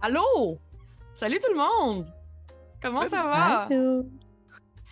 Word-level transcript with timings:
Allô? 0.00 0.58
Salut 1.14 1.38
tout 1.40 1.50
le 1.52 1.56
monde! 1.58 2.06
Comment 2.80 3.04
ça 3.06 3.22
va? 3.24 3.62
Allô. 3.64 4.06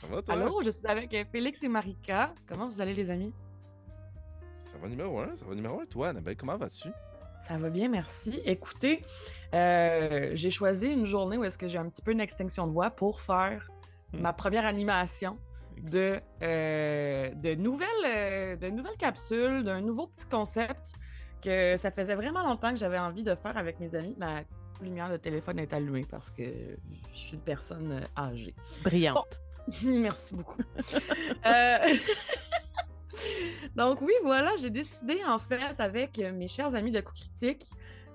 Ça 0.00 0.06
va, 0.08 0.22
toi? 0.22 0.34
Allô, 0.34 0.62
je 0.62 0.70
suis 0.70 0.86
avec 0.86 1.14
euh, 1.14 1.24
Félix 1.30 1.62
et 1.62 1.68
Marika. 1.68 2.34
Comment 2.48 2.66
vous 2.68 2.80
allez, 2.80 2.94
les 2.94 3.10
amis? 3.10 3.32
Ça 4.64 4.78
va 4.78 4.88
numéro 4.88 5.20
un, 5.20 5.34
ça 5.36 5.44
va 5.44 5.54
numéro 5.54 5.80
un. 5.80 5.84
Toi, 5.86 6.08
Annabelle, 6.08 6.36
comment 6.36 6.56
vas-tu? 6.56 6.88
Ça 7.40 7.56
va 7.56 7.70
bien, 7.70 7.88
merci. 7.88 8.40
Écoutez, 8.44 9.04
euh, 9.54 10.30
j'ai 10.34 10.50
choisi 10.50 10.92
une 10.92 11.06
journée 11.06 11.36
où 11.36 11.44
est-ce 11.44 11.58
que 11.58 11.68
j'ai 11.68 11.78
un 11.78 11.88
petit 11.88 12.02
peu 12.02 12.10
une 12.12 12.20
extinction 12.20 12.66
de 12.66 12.72
voix 12.72 12.90
pour 12.90 13.20
faire 13.20 13.68
Hmm. 14.12 14.20
ma 14.20 14.32
première 14.32 14.66
animation 14.66 15.36
de, 15.82 16.20
euh, 16.40 17.30
de, 17.34 17.54
nouvelles, 17.56 17.88
euh, 18.06 18.54
de 18.56 18.68
nouvelles 18.68 18.96
capsules, 18.96 19.62
d'un 19.64 19.80
nouveau 19.80 20.06
petit 20.06 20.26
concept 20.26 20.92
que 21.42 21.76
ça 21.76 21.90
faisait 21.90 22.14
vraiment 22.14 22.44
longtemps 22.44 22.70
que 22.70 22.76
j'avais 22.76 23.00
envie 23.00 23.24
de 23.24 23.34
faire 23.34 23.56
avec 23.56 23.80
mes 23.80 23.96
amis. 23.96 24.14
Ma 24.16 24.42
lumière 24.80 25.10
de 25.10 25.16
téléphone 25.16 25.58
est 25.58 25.72
allumée 25.72 26.06
parce 26.08 26.30
que 26.30 26.42
je 27.12 27.18
suis 27.18 27.34
une 27.34 27.42
personne 27.42 27.92
euh, 27.92 28.20
âgée. 28.20 28.54
Brillante. 28.82 29.40
Merci 29.84 30.34
beaucoup. 30.34 30.62
Euh, 31.46 31.78
Donc 33.76 34.00
oui, 34.00 34.12
voilà, 34.22 34.52
j'ai 34.60 34.70
décidé 34.70 35.18
en 35.26 35.38
fait 35.38 35.78
avec 35.78 36.18
mes 36.18 36.48
chers 36.48 36.74
amis 36.74 36.90
de 36.90 37.00
Coup 37.00 37.14
Critique 37.14 37.66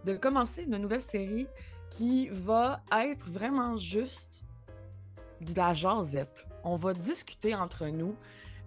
de 0.06 0.16
commencer 0.16 0.64
une 0.64 0.78
nouvelle 0.78 1.02
série 1.02 1.48
qui 1.90 2.30
va 2.30 2.82
être 2.92 3.28
vraiment 3.30 3.78
juste 3.78 4.46
de 5.42 5.54
la 5.56 5.74
jasette. 5.74 6.48
On 6.64 6.76
va 6.76 6.94
discuter 6.94 7.54
entre 7.56 7.88
nous. 7.88 8.16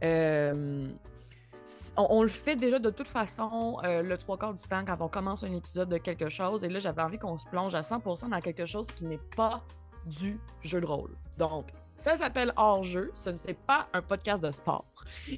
Euh, 0.02 0.88
on, 1.96 2.22
le 2.22 2.28
fait 2.28 2.56
déjà 2.56 2.78
de 2.78 2.90
toute 2.90 3.06
façon 3.06 3.78
euh, 3.84 4.02
le 4.02 4.18
trois 4.18 4.36
quarts 4.36 4.54
du 4.54 4.62
temps 4.62 4.84
quand 4.84 4.96
on 5.00 5.08
commence 5.08 5.44
un 5.44 5.52
épisode 5.52 5.88
de 5.88 5.98
quelque 5.98 6.28
chose. 6.28 6.64
Et 6.64 6.68
là, 6.68 6.78
j'avais 6.78 7.02
envie 7.02 7.18
qu'on 7.18 7.38
se 7.38 7.46
plonge 7.46 7.74
à 7.74 7.80
100% 7.80 8.30
dans 8.30 8.40
quelque 8.40 8.66
chose 8.66 8.88
qui 8.88 9.04
n'est 9.04 9.20
pas 9.36 9.62
du 10.06 10.38
jeu 10.62 10.80
de 10.80 10.86
rôle. 10.86 11.16
Donc, 11.38 11.72
ça 11.96 12.16
s'appelle 12.16 12.52
Hors-jeu. 12.56 13.10
Ce 13.14 13.30
n'est 13.30 13.54
pas 13.54 13.88
un 13.92 14.02
podcast 14.02 14.42
de 14.42 14.50
sport. 14.50 14.84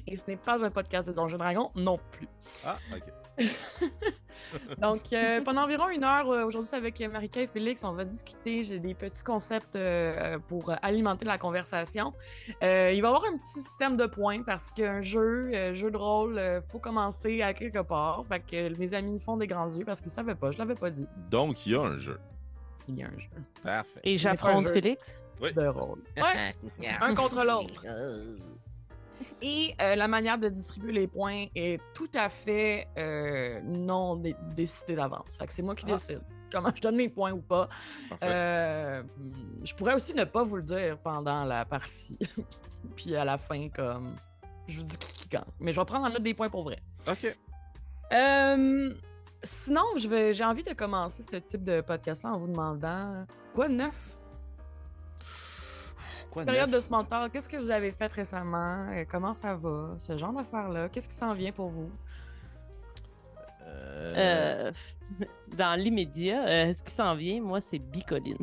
Et 0.07 0.17
ce 0.17 0.23
n'est 0.27 0.37
pas 0.37 0.63
un 0.65 0.71
podcast 0.71 1.09
de 1.09 1.13
Donjons 1.13 1.37
Dragon 1.37 1.71
non 1.75 1.99
plus. 2.11 2.27
Ah, 2.65 2.77
ok. 2.93 3.03
Donc, 4.81 5.01
euh, 5.11 5.41
pendant 5.41 5.63
environ 5.63 5.89
une 5.89 6.03
heure, 6.03 6.29
euh, 6.29 6.45
aujourd'hui, 6.45 6.69
c'est 6.69 6.77
avec 6.77 6.99
Marika 6.99 7.41
et 7.41 7.47
Félix, 7.47 7.83
on 7.83 7.91
va 7.93 8.05
discuter. 8.05 8.63
J'ai 8.63 8.79
des 8.79 8.93
petits 8.93 9.23
concepts 9.23 9.75
euh, 9.75 10.39
pour 10.47 10.71
alimenter 10.81 11.25
la 11.25 11.37
conversation. 11.37 12.13
Euh, 12.63 12.91
il 12.93 13.01
va 13.01 13.07
y 13.07 13.11
avoir 13.11 13.25
un 13.25 13.37
petit 13.37 13.61
système 13.61 13.97
de 13.97 14.05
points 14.05 14.43
parce 14.43 14.71
qu'un 14.71 15.01
jeu, 15.01 15.51
euh, 15.53 15.73
jeu 15.73 15.91
de 15.91 15.97
rôle, 15.97 16.35
il 16.35 16.61
faut 16.69 16.79
commencer 16.79 17.41
à 17.41 17.53
quelque 17.53 17.81
part. 17.81 18.25
Fait 18.27 18.39
que 18.39 18.77
mes 18.77 18.93
amis 18.93 19.19
font 19.19 19.37
des 19.37 19.47
grands 19.47 19.69
yeux 19.69 19.85
parce 19.85 19.99
qu'ils 19.99 20.11
ne 20.11 20.15
savaient 20.15 20.35
pas. 20.35 20.51
Je 20.51 20.57
l'avais 20.57 20.75
pas 20.75 20.89
dit. 20.89 21.07
Donc, 21.29 21.65
il 21.65 21.73
y 21.73 21.75
a 21.75 21.81
un 21.81 21.97
jeu. 21.97 22.19
Il 22.87 22.97
y 22.97 23.03
a 23.03 23.07
un 23.07 23.19
jeu 23.19 23.29
Parfait. 23.63 23.99
Et 24.03 24.17
j'affronte. 24.17 24.69
Félix. 24.69 25.25
de 25.41 25.67
rôle. 25.67 26.01
Ouais, 26.17 26.55
un 27.01 27.13
contre 27.13 27.43
l'autre. 27.43 27.83
Et 29.41 29.73
euh, 29.81 29.95
la 29.95 30.07
manière 30.07 30.37
de 30.37 30.49
distribuer 30.49 30.91
les 30.91 31.07
points 31.07 31.45
est 31.55 31.81
tout 31.93 32.09
à 32.15 32.29
fait 32.29 32.87
euh, 32.97 33.59
non 33.63 34.15
dé- 34.15 34.35
décidée 34.55 34.95
d'avance. 34.95 35.37
C'est 35.49 35.61
moi 35.61 35.75
qui 35.75 35.85
Ah. 35.87 35.93
décide 35.93 36.21
comment 36.51 36.69
je 36.75 36.81
donne 36.81 36.95
mes 36.95 37.09
points 37.09 37.31
ou 37.33 37.41
pas. 37.41 37.67
Euh, 38.23 39.03
je 39.63 39.73
pourrais 39.75 39.93
aussi 39.95 40.13
ne 40.13 40.23
pas 40.23 40.43
vous 40.43 40.55
le 40.57 40.63
dire 40.63 40.97
pendant 40.99 41.43
la 41.43 41.65
partie. 41.65 42.17
Puis 42.95 43.15
à 43.15 43.25
la 43.25 43.37
fin, 43.37 43.69
comme 43.69 44.15
je 44.67 44.77
vous 44.77 44.83
dis 44.83 44.97
qui 44.97 45.11
qui 45.13 45.27
gagne. 45.29 45.43
Mais 45.59 45.71
je 45.71 45.79
vais 45.79 45.85
prendre 45.85 46.05
en 46.05 46.09
note 46.09 46.23
des 46.23 46.33
points 46.33 46.49
pour 46.49 46.63
vrai. 46.63 46.79
Ok. 47.07 47.35
Sinon, 49.43 49.83
j'ai 49.95 50.43
envie 50.43 50.63
de 50.63 50.73
commencer 50.73 51.21
ce 51.23 51.35
type 51.37 51.63
de 51.63 51.81
podcast-là 51.81 52.31
en 52.33 52.39
vous 52.39 52.47
demandant 52.47 53.25
quoi 53.53 53.67
de 53.67 53.73
neuf? 53.75 54.16
Quoi 56.31 56.43
de 56.43 56.47
Période 56.51 56.69
neuf? 56.69 56.79
de 56.79 56.85
small 56.85 57.05
talk, 57.07 57.31
qu'est-ce 57.31 57.49
que 57.49 57.57
vous 57.57 57.71
avez 57.71 57.91
fait 57.91 58.11
récemment? 58.11 58.87
Euh, 58.91 59.05
Comment 59.09 59.33
ça 59.33 59.55
va? 59.55 59.95
Ce 59.97 60.17
genre 60.17 60.33
d'affaires-là. 60.33 60.89
Qu'est-ce 60.89 61.09
qui 61.09 61.15
s'en 61.15 61.33
vient 61.33 61.51
pour 61.51 61.69
vous? 61.69 61.89
Euh, 63.65 64.13
Euh, 64.17 64.71
dans 65.57 65.79
l'immédiat, 65.79 66.45
euh, 66.47 66.73
ce 66.73 66.83
qui 66.83 66.91
s'en 66.93 67.15
vient, 67.15 67.41
moi, 67.41 67.61
c'est 67.61 67.79
Bicoline. 67.79 68.37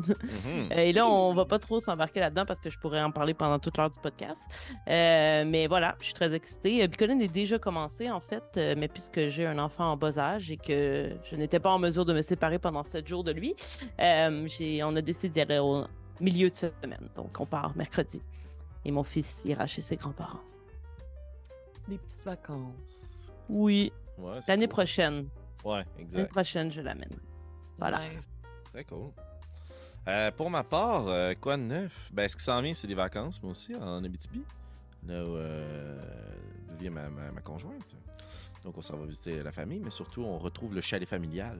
mhm. 0.45 0.71
Et 0.71 0.93
là, 0.93 1.07
on 1.07 1.33
va 1.33 1.45
pas 1.45 1.59
trop 1.59 1.79
s'embarquer 1.79 2.19
là-dedans 2.19 2.45
parce 2.45 2.59
que 2.59 2.69
je 2.69 2.77
pourrais 2.79 3.01
en 3.01 3.11
parler 3.11 3.33
pendant 3.33 3.59
toute 3.59 3.77
l'heure 3.77 3.89
du 3.91 3.99
podcast. 3.99 4.41
Euh, 4.87 5.43
mais 5.47 5.67
voilà, 5.67 5.95
je 5.99 6.05
suis 6.05 6.13
très 6.13 6.33
excitée. 6.33 6.87
Bicoline 6.87 7.21
est 7.21 7.27
déjà 7.27 7.57
commencé, 7.59 8.09
en 8.11 8.19
fait, 8.19 8.59
mais 8.77 8.87
puisque 8.87 9.27
j'ai 9.27 9.45
un 9.45 9.57
enfant 9.59 9.91
en 9.91 9.97
bas 9.97 10.17
âge 10.19 10.49
et 10.51 10.57
que 10.57 11.11
je 11.23 11.35
n'étais 11.35 11.59
pas 11.59 11.71
en 11.71 11.79
mesure 11.79 12.05
de 12.05 12.13
me 12.13 12.21
séparer 12.21 12.59
pendant 12.59 12.83
sept 12.83 13.07
jours 13.07 13.23
de 13.23 13.31
lui, 13.31 13.55
euh, 13.99 14.47
j'ai- 14.47 14.83
on 14.83 14.95
a 14.95 15.01
décidé 15.01 15.29
d'y 15.29 15.41
aller 15.41 15.59
au 15.59 15.85
milieu 16.21 16.49
de 16.49 16.55
semaine. 16.55 17.09
Donc, 17.15 17.39
on 17.39 17.45
part 17.45 17.75
mercredi. 17.75 18.21
Et 18.83 18.91
mon 18.91 19.03
fils 19.03 19.41
ira 19.45 19.65
chez 19.67 19.81
ses 19.81 19.95
grands-parents. 19.97 20.41
Des 21.87 21.97
petites 21.97 22.23
vacances. 22.23 23.31
Oui, 23.49 23.91
Ouais, 24.17 24.39
l'année 24.47 24.65
cool. 24.65 24.69
prochaine. 24.73 25.27
Ouais, 25.63 25.77
L'année 25.77 25.85
exact. 25.99 26.31
prochaine, 26.31 26.71
je 26.71 26.81
l'amène. 26.81 27.17
Voilà. 27.77 27.99
Nice. 28.09 28.39
Très 28.71 28.83
cool. 28.85 29.11
Euh, 30.07 30.31
pour 30.31 30.49
ma 30.49 30.63
part, 30.63 31.07
euh, 31.07 31.33
quoi 31.39 31.57
de 31.57 31.63
neuf? 31.63 32.09
Ben, 32.13 32.27
ce 32.29 32.35
qui 32.37 32.43
s'en 32.43 32.61
vient, 32.61 32.73
c'est 32.73 32.87
des 32.87 32.93
vacances, 32.95 33.41
moi 33.41 33.51
aussi, 33.51 33.75
en 33.75 34.03
Abitibi. 34.03 34.43
Là 35.07 35.25
où, 35.25 35.35
euh, 35.35 35.99
vient 36.79 36.91
ma, 36.91 37.09
ma- 37.09 37.31
ma 37.31 37.41
conjointe. 37.41 37.95
Donc, 38.63 38.77
on 38.77 38.81
s'en 38.81 38.97
va 38.97 39.05
visiter 39.05 39.41
la 39.43 39.51
famille, 39.51 39.79
mais 39.79 39.89
surtout, 39.89 40.21
on 40.23 40.37
retrouve 40.37 40.73
le 40.73 40.81
chalet 40.81 41.07
familial. 41.07 41.57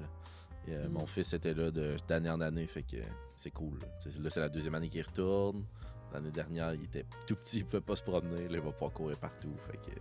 Et, 0.68 0.74
euh, 0.74 0.88
Mm. 0.88 0.92
Mon 0.94 1.06
fils 1.06 1.34
était 1.34 1.54
là 1.54 1.70
de- 1.72 1.96
d'année 2.08 2.30
en 2.30 2.42
année, 2.42 2.66
fait 2.68 2.84
que 2.84 2.98
c'est 3.36 3.52
cool. 3.52 3.80
là. 3.80 3.88
C'est 4.30 4.40
la 4.40 4.50
deuxième 4.50 4.76
année 4.76 4.90
qu'il 4.90 5.04
retourne. 5.04 5.64
L'année 6.14 6.32
dernière, 6.32 6.74
il 6.74 6.84
était 6.86 7.06
tout 7.28 7.36
petit, 7.36 7.60
il 7.60 7.66
pouvait 7.66 7.82
pas 7.82 7.96
se 7.96 8.04
promener. 8.04 8.48
Là, 8.48 8.56
il 8.58 8.62
va 8.62 8.72
pouvoir 8.72 8.92
courir 8.94 9.18
partout. 9.18 9.54
Fait 9.70 9.78
que 9.78 10.00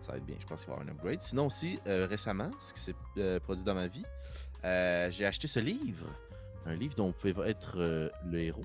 ça 0.00 0.12
va 0.12 0.18
être 0.18 0.26
bien. 0.26 0.36
Je 0.40 0.46
pense 0.46 0.64
qu'il 0.64 0.72
va 0.72 0.78
y 0.78 0.80
avoir 0.80 0.94
un 0.94 0.98
upgrade. 0.98 1.22
Sinon 1.22 1.46
aussi, 1.46 1.78
euh, 1.86 2.06
récemment, 2.06 2.50
ce 2.60 2.72
qui 2.74 2.80
s'est 2.80 2.94
euh, 3.18 3.38
produit 3.40 3.64
dans 3.64 3.74
ma 3.74 3.86
vie, 3.86 4.04
j'ai 4.64 5.24
acheté 5.24 5.46
ce 5.48 5.60
livre. 5.60 6.06
Un 6.66 6.74
livre 6.74 6.94
dont 6.96 7.06
vous 7.06 7.12
pouvez 7.12 7.48
être 7.48 7.78
le 7.78 8.38
héros. 8.40 8.64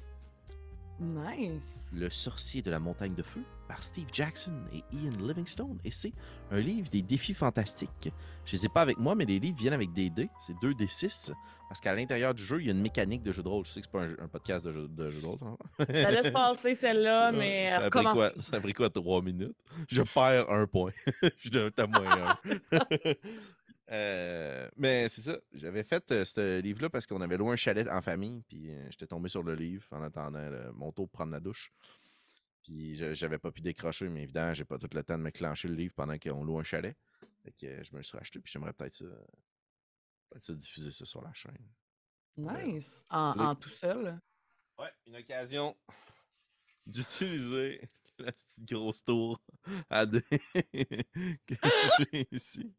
Nice. 1.01 1.93
Le 1.97 2.09
sorcier 2.09 2.61
de 2.61 2.69
la 2.69 2.79
montagne 2.79 3.15
de 3.15 3.23
feu 3.23 3.41
par 3.67 3.81
Steve 3.83 4.07
Jackson 4.13 4.53
et 4.71 4.83
Ian 4.95 5.11
Livingstone. 5.19 5.79
Et 5.83 5.89
c'est 5.91 6.13
un 6.51 6.59
livre 6.59 6.89
des 6.89 7.01
défis 7.01 7.33
fantastiques. 7.33 8.11
Je 8.45 8.55
les 8.55 8.65
ai 8.65 8.69
pas 8.69 8.81
avec 8.81 8.97
moi, 8.99 9.15
mais 9.15 9.25
les 9.25 9.39
livres 9.39 9.57
viennent 9.57 9.73
avec 9.73 9.91
des 9.93 10.09
dés. 10.09 10.29
C'est 10.39 10.53
2 10.61 10.73
d 10.75 10.85
6. 10.87 11.31
Parce 11.69 11.79
qu'à 11.79 11.95
l'intérieur 11.95 12.33
du 12.35 12.43
jeu, 12.43 12.59
il 12.61 12.67
y 12.67 12.69
a 12.69 12.73
une 12.73 12.81
mécanique 12.81 13.23
de 13.23 13.31
jeu 13.31 13.41
de 13.41 13.47
rôle. 13.47 13.65
Je 13.65 13.71
sais 13.71 13.79
que 13.81 13.87
c'est 13.87 13.91
pas 13.91 14.01
un, 14.03 14.07
jeu- 14.07 14.17
un 14.21 14.27
podcast 14.27 14.65
de 14.65 14.71
jeu 14.73 14.87
de, 14.89 15.09
jeu 15.09 15.21
de 15.21 15.25
rôle. 15.25 15.37
hein. 15.41 15.57
Ça 15.79 16.11
laisse 16.11 16.29
passer 16.33 16.75
celle-là, 16.75 17.31
mais 17.31 17.69
ça, 17.69 17.77
a 17.85 17.89
pris 17.89 18.03
quoi, 18.03 18.31
ça 18.39 18.57
a 18.57 18.59
pris 18.59 18.73
quoi, 18.73 18.89
3 18.89 19.21
minutes? 19.21 19.55
Je 19.87 20.01
perds 20.01 20.51
un 20.51 20.67
point. 20.67 20.91
Je 21.37 21.49
donne 21.49 21.71
à 21.77 21.87
moins 21.87 22.27
un. 22.27 22.37
Euh, 23.91 24.69
mais 24.77 25.09
c'est 25.09 25.21
ça, 25.21 25.37
j'avais 25.51 25.83
fait 25.83 26.09
euh, 26.11 26.23
ce 26.23 26.59
livre-là 26.61 26.89
parce 26.89 27.05
qu'on 27.05 27.19
avait 27.19 27.35
loué 27.37 27.51
un 27.51 27.55
chalet 27.57 27.87
en 27.89 28.01
famille, 28.01 28.41
puis 28.47 28.71
euh, 28.71 28.87
j'étais 28.89 29.07
tombé 29.07 29.27
sur 29.27 29.43
le 29.43 29.53
livre 29.53 29.85
en 29.91 30.01
attendant 30.01 30.49
le- 30.49 30.71
mon 30.71 30.91
tour 30.93 31.09
pour 31.09 31.19
prendre 31.19 31.33
la 31.33 31.41
douche. 31.41 31.73
Puis 32.63 32.95
je- 32.95 33.13
j'avais 33.13 33.37
pas 33.37 33.51
pu 33.51 33.59
décrocher, 33.61 34.07
mais 34.07 34.23
évidemment, 34.23 34.53
j'ai 34.53 34.63
pas 34.63 34.77
tout 34.77 34.87
le 34.93 35.03
temps 35.03 35.17
de 35.17 35.23
me 35.23 35.29
clencher 35.31 35.67
le 35.67 35.73
livre 35.75 35.93
pendant 35.93 36.17
qu'on 36.17 36.43
loue 36.43 36.57
un 36.59 36.63
chalet. 36.63 36.95
Fait 37.43 37.51
que 37.51 37.65
euh, 37.65 37.83
je 37.83 37.91
me 37.91 37.97
le 37.97 38.03
suis 38.03 38.17
racheté, 38.17 38.39
puis 38.39 38.51
j'aimerais 38.51 38.71
peut-être 38.71 38.93
ça, 38.93 39.05
peut-être 40.29 40.43
ça 40.43 40.53
diffuser 40.53 40.91
ça 40.91 41.05
sur 41.05 41.21
la 41.21 41.33
chaîne. 41.33 41.67
Nice. 42.37 43.03
En 43.41 43.55
tout 43.55 43.69
seul? 43.69 44.21
Ouais, 44.79 44.91
une 45.05 45.17
occasion 45.17 45.75
d'utiliser 46.85 47.89
la 48.19 48.31
petite 48.31 48.63
grosse 48.71 49.03
tour 49.03 49.41
à 49.89 50.05
deux 50.05 50.21
que 51.45 51.55
j'ai 52.11 52.27
ici. 52.31 52.73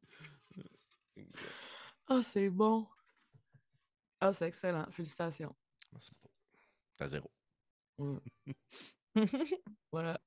Ah, 2.09 2.21
c'est 2.23 2.49
bon. 2.51 2.87
Ah, 4.21 4.33
c'est 4.33 4.47
excellent. 4.47 4.87
Félicitations. 4.91 5.55
Merci 5.93 6.13
beaucoup. 6.15 6.35
T'as 6.97 7.07
zéro. 7.09 7.31
Mm. 7.99 8.17
Voilà. 9.93 10.19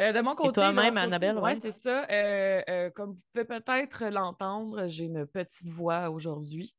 Euh, 0.00 0.12
de 0.12 0.20
mon 0.20 0.34
côté. 0.36 0.52
toi-même, 0.52 0.96
Annabelle, 0.96 1.36
Ouais, 1.36 1.42
ouais? 1.42 1.54
c'est 1.56 1.72
ça. 1.72 2.06
Euh, 2.08 2.62
euh, 2.68 2.90
comme 2.90 3.12
vous 3.12 3.22
pouvez 3.32 3.44
peut-être 3.44 4.04
l'entendre, 4.06 4.86
j'ai 4.86 5.06
une 5.06 5.26
petite 5.26 5.66
voix 5.68 6.08
aujourd'hui, 6.10 6.72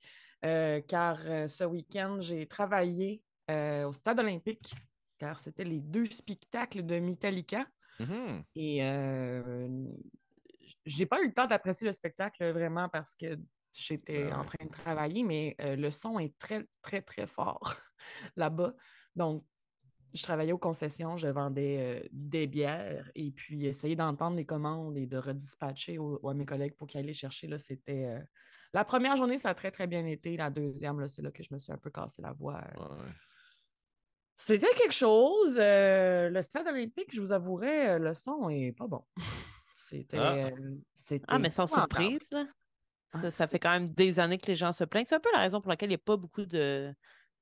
euh, 0.45 0.79
car 0.87 1.19
euh, 1.25 1.47
ce 1.49 1.65
week-end, 1.65 2.19
j'ai 2.21 2.47
travaillé 2.47 3.21
euh, 3.51 3.85
au 3.87 3.91
Stade 3.93 4.19
olympique, 4.19 4.73
car 5.17 5.37
c'était 5.37 5.65
les 5.65 5.81
deux 5.81 6.05
spectacles 6.05 6.85
de 6.85 6.99
Metallica. 6.99 7.65
Mhm. 7.99 8.43
Et 8.55 8.85
euh, 8.85 9.85
je 10.89 10.97
n'ai 10.97 11.05
pas 11.05 11.21
eu 11.21 11.27
le 11.27 11.33
temps 11.33 11.45
d'apprécier 11.45 11.85
le 11.85 11.93
spectacle 11.93 12.51
vraiment 12.51 12.89
parce 12.89 13.15
que 13.15 13.37
j'étais 13.71 14.23
Ben 14.25 14.33
en 14.39 14.43
train 14.45 14.65
de 14.65 14.71
travailler, 14.71 15.23
mais 15.23 15.55
euh, 15.61 15.75
le 15.75 15.91
son 15.91 16.17
est 16.17 16.37
très, 16.39 16.65
très, 16.81 17.01
très 17.01 17.27
fort 17.27 17.75
là-bas. 18.35 18.73
Donc, 19.15 19.45
je 20.11 20.23
travaillais 20.23 20.51
aux 20.51 20.57
concessions, 20.57 21.17
je 21.17 21.27
vendais 21.27 21.77
euh, 22.03 22.07
des 22.11 22.47
bières 22.47 23.11
et 23.13 23.29
puis 23.29 23.67
essayer 23.67 23.95
d'entendre 23.95 24.35
les 24.37 24.45
commandes 24.45 24.97
et 24.97 25.05
de 25.05 25.17
redispatcher 25.17 25.99
au- 25.99 26.27
à 26.27 26.33
mes 26.33 26.45
collègues 26.47 26.75
pour 26.75 26.87
qu'ils 26.87 26.99
aillent 27.01 27.05
les 27.05 27.13
chercher, 27.13 27.47
là, 27.47 27.59
c'était 27.59 28.05
euh, 28.05 28.19
La 28.73 28.83
première 28.83 29.15
journée, 29.17 29.37
ça 29.37 29.49
a 29.49 29.53
très, 29.53 29.69
très 29.69 29.85
bien 29.85 30.05
été. 30.07 30.35
La 30.35 30.49
deuxième, 30.49 30.99
là, 30.99 31.07
c'est 31.07 31.21
là 31.21 31.29
que 31.29 31.43
je 31.43 31.53
me 31.53 31.59
suis 31.59 31.71
un 31.71 31.77
peu 31.77 31.91
cassé 31.91 32.23
la 32.23 32.31
voix. 32.33 32.63
Ouais. 32.75 33.11
C'était 34.33 34.73
quelque 34.73 34.93
chose. 34.93 35.57
le 35.59 36.41
stade 36.41 36.67
olympique, 36.67 37.13
je 37.13 37.19
vous 37.21 37.31
avouerai, 37.31 37.99
le 37.99 38.13
son 38.15 38.49
est 38.49 38.71
pas 38.71 38.87
bon. 38.87 39.03
C'était. 39.89 40.17
Ah. 40.17 40.33
euh, 40.35 40.75
c'était 40.93 41.25
Ah, 41.27 41.39
mais 41.39 41.49
sans 41.49 41.67
surprise, 41.67 42.19
là. 42.31 42.45
Ah, 43.11 43.21
Ça, 43.21 43.31
ça 43.31 43.47
fait 43.47 43.59
quand 43.59 43.71
même 43.71 43.89
des 43.89 44.19
années 44.19 44.37
que 44.37 44.47
les 44.47 44.55
gens 44.55 44.71
se 44.71 44.83
plaignent. 44.83 45.05
C'est 45.07 45.15
un 45.15 45.19
peu 45.19 45.31
la 45.33 45.39
raison 45.39 45.61
pour 45.61 45.69
laquelle 45.69 45.89
il 45.89 45.91
n'y 45.91 45.95
a 45.95 45.97
pas 45.97 46.17
beaucoup 46.17 46.45
de, 46.45 46.93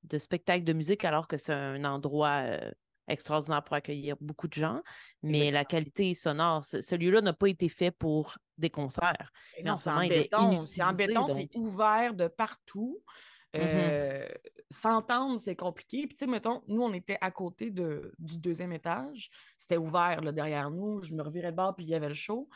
de 0.04 0.18
spectacles 0.18 0.64
de 0.64 0.72
musique, 0.72 1.04
alors 1.04 1.28
que 1.28 1.36
c'est 1.36 1.52
un 1.52 1.84
endroit 1.84 2.42
euh, 2.44 2.70
extraordinaire 3.06 3.62
pour 3.62 3.76
accueillir 3.76 4.16
beaucoup 4.20 4.48
de 4.48 4.54
gens. 4.54 4.82
Mais 5.22 5.50
la 5.50 5.66
qualité 5.66 6.14
sonore, 6.14 6.64
ce, 6.64 6.80
ce 6.80 6.94
lieu-là 6.94 7.20
n'a 7.20 7.34
pas 7.34 7.48
été 7.48 7.68
fait 7.68 7.90
pour 7.90 8.38
des 8.56 8.70
concerts. 8.70 9.30
Mais 9.58 9.64
Non, 9.64 9.76
ce 9.76 9.84
c'est 9.84 9.90
en 9.90 9.98
en 9.98 10.92
béton, 10.94 11.28
c'est 11.28 11.56
ouvert 11.56 12.14
de 12.14 12.28
partout. 12.28 13.02
Mhm. 13.54 13.62
Euh, 13.62 14.28
S'entendre, 14.70 15.38
c'est 15.40 15.56
compliqué. 15.56 16.06
Puis, 16.06 16.14
tu 16.14 16.18
sais, 16.18 16.26
mettons, 16.26 16.62
nous, 16.68 16.82
on 16.82 16.92
était 16.92 17.16
à 17.22 17.30
côté 17.30 17.70
de, 17.70 18.12
du 18.18 18.38
deuxième 18.38 18.72
étage. 18.72 19.30
C'était 19.56 19.78
ouvert 19.78 20.20
là, 20.20 20.30
derrière 20.32 20.70
nous. 20.70 21.02
Je 21.02 21.14
me 21.14 21.22
revirais 21.22 21.52
de 21.52 21.56
bord, 21.56 21.74
puis 21.74 21.86
il 21.86 21.88
y 21.88 21.94
avait 21.94 22.08
le 22.08 22.14
show. 22.14 22.48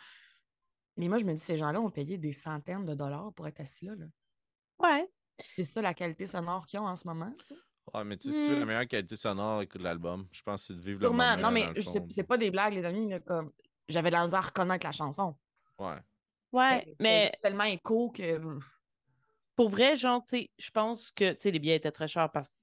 Mais 0.99 1.09
moi, 1.09 1.17
je 1.17 1.25
me 1.25 1.33
dis, 1.33 1.41
ces 1.41 1.56
gens-là 1.56 1.81
ont 1.81 1.91
payé 1.91 2.19
des 2.19 2.35
centaines 2.35 2.85
de 2.85 2.94
dollars 2.94 3.33
pour 3.35 3.49
être 3.49 3.61
assis 3.61 3.87
là. 3.87 3.94
là. 3.97 4.06
Ouais. 4.79 5.11
C'est 5.56 5.65
ça 5.65 5.81
la 5.81 5.94
qualité 5.94 6.27
sonore 6.27 6.67
qu'ils 6.67 6.81
ont 6.81 6.87
en 6.87 6.97
ce 6.97 7.06
moment. 7.06 7.33
tu 7.39 7.47
sais. 7.47 7.61
Ouais, 7.94 8.05
mais 8.05 8.17
tu 8.19 8.29
sais, 8.29 8.35
si 8.35 8.47
tu 8.47 8.53
veux 8.53 8.59
la 8.61 8.67
meilleure 8.67 8.87
qualité 8.87 9.17
sonore, 9.17 9.62
écoute 9.62 9.81
l'album. 9.81 10.29
Je 10.31 10.43
pense 10.43 10.61
que 10.61 10.67
c'est 10.75 10.79
de 10.81 10.85
vivre 10.85 11.00
le 11.00 11.06
Sûrement. 11.06 11.31
moment. 11.37 11.43
Non, 11.43 11.50
mais 11.50 11.73
le 11.73 11.81
c'est 12.11 12.23
pas 12.25 12.37
des 12.37 12.50
blagues, 12.50 12.75
les 12.75 12.85
amis. 12.85 13.09
là, 13.09 13.21
comme... 13.21 13.50
J'avais 13.89 14.11
de 14.11 14.15
la 14.17 14.25
misère 14.25 14.41
à 14.41 14.43
reconnaître 14.43 14.87
la 14.87 14.93
chanson. 14.93 15.35
Ouais. 15.79 15.97
Ouais, 16.53 16.94
mais 17.00 17.25
c'était 17.27 17.39
tellement 17.43 17.65
écho 17.65 18.11
que. 18.11 18.39
Pour 19.56 19.69
vrai, 19.70 19.96
genre, 19.96 20.25
tu 20.26 20.37
sais, 20.38 20.50
je 20.58 20.70
pense 20.70 21.10
que, 21.12 21.32
tu 21.32 21.40
sais, 21.40 21.50
les 21.50 21.58
billets 21.58 21.76
étaient 21.76 21.90
très 21.93 22.08
chers 22.08 22.31
parce 22.31 22.54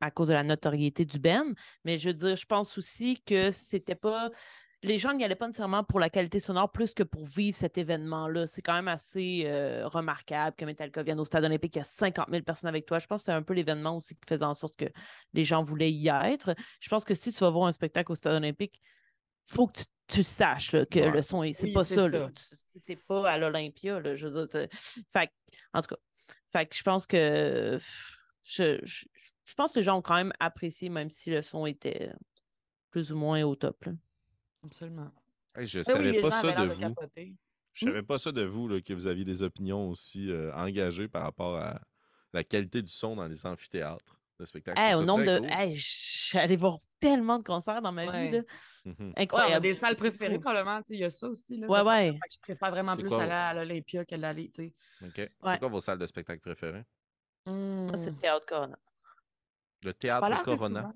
à 0.00 0.12
cause 0.12 0.28
de 0.28 0.32
la 0.32 0.44
notoriété 0.44 1.04
du 1.04 1.18
Ben, 1.18 1.52
mais 1.84 1.98
je 1.98 2.08
veux 2.10 2.14
dire, 2.14 2.36
je 2.36 2.46
pense 2.46 2.78
aussi 2.78 3.20
que 3.24 3.50
c'était 3.50 3.96
pas. 3.96 4.30
Les 4.82 4.98
gens 4.98 5.12
n'y 5.12 5.24
allaient 5.24 5.34
pas 5.34 5.48
nécessairement 5.48 5.82
pour 5.82 5.98
la 5.98 6.08
qualité 6.10 6.38
sonore 6.38 6.70
plus 6.70 6.94
que 6.94 7.02
pour 7.02 7.26
vivre 7.26 7.56
cet 7.56 7.76
événement-là. 7.76 8.46
C'est 8.46 8.60
quand 8.62 8.74
même 8.74 8.86
assez 8.86 9.42
euh, 9.46 9.88
remarquable 9.88 10.54
que 10.54 10.64
Metallica 10.64 11.02
vienne 11.02 11.18
au 11.18 11.24
Stade 11.24 11.44
olympique, 11.44 11.74
il 11.74 11.78
y 11.78 11.80
a 11.80 11.84
50 11.84 12.28
000 12.30 12.42
personnes 12.44 12.68
avec 12.68 12.86
toi. 12.86 13.00
Je 13.00 13.06
pense 13.06 13.22
que 13.22 13.24
c'est 13.24 13.32
un 13.32 13.42
peu 13.42 13.54
l'événement 13.54 13.96
aussi 13.96 14.14
qui 14.14 14.20
faisait 14.28 14.44
en 14.44 14.54
sorte 14.54 14.76
que 14.76 14.84
les 15.32 15.44
gens 15.44 15.62
voulaient 15.64 15.90
y 15.90 16.08
être. 16.08 16.54
Je 16.78 16.88
pense 16.88 17.04
que 17.04 17.14
si 17.14 17.32
tu 17.32 17.38
vas 17.40 17.50
voir 17.50 17.66
un 17.66 17.72
spectacle 17.72 18.12
au 18.12 18.14
Stade 18.14 18.34
olympique, 18.34 18.80
faut 19.46 19.66
que 19.66 19.80
tu, 19.80 19.84
tu 20.08 20.22
saches 20.22 20.70
là, 20.72 20.86
que 20.86 21.00
Ouais. 21.00 21.10
le 21.10 21.22
son, 21.22 21.42
est- 21.42 21.54
c'est 21.54 21.64
Oui, 21.68 21.72
pas 21.72 21.84
ça. 21.84 22.08
ça. 22.08 22.30
C'est 22.68 22.98
pas 23.08 23.28
à 23.28 23.38
l'Olympia. 23.38 23.98
là, 23.98 24.14
Je 24.14 24.28
veux 24.28 24.46
dire, 24.46 24.48
t'as- 24.48 24.68
fait, 25.18 25.26
que- 25.26 25.32
en 25.72 25.80
tout 25.80 25.88
cas, 25.94 26.00
fait 26.52 26.66
que 26.66 26.74
je 26.76 26.82
pense 26.82 27.06
que 27.06 27.78
je, 28.42 28.78
je, 28.84 29.04
je 29.44 29.54
pense 29.54 29.72
que 29.72 29.78
les 29.78 29.84
gens 29.84 29.98
ont 29.98 30.02
quand 30.02 30.16
même 30.16 30.32
apprécié, 30.40 30.88
même 30.88 31.10
si 31.10 31.30
le 31.30 31.42
son 31.42 31.66
était 31.66 32.12
plus 32.90 33.12
ou 33.12 33.16
moins 33.16 33.42
au 33.42 33.54
top. 33.56 33.84
là. 33.84 33.92
Absolument. 34.64 35.10
Hey, 35.54 35.66
je 35.66 35.80
Ben 35.80 35.84
oui, 35.98 36.14
savais 36.14 36.20
pas 36.20 36.30
ça 36.30 36.52
de 36.52 36.64
vous. 36.72 36.80
capoter. 36.80 37.34
Je 37.72 37.84
savais 37.86 38.02
pas 38.02 38.18
ça 38.18 38.32
de 38.32 38.42
vous, 38.42 38.68
là, 38.68 38.80
que 38.80 38.94
vous 38.94 39.06
aviez 39.06 39.24
des 39.24 39.42
opinions 39.42 39.88
aussi 39.90 40.30
euh, 40.30 40.52
engagées 40.54 41.08
par 41.08 41.22
rapport 41.22 41.56
à 41.56 41.80
la 42.32 42.42
qualité 42.42 42.82
du 42.82 42.90
son 42.90 43.16
dans 43.16 43.28
les 43.28 43.46
amphithéâtres 43.46 44.18
de 44.38 44.44
spectacle. 44.44 44.78
Hey, 44.80 44.92
Je 44.94 44.98
au 44.98 45.04
nombre 45.04 45.24
de. 45.24 45.38
cool. 45.38 45.48
Hey, 45.50 45.74
je 45.74 45.84
suis 45.86 46.38
allée 46.38 46.56
voir 46.56 46.78
tellement 47.00 47.38
de 47.38 47.44
concerts 47.44 47.80
dans 47.82 47.92
ma 47.92 48.06
Ouais. 48.06 48.26
vie. 48.30 48.36
Là. 48.36 48.42
Mhm. 48.84 48.94
Ouais, 48.94 48.96
on 48.98 49.12
a 49.16 49.22
Incroyable. 49.22 49.62
des 49.62 49.74
salles 49.74 49.96
préférées, 49.96 50.38
probablement. 50.38 50.80
Il 50.90 50.98
y 50.98 51.04
a 51.04 51.10
ça 51.10 51.28
aussi. 51.28 51.56
Là, 51.58 51.66
Ouais, 51.68 51.80
ouais. 51.82 52.12
fait 52.12 52.18
je 52.34 52.38
préfère 52.40 52.70
vraiment 52.70 52.92
C'est 52.94 53.02
plus 53.02 53.08
quoi, 53.10 53.22
aller 53.22 53.32
à 53.32 53.54
l'Olympia 53.54 54.04
que 54.04 54.14
d'aller. 54.16 54.50
OK. 55.02 55.16
Ouais. 55.18 55.28
C'est 55.44 55.58
quoi 55.58 55.68
vos 55.68 55.80
salles 55.80 55.98
de 55.98 56.06
spectacle 56.06 56.40
préférées? 56.40 56.84
Moi, 57.46 57.96
c'est 57.96 58.10
le 58.10 58.16
Théâtre 58.16 58.46
Corona. 58.46 58.78
Le 59.84 59.92
théâtre 59.94 60.42
Corona. 60.42 60.80
souvent. 60.82 60.92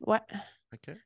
Ouais. 0.00 0.20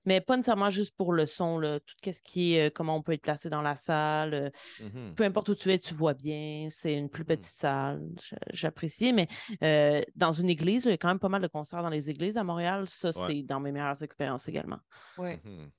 Mais 0.04 0.20
pas 0.20 0.36
nécessairement 0.36 0.70
juste 0.70 0.94
pour 0.96 1.12
le 1.12 1.26
son, 1.26 1.58
là. 1.58 1.80
tout 1.80 1.94
ce 2.04 2.20
qui 2.22 2.54
est 2.54 2.66
euh, 2.66 2.70
comment 2.70 2.96
on 2.96 3.02
peut 3.02 3.12
être 3.12 3.22
placé 3.22 3.48
dans 3.50 3.62
la 3.62 3.76
salle. 3.76 4.34
euh, 4.34 4.50
Mhm. 4.82 5.14
peu 5.14 5.24
importe 5.24 5.48
où 5.48 5.54
tu 5.54 5.72
es, 5.72 5.78
tu 5.78 5.94
vois 5.94 6.14
bien. 6.14 6.68
C'est 6.70 6.94
une 6.94 7.08
plus 7.08 7.22
Mhm. 7.22 7.26
petite 7.28 7.44
salle. 7.54 8.02
J- 8.22 8.36
J'apprécie. 8.52 9.12
Mais 9.12 9.28
euh, 9.62 10.02
dans 10.14 10.32
une 10.32 10.48
église, 10.50 10.84
il 10.84 10.90
y 10.90 10.94
a 10.94 10.96
quand 10.98 11.08
même 11.08 11.18
pas 11.18 11.28
mal 11.28 11.42
de 11.42 11.48
concerts 11.48 11.82
dans 11.82 11.88
les 11.90 12.10
églises 12.10 12.36
à 12.36 12.44
Montréal. 12.44 12.88
Ça, 12.88 13.08
Ouais. 13.08 13.26
c'est 13.28 13.42
dans 13.42 13.60
mes 13.60 13.72
meilleures 13.72 14.02
expériences 14.02 14.48
également. 14.48 14.78
Ouais. 15.18 15.40
Mhm. 15.44 15.70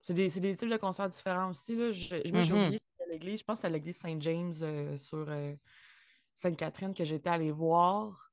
C'est 0.00 0.14
des, 0.14 0.28
c'est 0.30 0.40
des 0.40 0.54
types 0.54 0.70
de 0.70 0.76
concerts 0.76 1.10
différents 1.10 1.50
aussi. 1.50 1.74
Là. 1.76 1.92
Je, 1.92 2.16
je- 2.24 2.52
oublié 2.54 2.80
l'église. 3.10 3.40
Je 3.40 3.44
pense 3.44 3.58
que 3.58 3.60
c'est 3.62 3.66
à 3.66 3.70
l'église 3.70 3.96
Saint-James 3.96 4.52
euh, 4.62 4.96
sur 4.98 5.26
euh, 5.28 5.54
Sainte-Catherine 6.34 6.94
que 6.94 7.04
j'étais 7.04 7.30
allée 7.30 7.50
voir. 7.52 8.32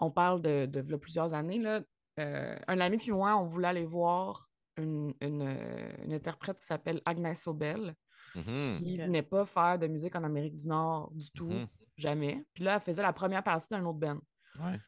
On 0.00 0.10
parle 0.10 0.42
de, 0.42 0.66
de, 0.66 0.80
v'là 0.80 0.98
plusieurs 0.98 1.32
années. 1.34 1.58
Là. 1.58 1.80
Euh, 2.20 2.56
un 2.68 2.80
ami 2.80 2.98
puis 2.98 3.10
moi, 3.12 3.36
on 3.36 3.44
voulait 3.44 3.68
aller 3.68 3.84
voir 3.84 4.48
une, 4.76 5.14
une, 5.20 5.42
euh, 5.42 5.92
une 6.04 6.12
interprète 6.12 6.58
qui 6.60 6.66
s'appelle 6.66 7.00
Agnès 7.04 7.46
Obel, 7.46 7.94
Mhm. 8.34 8.78
qui 8.82 8.94
Ok. 8.94 9.06
venait 9.06 9.22
pas 9.22 9.44
faire 9.46 9.78
de 9.78 9.86
musique 9.86 10.14
en 10.16 10.24
Amérique 10.24 10.56
du 10.56 10.66
Nord 10.68 11.10
du 11.12 11.30
tout, 11.32 11.46
Mhm. 11.50 11.66
jamais. 11.96 12.44
Puis 12.54 12.64
là, 12.64 12.74
elle 12.74 12.80
faisait 12.80 13.02
la 13.02 13.12
première 13.12 13.42
partie 13.44 13.68
d'un 13.70 13.84
autre 13.84 13.98
band. 13.98 14.18
Ouais. 14.60 14.78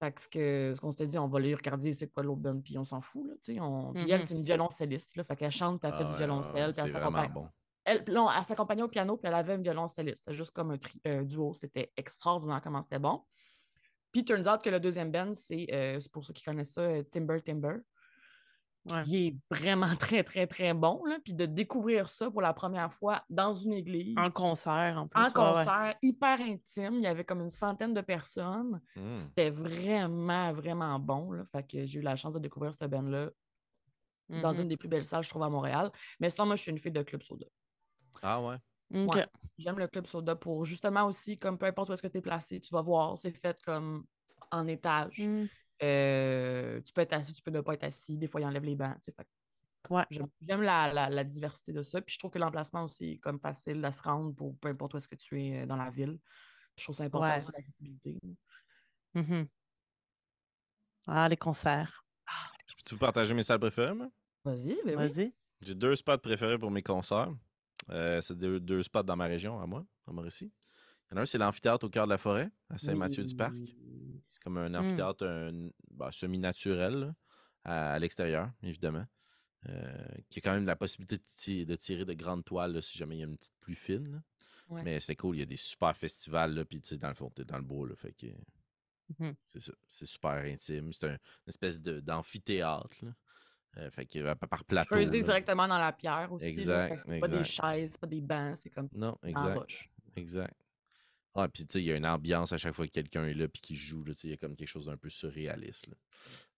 Fait 0.00 0.12
que 0.30 0.74
ce 0.74 0.80
qu'on 0.80 0.90
s'était 0.90 1.06
dit, 1.06 1.18
on 1.18 1.26
va 1.28 1.38
aller 1.38 1.54
regarder 1.54 1.92
c'est 1.92 2.08
quoi 2.08 2.22
l'autre 2.22 2.40
band, 2.42 2.60
puis 2.60 2.76
on 2.78 2.84
s'en 2.84 3.00
fout. 3.00 3.26
Là. 3.28 3.34
Puis 3.42 3.56
elle, 3.56 4.18
Mhm. 4.18 4.20
c'est 4.20 4.34
une 4.34 4.42
violoncelliste. 4.44 5.16
Là, 5.16 5.24
fait 5.24 5.36
qu'elle 5.36 5.52
chante, 5.52 5.80
puis 5.80 5.88
elle 5.90 5.96
fait 5.96 6.02
Ah 6.02 6.06
du 6.06 6.12
ouais, 6.12 6.18
violoncelle, 6.18 6.72
puis 6.72 6.80
elle 6.82 6.90
c'est 6.90 6.98
vraiment 6.98 7.18
s'accompagne. 7.22 7.32
bon. 7.44 7.48
Elle, 7.84 8.04
là, 8.08 8.30
elle 8.36 8.44
s'accompagnait 8.44 8.82
au 8.82 8.88
piano, 8.88 9.16
puis 9.16 9.28
elle 9.28 9.34
avait 9.34 9.54
une 9.54 9.62
violoncelliste. 9.62 10.24
C'est 10.24 10.34
juste 10.34 10.50
comme 10.50 10.72
un 10.72 10.76
tri- 10.78 11.00
euh, 11.06 11.22
duo. 11.24 11.52
C'était 11.54 11.92
extraordinaire 11.96 12.60
comment 12.60 12.82
c'était 12.82 12.98
bon. 12.98 13.22
Puis, 14.16 14.24
turns 14.24 14.48
out 14.48 14.62
que 14.62 14.70
le 14.70 14.80
deuxième 14.80 15.12
band, 15.12 15.34
c'est, 15.34 15.66
euh, 15.74 16.00
c'est 16.00 16.10
pour 16.10 16.24
ceux 16.24 16.32
qui 16.32 16.42
connaissent 16.42 16.72
ça, 16.72 16.80
euh, 16.80 17.02
Timber 17.02 17.42
Timber, 17.42 17.80
Ouais. 18.88 19.02
qui 19.04 19.26
est 19.26 19.36
vraiment 19.50 19.90
très, 20.00 20.24
très, 20.24 20.46
très 20.46 20.72
bon. 20.72 21.04
Là. 21.04 21.18
Puis 21.22 21.34
de 21.34 21.44
découvrir 21.44 22.08
ça 22.08 22.30
pour 22.30 22.40
la 22.40 22.54
première 22.54 22.90
fois 22.94 23.22
dans 23.28 23.52
une 23.52 23.74
église, 23.74 24.16
En 24.16 24.30
concert, 24.30 24.96
en 24.96 25.06
plus. 25.06 25.20
en 25.20 25.24
ouais, 25.24 25.26
ouais. 25.28 25.32
concert, 25.34 25.94
hyper 26.00 26.40
intime. 26.40 26.94
Il 26.94 27.02
y 27.02 27.06
avait 27.06 27.24
comme 27.24 27.42
une 27.42 27.50
centaine 27.50 27.92
de 27.92 28.00
personnes. 28.00 28.80
Mhm. 28.96 29.14
C'était 29.14 29.50
vraiment, 29.50 30.52
vraiment 30.54 30.98
bon. 30.98 31.32
Là. 31.32 31.44
Fait 31.44 31.62
que 31.66 31.84
j'ai 31.84 31.98
eu 31.98 32.02
la 32.02 32.16
chance 32.16 32.32
de 32.32 32.38
découvrir 32.38 32.72
ce 32.72 32.86
band-là 32.86 33.30
dans 34.30 34.54
Mhm. 34.54 34.62
une 34.62 34.68
des 34.68 34.76
plus 34.78 34.88
belles 34.88 35.04
salles, 35.04 35.24
je 35.24 35.28
trouve, 35.28 35.42
à 35.42 35.50
Montréal. 35.50 35.90
Mais 36.20 36.30
sinon, 36.30 36.46
moi, 36.46 36.56
je 36.56 36.62
suis 36.62 36.70
une 36.72 36.78
fille 36.78 36.90
de 36.92 37.02
Club 37.02 37.22
Soda. 37.22 37.44
Ah 38.22 38.40
ouais? 38.40 38.56
Ouais. 38.90 39.26
J'aime 39.58 39.78
le 39.78 39.88
Club 39.88 40.06
Soda 40.06 40.36
pour 40.36 40.64
justement 40.64 41.04
aussi, 41.06 41.36
comme 41.36 41.58
peu 41.58 41.66
importe 41.66 41.90
où 41.90 41.92
est-ce 41.92 42.02
que 42.02 42.06
tu 42.08 42.18
es 42.18 42.22
placé, 42.22 42.60
tu 42.60 42.72
vas 42.72 42.82
voir, 42.82 43.18
c'est 43.18 43.32
fait 43.32 43.60
comme 43.62 44.06
en 44.50 44.66
étage. 44.68 45.26
Mm. 45.26 45.46
Euh, 45.82 46.80
tu 46.82 46.92
peux 46.92 47.00
être 47.02 47.12
assis, 47.12 47.34
tu 47.34 47.42
peux 47.42 47.50
ne 47.50 47.60
pas 47.60 47.74
être 47.74 47.84
assis. 47.84 48.16
Des 48.16 48.26
fois, 48.28 48.40
ils 48.40 48.46
enlèvent 48.46 48.64
les 48.64 48.76
bancs. 48.76 48.94
tu 49.00 49.04
sais. 49.06 49.12
Fait 49.12 49.26
Ouais. 49.88 50.04
J'aime 50.10 50.26
j'aime 50.40 50.62
la, 50.62 50.92
la- 50.92 51.08
la 51.10 51.22
diversité 51.24 51.72
de 51.72 51.82
ça. 51.82 52.00
Puis 52.00 52.14
je 52.14 52.18
trouve 52.18 52.32
que 52.32 52.38
l'emplacement 52.40 52.82
aussi 52.84 53.12
est 53.12 53.18
comme 53.18 53.38
facile 53.38 53.84
à 53.84 53.92
se 53.92 54.02
rendre 54.02 54.34
pour 54.34 54.56
peu 54.58 54.68
importe 54.68 54.94
où 54.94 54.96
est-ce 54.96 55.06
que 55.06 55.14
tu 55.14 55.40
es 55.40 55.62
euh, 55.62 55.66
dans 55.66 55.76
la 55.76 55.90
ville. 55.90 56.18
Puis 56.74 56.78
je 56.80 56.84
trouve 56.84 56.96
ça 56.96 57.04
important 57.04 57.28
Ouais. 57.28 57.38
aussi, 57.38 57.52
l'accessibilité. 57.54 58.18
Mhm. 59.14 59.46
Ah, 61.06 61.28
les 61.28 61.36
concerts. 61.36 62.04
Je 62.66 62.74
peux-tu 62.74 62.94
vous 62.94 62.98
partager 62.98 63.32
mes 63.32 63.44
salles 63.44 63.60
préférées, 63.60 63.94
moi? 63.94 64.08
Vas-y, 64.44 64.76
ben 64.84 64.98
oui. 64.98 65.08
Vas-y. 65.08 65.34
J'ai 65.60 65.74
deux 65.74 65.94
spots 65.94 66.18
préférés 66.18 66.58
pour 66.58 66.70
mes 66.70 66.82
concerts. 66.82 67.32
Euh, 67.90 68.20
c'est 68.20 68.36
deux, 68.36 68.58
deux 68.60 68.82
spots 68.82 69.02
dans 69.02 69.16
ma 69.16 69.26
région, 69.26 69.60
à 69.60 69.66
moi, 69.66 69.86
en 70.06 70.12
Mauricie. 70.12 70.52
Il 71.10 71.14
y 71.14 71.14
en 71.14 71.18
a 71.18 71.22
un, 71.22 71.26
c'est 71.26 71.38
l'amphithéâtre 71.38 71.86
au 71.86 71.88
cœur 71.90 72.06
de 72.06 72.10
la 72.10 72.18
forêt, 72.18 72.50
à 72.68 72.78
Saint-Mathieu-du-Parc. 72.78 73.54
C'est 74.28 74.42
comme 74.42 74.58
un 74.58 74.70
Hmm. 74.70 74.76
amphithéâtre 74.76 75.24
un- 75.26 75.68
bah, 75.90 76.10
semi-naturel, 76.10 77.14
à, 77.64 77.92
à 77.92 77.98
l'extérieur, 77.98 78.50
évidemment. 78.62 79.06
Euh, 79.68 80.06
qui 80.30 80.38
a 80.38 80.42
quand 80.42 80.52
même 80.52 80.66
la 80.66 80.76
possibilité 80.76 81.16
de, 81.18 81.22
ti- 81.24 81.66
de 81.66 81.74
tirer 81.76 82.04
de 82.04 82.12
grandes 82.12 82.44
toiles 82.44 82.72
là, 82.72 82.82
si 82.82 82.96
jamais 82.98 83.16
il 83.16 83.20
y 83.20 83.22
a 83.22 83.26
une 83.26 83.36
petite 83.36 83.56
pluie 83.60 83.74
fine. 83.74 84.22
Ouais. 84.68 84.82
Mais 84.82 85.00
c'est 85.00 85.16
cool, 85.16 85.36
il 85.36 85.38
y 85.40 85.42
a 85.42 85.46
des 85.46 85.56
super 85.56 85.96
festivals, 85.96 86.54
là, 86.54 86.64
puis 86.64 86.80
tu 86.80 86.88
sais, 86.88 86.98
dans 86.98 87.08
le 87.08 87.14
fond, 87.14 87.30
t'es 87.30 87.44
dans 87.44 87.58
le 87.58 87.88
là, 87.88 87.94
fait 87.96 88.12
que 88.12 88.26
Mhm. 89.18 89.34
c'est 89.52 89.60
ça. 89.62 89.72
C'est 89.86 90.06
super 90.06 90.30
intime. 90.32 90.92
C'est 90.92 91.06
un- 91.06 91.12
une 91.12 91.18
espèce 91.48 91.80
de- 91.80 92.00
d'amphithéâtre. 92.00 92.96
Euh, 93.78 93.90
fait 93.90 94.06
que 94.06 94.34
par 94.34 94.64
plateau. 94.64 94.94
Creuser 94.94 95.22
directement 95.22 95.68
dans 95.68 95.78
la 95.78 95.92
pierre 95.92 96.32
aussi. 96.32 96.46
Exact, 96.46 97.02
C'est 97.06 97.18
pas 97.20 97.28
des 97.28 97.44
chaises, 97.44 97.90
c'est 97.92 98.00
pas 98.00 98.06
des 98.06 98.20
bancs, 98.22 98.56
c'est 98.56 98.70
comme 98.70 98.88
Non, 98.94 99.16
exact. 99.22 99.58
roche. 99.58 99.90
Exact. 100.16 100.54
Ouais, 101.34 101.48
puis 101.48 101.66
tu 101.66 101.72
sais, 101.74 101.82
il 101.82 101.84
y 101.84 101.92
a 101.92 101.96
une 101.96 102.06
ambiance 102.06 102.52
à 102.54 102.56
chaque 102.56 102.74
fois 102.74 102.86
que 102.86 102.92
quelqu'un 102.92 103.26
est 103.26 103.34
là 103.34 103.46
puis 103.46 103.60
qu'il 103.60 103.76
joue. 103.76 104.02
là, 104.04 104.14
tu 104.14 104.20
sais, 104.20 104.28
Il 104.28 104.30
y 104.30 104.34
a 104.34 104.38
comme 104.38 104.56
quelque 104.56 104.68
chose 104.68 104.86
d'un 104.86 104.96
peu 104.96 105.10
surréaliste. 105.10 105.86
Là. 105.88 105.94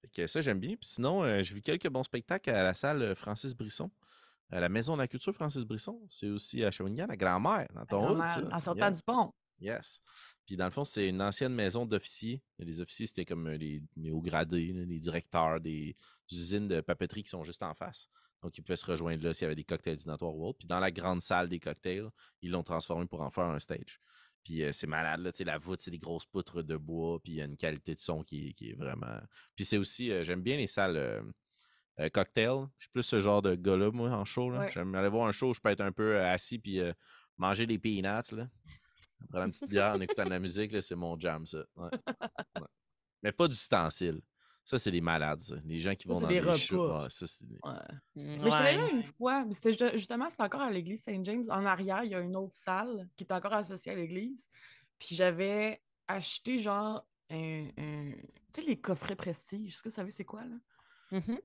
Fait 0.01 0.09
que 0.09 0.27
ça, 0.29 0.41
j'aime 0.41 0.61
bien. 0.61 0.77
Puis 0.77 0.91
sinon, 0.91 1.25
euh, 1.25 1.43
j'ai 1.43 1.55
vu 1.55 1.63
quelques 1.63 1.89
bons 1.89 2.05
spectacles 2.05 2.51
à 2.51 2.63
la 2.63 2.75
salle 2.75 3.03
euh, 3.03 3.15
Francis 3.17 3.55
Brisson. 3.55 3.91
À 4.51 4.61
la 4.61 4.69
Maison 4.69 4.95
de 4.95 5.03
la 5.03 5.09
Culture 5.09 5.35
Francis 5.35 5.65
Brisson. 5.65 6.01
C'est 6.09 6.29
aussi 6.29 6.65
à 6.65 6.71
Shawinigan, 6.71 7.07
la 7.09 7.17
grand-mère, 7.17 7.67
dans 7.75 7.85
ton 7.87 8.07
Vraiment, 8.15 8.25
ça. 8.27 8.41
En 8.53 8.61
sortant 8.61 8.91
du 8.93 9.03
pont. 9.03 9.35
Yes. 9.61 10.03
Puis 10.47 10.57
dans 10.57 10.65
le 10.65 10.71
fond, 10.71 10.85
c'est 10.85 11.09
une 11.09 11.21
ancienne 11.21 11.55
maison 11.55 11.85
d'officiers. 11.85 12.43
Les 12.59 12.81
officiers, 12.81 13.07
c'était 13.07 13.25
comme 13.25 13.49
euh, 13.49 13.57
les, 13.57 13.83
les 13.97 14.11
hauts 14.11 14.23
gradés, 14.23 14.73
les 14.73 14.99
directeurs 14.99 15.61
des 15.61 15.97
usines 16.31 16.69
de 16.69 16.81
papeterie 16.81 17.23
qui 17.23 17.31
sont 17.31 17.43
juste 17.43 17.63
en 17.63 17.75
face. 17.75 18.09
Donc, 18.43 18.57
ils 18.57 18.63
pouvaient 18.63 18.77
se 18.77 18.87
rejoindre 18.87 19.25
là 19.25 19.35
s'il 19.35 19.45
y 19.45 19.47
avait 19.47 19.57
des 19.57 19.65
cocktails 19.65 19.97
dînatoires 19.97 20.35
ou 20.35 20.47
autres. 20.47 20.59
Puis 20.59 20.69
dans 20.69 20.79
la 20.79 20.91
grande 20.93 21.21
salle 21.21 21.49
des 21.49 21.59
cocktails, 21.59 22.09
ils 22.41 22.51
l'ont 22.51 22.63
transformé 22.63 23.07
pour 23.07 23.21
en 23.21 23.31
faire 23.31 23.45
un 23.47 23.59
stage. 23.59 24.01
Puis 24.45 24.63
euh, 24.63 24.73
c'est 24.73 24.87
malade, 24.87 25.21
là, 25.21 25.33
tu 25.33 25.39
sais, 25.39 25.45
la 25.45 25.59
voûte, 25.59 25.81
c'est 25.81 25.91
des 25.91 25.99
grosses 25.99 26.25
poutres 26.25 26.63
de 26.63 26.77
bois, 26.77 27.21
puis 27.21 27.33
il 27.33 27.37
y 27.37 27.43
a 27.43 27.45
une 27.45 27.57
qualité 27.57 27.95
de 27.95 28.01
son 28.01 28.23
qui, 28.23 28.55
qui 28.55 28.71
est 28.71 28.75
vraiment... 28.75 29.19
Puis 29.57 29.65
c'est 29.65 29.77
aussi, 29.77 30.13
euh, 30.13 30.23
j'aime 30.23 30.41
bien 30.41 30.57
les 30.57 30.69
salles 30.69 30.97
euh, 30.97 31.21
euh, 31.99 32.09
cocktail. 32.09 32.69
Je 32.79 32.85
suis 32.85 32.91
plus 32.93 33.03
ce 33.03 33.21
genre 33.21 33.43
de 33.43 33.57
gars-là, 33.57 33.91
moi, 33.91 34.11
en 34.11 34.25
show. 34.25 34.51
là. 34.51 34.61
Ouais. 34.61 34.71
J'aime 34.73 34.95
aller 34.95 35.09
voir 35.09 35.27
un 35.27 35.33
show, 35.33 35.53
je 35.53 35.61
peux 35.61 35.71
être 35.71 35.81
un 35.81 35.93
peu 35.93 36.21
assis, 36.21 36.61
puis 36.61 36.81
manger 37.37 37.67
des 37.67 37.79
peanuts, 37.79 38.35
là. 38.37 38.49
Prendre 39.31 39.45
une 39.47 39.53
petite 39.53 39.69
bière 39.69 39.95
en 39.95 40.01
écoutant 40.01 40.25
de 40.25 40.31
la 40.31 40.39
musique, 40.39 40.73
là, 40.73 40.81
c'est 40.83 40.95
mon 40.95 41.19
jam, 41.19 41.45
ça. 41.47 41.65
Ouais. 41.77 41.89
Ouais. 42.57 42.67
Mais 43.23 43.33
pas 43.33 43.49
d'ustensiles. 43.49 44.21
Ça, 44.65 44.79
c'est 44.79 44.91
les 44.91 45.01
malades, 45.01 45.41
ça. 45.41 45.55
Les 45.65 45.81
gens 45.81 45.95
qui 45.95 46.07
Ça, 46.07 46.15
vont 46.15 46.21
dans 46.21 46.55
shows. 46.55 46.83
repas. 46.83 47.03
Ouais, 47.05 47.11
ça, 47.11 47.27
Ouais. 47.43 47.73
Mm, 48.15 48.43
Mais 48.43 48.51
je 48.51 48.57
suis 48.57 48.65
là 48.77 48.89
une 48.91 49.03
fois. 49.03 49.45
mais 49.47 49.53
C'était 49.55 49.73
ju- 49.73 49.99
justement, 49.99 50.29
c'était 50.29 50.43
encore 50.43 50.61
à 50.61 50.71
l'église 50.71 51.03
Saint-James. 51.03 51.45
En 51.51 51.65
arrière, 51.65 52.05
il 52.05 52.11
y 52.11 52.15
a 52.15 52.21
une 52.21 52.37
autre 52.37 52.55
salle 52.55 53.09
qui 53.17 53.25
est 53.25 53.33
encore 53.33 53.55
associée 53.55 53.93
à 53.93 53.95
l'église. 53.95 54.47
Puis 54.99 55.15
j'avais 55.15 55.83
acheté 56.07 56.59
genre 56.59 57.07
un. 57.31 57.69
un- 57.79 58.13
Tu 58.53 58.61
sais, 58.61 58.63
les 58.63 58.79
coffrets 58.81 59.17
prestige. 59.17 59.75
Est-ce 59.75 59.83
que 59.83 59.89
vous 59.89 59.95
savez 59.95 60.11
c'est 60.11 60.25
quoi, 60.25 60.45
là? 60.45 60.57
Mhm. 61.13 61.39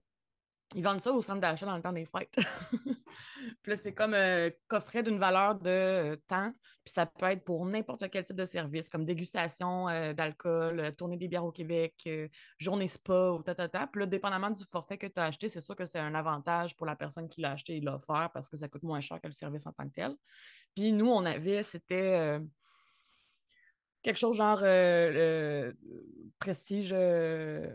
Ils 0.76 0.84
vendent 0.84 1.02
ça 1.02 1.12
au 1.12 1.22
centre 1.22 1.42
d'achat 1.42 1.66
dans 1.66 1.76
le 1.76 1.82
temps 1.82 1.94
des 1.94 2.06
fêtes. 2.06 2.36
puis 3.62 3.72
là, 3.72 3.76
c'est 3.76 3.94
comme 3.94 4.14
un 4.14 4.50
coffret 4.68 5.04
d'une 5.04 5.20
valeur 5.20 5.56
de 5.56 5.70
euh, 5.70 6.16
temps. 6.28 6.52
Puis 6.84 6.94
ça 6.94 7.06
peut 7.06 7.28
être 7.28 7.46
pour 7.46 7.66
n'importe 7.66 8.10
quel 8.10 8.26
type 8.26 8.36
de 8.36 8.46
service, 8.46 8.90
comme 8.90 9.06
dégustation 9.06 9.88
euh, 9.88 10.14
d'alcool, 10.14 10.80
euh, 10.80 10.92
tournée 10.92 11.16
des 11.16 11.30
bières 11.30 11.46
au 11.46 11.52
Québec, 11.52 11.96
euh, 12.08 12.28
journée 12.58 12.88
spa 12.88 13.32
ou 13.32 13.42
ta, 13.42 13.56
ta, 13.56 13.70
ta. 13.70 13.88
Puis 13.88 14.02
là, 14.02 14.06
dépendamment 14.06 14.50
du 14.50 14.64
forfait 14.66 14.98
que 14.98 15.08
tu 15.08 15.20
as 15.20 15.26
acheté, 15.26 15.48
c'est 15.48 15.62
sûr 15.62 15.76
que 15.76 15.86
c'est 15.86 16.00
un 16.00 16.14
avantage 16.14 16.76
pour 16.76 16.86
la 16.86 16.96
personne 16.96 17.30
qui 17.30 17.40
l'a 17.40 17.52
acheté 17.52 17.78
et 17.78 17.82
l'a 17.82 17.96
offert 17.96 18.32
parce 18.34 18.50
que 18.50 18.58
ça 18.58 18.68
coûte 18.68 18.84
moins 18.84 19.00
cher 19.00 19.22
que 19.22 19.28
le 19.28 19.34
service 19.34 19.66
en 19.66 19.72
tant 19.72 19.88
que 19.88 19.94
tel. 19.94 20.16
Puis 20.76 20.92
nous, 20.92 21.08
on 21.08 21.26
avait, 21.26 21.64
c'était 21.64 22.18
euh, 22.20 22.40
quelque 24.02 24.18
chose 24.18 24.36
genre 24.36 24.60
euh, 24.64 25.72
prestige 26.40 26.92
euh, 26.92 27.74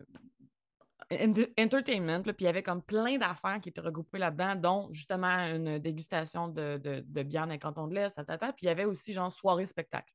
entertainment. 1.11 2.23
puis 2.23 2.35
il 2.41 2.45
y 2.45 2.49
avait 2.49 2.63
comme 2.63 2.83
plein 2.83 3.17
d'affaires 3.17 3.61
qui 3.61 3.71
étaient 3.71 3.81
regroupées 3.81 4.19
là-dedans, 4.19 4.55
dont 4.57 4.93
justement 4.93 5.39
une 5.47 5.79
dégustation 5.79 6.49
de, 6.49 6.79
de, 6.83 7.03
de 7.07 7.23
bière 7.23 7.47
dans 7.47 7.53
les 7.53 7.59
cantons 7.59 7.87
de 7.87 7.95
l'Est. 7.95 8.15
Puis 8.17 8.53
il 8.63 8.67
y 8.67 8.69
avait 8.69 8.85
aussi 8.85 9.13
genre 9.13 9.33
soirée 9.33 9.67
spectacle. 9.67 10.13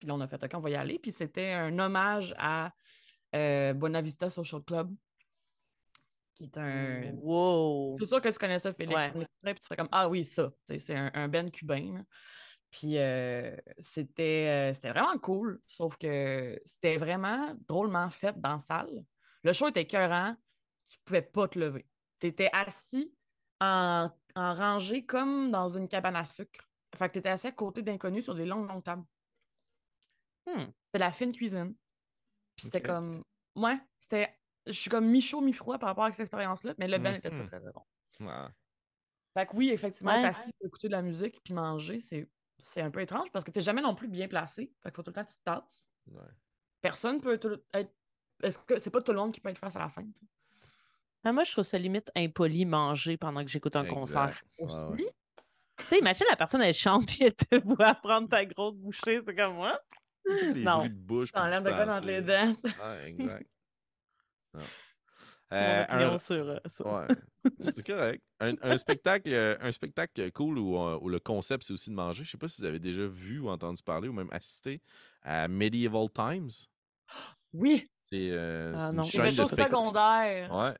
Puis 0.00 0.08
là, 0.08 0.14
on 0.14 0.20
a 0.20 0.26
fait 0.26 0.42
OK, 0.42 0.50
on 0.54 0.60
va 0.60 0.70
y 0.70 0.74
aller. 0.74 0.98
Puis 0.98 1.12
c'était 1.12 1.52
un 1.52 1.78
hommage 1.78 2.34
à 2.38 2.72
euh, 3.36 3.72
Bonavista 3.72 4.28
Social 4.30 4.62
Club, 4.62 4.92
qui 6.34 6.44
est 6.44 6.58
un. 6.58 7.12
Wow. 7.14 7.96
C'est 8.00 8.06
sûr 8.06 8.20
que 8.20 8.28
tu 8.28 8.38
connais 8.38 8.58
ça, 8.58 8.72
Félix. 8.72 9.00
Ouais. 9.00 9.10
Puis 9.12 9.54
tu 9.60 9.66
fais 9.68 9.76
comme 9.76 9.88
Ah 9.92 10.08
oui, 10.08 10.24
ça. 10.24 10.50
C'est 10.64 10.96
un, 10.96 11.10
un 11.14 11.28
band 11.28 11.48
cubain. 11.50 11.94
là. 11.94 12.00
Puis 12.72 12.96
euh, 12.96 13.54
c'était 13.78 14.48
euh, 14.48 14.72
c'était 14.72 14.88
vraiment 14.88 15.18
cool, 15.18 15.60
sauf 15.66 15.96
que 15.98 16.58
c'était 16.64 16.96
vraiment 16.96 17.54
drôlement 17.68 18.08
fait 18.10 18.34
dans 18.40 18.54
la 18.54 18.58
salle. 18.60 19.04
Le 19.44 19.52
show 19.52 19.68
était 19.68 19.82
écœurant, 19.82 20.36
tu 20.88 20.98
pouvais 21.04 21.22
pas 21.22 21.48
te 21.48 21.58
lever. 21.58 21.86
Tu 22.20 22.28
étais 22.28 22.50
assis 22.52 23.14
en, 23.60 24.10
en 24.34 24.54
rangée 24.54 25.04
comme 25.04 25.50
dans 25.50 25.68
une 25.68 25.88
cabane 25.88 26.16
à 26.16 26.24
sucre. 26.24 26.68
Fait 26.96 27.08
que 27.08 27.14
tu 27.14 27.18
étais 27.20 27.30
assis 27.30 27.46
à 27.48 27.52
côté 27.52 27.82
d'inconnus 27.82 28.24
sur 28.24 28.34
des 28.34 28.44
longues, 28.46 28.68
longues 28.68 28.84
tables. 28.84 29.04
Hmm. 30.46 30.66
C'était 30.86 30.98
la 30.98 31.12
fine 31.12 31.32
cuisine. 31.32 31.74
Puis 32.56 32.64
c'était 32.66 32.82
comme. 32.82 33.22
Ouais, 33.56 33.78
c'était. 34.00 34.38
Je 34.66 34.72
suis 34.72 34.90
comme 34.90 35.06
mi-chaud, 35.08 35.40
mi-froid 35.40 35.78
par 35.78 35.88
rapport 35.88 36.04
à 36.04 36.12
cette 36.12 36.20
expérience-là, 36.20 36.74
mais 36.78 36.86
le 36.86 36.98
band 36.98 37.12
était 37.14 37.30
très, 37.30 37.46
très, 37.46 37.60
très 37.60 37.72
bon. 37.72 37.82
Ouais. 38.20 38.48
Fait 39.36 39.46
que 39.46 39.56
oui, 39.56 39.70
effectivement, 39.70 40.12
Ouais. 40.12 40.20
être 40.20 40.26
assis 40.26 40.50
pour 40.58 40.66
écouter 40.66 40.88
de 40.88 40.92
la 40.92 41.02
musique 41.02 41.40
puis 41.42 41.54
manger, 41.54 41.98
c'est, 41.98 42.30
c'est 42.60 42.82
un 42.82 42.90
peu 42.90 43.00
étrange 43.00 43.30
parce 43.32 43.44
que 43.44 43.50
t'es 43.50 43.60
jamais 43.62 43.82
non 43.82 43.94
plus 43.94 44.06
bien 44.08 44.28
placé. 44.28 44.72
Fait 44.82 44.90
qu'il 44.90 44.96
faut 44.96 45.02
tout 45.02 45.10
le 45.10 45.14
temps 45.14 45.24
que 45.24 45.30
tu 45.30 45.38
te 45.38 45.42
tasses. 45.44 45.88
Ouais. 46.06 46.20
Personne 46.80 47.20
peut 47.20 47.34
être. 47.34 47.92
Est-ce 48.42 48.64
que 48.64 48.78
c'est 48.78 48.90
pas 48.90 49.00
tout 49.02 49.12
le 49.12 49.18
monde 49.18 49.32
qui 49.32 49.40
peut 49.40 49.48
être 49.50 49.58
face 49.58 49.76
à 49.76 49.80
la 49.80 49.88
scène? 49.88 50.12
tu 50.12 50.20
sais? 50.20 50.30
Ah, 51.24 51.32
moi, 51.32 51.44
je 51.44 51.52
trouve 51.52 51.64
ça 51.64 51.78
limite 51.78 52.10
impoli 52.16 52.64
manger 52.64 53.16
pendant 53.16 53.44
que 53.44 53.50
j'écoute 53.50 53.76
un 53.76 53.84
Exact. 53.84 53.94
concert. 53.94 54.42
Aussi? 54.58 55.02
ouais. 55.04 55.14
Tu 55.78 55.84
sais, 55.86 55.98
imagine 56.00 56.26
la 56.28 56.36
personne, 56.36 56.62
elle 56.62 56.74
chante 56.74 57.06
puis 57.06 57.18
elle 57.24 57.34
te 57.34 57.56
voit 57.64 57.94
prendre 57.94 58.28
ta 58.28 58.44
grosse 58.44 58.74
bouchée. 58.74 59.20
C'est 59.26 59.34
comme 59.34 59.54
moi. 59.54 59.78
Les 60.24 60.62
Non. 60.62 60.78
bruits 60.78 60.90
de 60.90 60.94
bouche. 60.94 61.32
de 61.32 61.38
quoi 61.70 61.86
dans 61.86 62.04
les 62.04 62.22
dents. 62.22 62.54
Ouais, 62.64 63.04
exact. 63.10 63.48
Non. 64.54 64.60
Euh, 65.52 65.84
un- 65.88 66.18
sur 66.18 66.48
euh, 66.48 66.56
ça. 66.64 66.84
Ouais, 67.08 67.14
c'est 67.70 67.86
correct. 67.86 68.22
Un, 68.40 68.54
un 68.62 68.76
spectacle, 68.78 69.30
euh, 69.32 69.56
un 69.60 69.70
spectacle 69.70 70.32
cool 70.32 70.58
où, 70.58 70.78
euh, 70.78 70.98
où 71.02 71.08
le 71.10 71.20
concept 71.20 71.64
c'est 71.64 71.74
aussi 71.74 71.90
de 71.90 71.94
manger. 71.94 72.24
Je 72.24 72.30
sais 72.30 72.38
pas 72.38 72.48
si 72.48 72.62
vous 72.62 72.66
avez 72.66 72.78
déjà 72.78 73.06
vu 73.06 73.38
ou 73.38 73.50
entendu 73.50 73.82
parler 73.82 74.08
ou 74.08 74.14
même 74.14 74.30
assisté 74.32 74.80
à 75.22 75.48
Medieval 75.48 76.08
Times. 76.10 76.50
Oui, 77.52 77.88
C'est 78.00 78.30
euh, 78.30 78.72
Ah 78.76 78.90
une 78.92 79.04
chaîne 79.04 79.34
de 79.34 79.44
secondaires. 79.44 80.52
Ouais, 80.54 80.74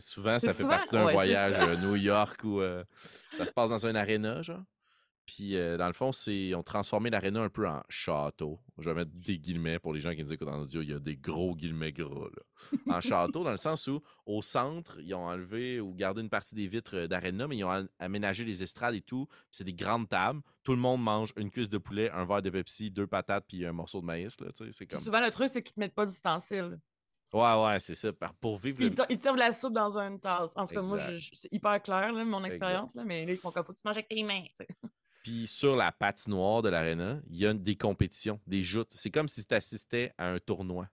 souvent 0.00 0.38
ça 0.38 0.48
fait 0.52 0.62
souvent- 0.62 0.68
partie 0.76 0.90
d'un 0.90 1.06
ouais, 1.06 1.12
voyage 1.12 1.54
à 1.54 1.76
New 1.76 1.96
York 1.96 2.40
où 2.44 2.60
euh, 2.60 2.84
ça 3.32 3.46
se 3.46 3.52
passe 3.52 3.70
dans 3.70 3.86
un 3.86 3.94
aréna, 3.94 4.42
genre. 4.42 4.62
Puis 5.32 5.54
euh, 5.54 5.76
dans 5.76 5.86
le 5.86 5.92
fond, 5.92 6.10
c'est 6.10 6.56
ont 6.56 6.64
transformé 6.64 7.08
l'aréna 7.08 7.40
un 7.40 7.48
peu 7.48 7.68
en 7.68 7.84
château. 7.88 8.58
Je 8.78 8.90
vais 8.90 8.96
mettre 8.96 9.12
des 9.12 9.38
guillemets 9.38 9.78
pour 9.78 9.92
les 9.92 10.00
gens 10.00 10.12
qui 10.12 10.24
nous 10.24 10.32
écoutent 10.32 10.48
en 10.48 10.62
audio. 10.62 10.82
Il 10.82 10.90
y 10.90 10.92
a 10.92 10.98
des 10.98 11.16
gros 11.16 11.54
guillemets 11.54 11.92
gras 11.92 12.26
là. 12.36 12.96
En 12.96 13.00
château, 13.00 13.44
dans 13.44 13.52
le 13.52 13.56
sens 13.56 13.86
où 13.86 14.02
au 14.26 14.42
centre, 14.42 14.98
ils 15.00 15.14
ont 15.14 15.26
enlevé 15.26 15.78
ou 15.78 15.94
gardé 15.94 16.20
une 16.20 16.30
partie 16.30 16.56
des 16.56 16.66
vitres 16.66 16.96
euh, 16.96 17.06
d'aréna, 17.06 17.46
mais 17.46 17.58
ils 17.58 17.64
ont 17.64 17.88
aménagé 18.00 18.44
les 18.44 18.64
estrades 18.64 18.96
et 18.96 19.02
tout. 19.02 19.28
C'est 19.52 19.62
des 19.62 19.72
grandes 19.72 20.08
tables. 20.08 20.40
Tout 20.64 20.72
le 20.72 20.80
monde 20.80 21.00
mange 21.00 21.32
une 21.36 21.48
cuisse 21.48 21.70
de 21.70 21.78
poulet, 21.78 22.10
un 22.10 22.24
verre 22.24 22.42
de 22.42 22.50
Pepsi, 22.50 22.90
deux 22.90 23.06
patates 23.06 23.44
puis 23.46 23.64
un 23.64 23.72
morceau 23.72 24.00
de 24.00 24.06
maïs. 24.06 24.40
Là, 24.40 24.48
comme... 24.90 25.00
souvent, 25.00 25.20
le 25.20 25.30
truc, 25.30 25.48
c'est 25.52 25.62
qu'ils 25.62 25.74
te 25.74 25.78
mettent 25.78 25.94
pas 25.94 26.06
d'ustensiles. 26.06 26.80
Ouais, 27.32 27.64
ouais, 27.64 27.78
c'est 27.78 27.94
ça. 27.94 28.10
Pour 28.40 28.58
vivre 28.58 28.78
Puis 28.78 28.90
le... 28.90 28.96
ils, 29.08 29.14
ils 29.14 29.20
servent 29.20 29.36
la 29.36 29.52
soupe 29.52 29.74
dans 29.74 29.96
une 29.96 30.18
tasse. 30.18 30.56
En 30.56 30.66
tout 30.66 30.74
cas, 30.74 30.82
moi, 30.82 30.98
c'est 31.32 31.52
hyper 31.52 31.80
clair, 31.80 32.12
là, 32.12 32.24
mon 32.24 32.42
expérience, 32.42 32.96
là, 32.96 33.04
mais 33.04 33.24
là, 33.24 33.30
ils 33.30 33.38
font 33.38 33.52
comme 33.52 33.64
faut 33.64 33.72
que 33.72 33.78
tu 33.78 33.86
manges 33.86 33.98
avec 33.98 34.08
tes 34.08 34.24
mains. 34.24 34.42
Puis 35.22 35.46
sur 35.46 35.76
la 35.76 35.92
patinoire 35.92 36.62
de 36.62 36.68
l'aréna, 36.70 37.20
il 37.28 37.36
y 37.36 37.46
a 37.46 37.52
des 37.52 37.76
compétitions, 37.76 38.40
des 38.46 38.62
joutes. 38.62 38.92
C'est 38.94 39.10
comme 39.10 39.28
si 39.28 39.44
tu 39.44 39.54
assistais 39.54 40.12
à 40.18 40.28
un 40.30 40.38
tournoi. 40.38 40.88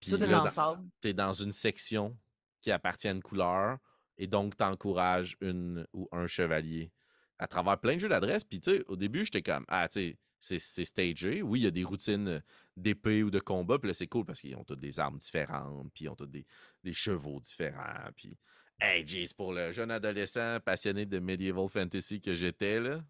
Puis 0.00 0.10
Tout 0.10 0.16
est 0.16 0.26
là, 0.26 0.32
dans 0.32 0.38
dans- 0.38 0.44
le 0.44 0.50
sable. 0.50 0.88
t'es 1.00 1.12
dans 1.14 1.32
une 1.32 1.52
section 1.52 2.16
qui 2.60 2.70
appartient 2.70 3.08
à 3.08 3.12
une 3.12 3.22
couleur 3.22 3.78
et 4.16 4.26
donc 4.26 4.56
t'encourages 4.56 5.36
une 5.40 5.86
ou 5.92 6.08
un 6.12 6.26
chevalier 6.26 6.90
à 7.38 7.46
travers 7.46 7.78
plein 7.78 7.94
de 7.94 8.00
jeux 8.00 8.08
d'adresse. 8.08 8.42
Puis 8.44 8.60
tu 8.60 8.70
sais, 8.76 8.84
au 8.88 8.96
début, 8.96 9.24
j'étais 9.24 9.42
comme, 9.42 9.64
ah, 9.68 9.88
tu 9.88 10.00
sais, 10.00 10.18
c'est- 10.40 10.58
c'est 10.58 10.84
stagé. 10.84 11.42
Oui, 11.42 11.60
il 11.60 11.62
y 11.64 11.66
a 11.66 11.70
des 11.72 11.84
routines 11.84 12.42
d'épée 12.76 13.22
ou 13.22 13.30
de 13.30 13.38
combat. 13.40 13.78
Puis 13.78 13.88
là, 13.88 13.94
c'est 13.94 14.06
cool 14.08 14.24
parce 14.24 14.40
qu'ils 14.40 14.56
ont 14.56 14.64
toutes 14.64 14.80
des 14.80 14.98
armes 14.98 15.18
différentes. 15.18 15.92
Puis 15.94 16.04
ils 16.04 16.08
ont 16.08 16.16
tous 16.16 16.26
des, 16.26 16.44
des 16.82 16.92
chevaux 16.92 17.38
différents. 17.40 18.10
Puis, 18.16 18.36
hey, 18.80 19.06
jeez, 19.06 19.26
pour 19.36 19.52
le 19.52 19.70
jeune 19.72 19.90
adolescent 19.92 20.58
passionné 20.64 21.06
de 21.06 21.18
medieval 21.20 21.68
fantasy 21.68 22.20
que 22.20 22.34
j'étais, 22.34 22.80
là. 22.80 23.00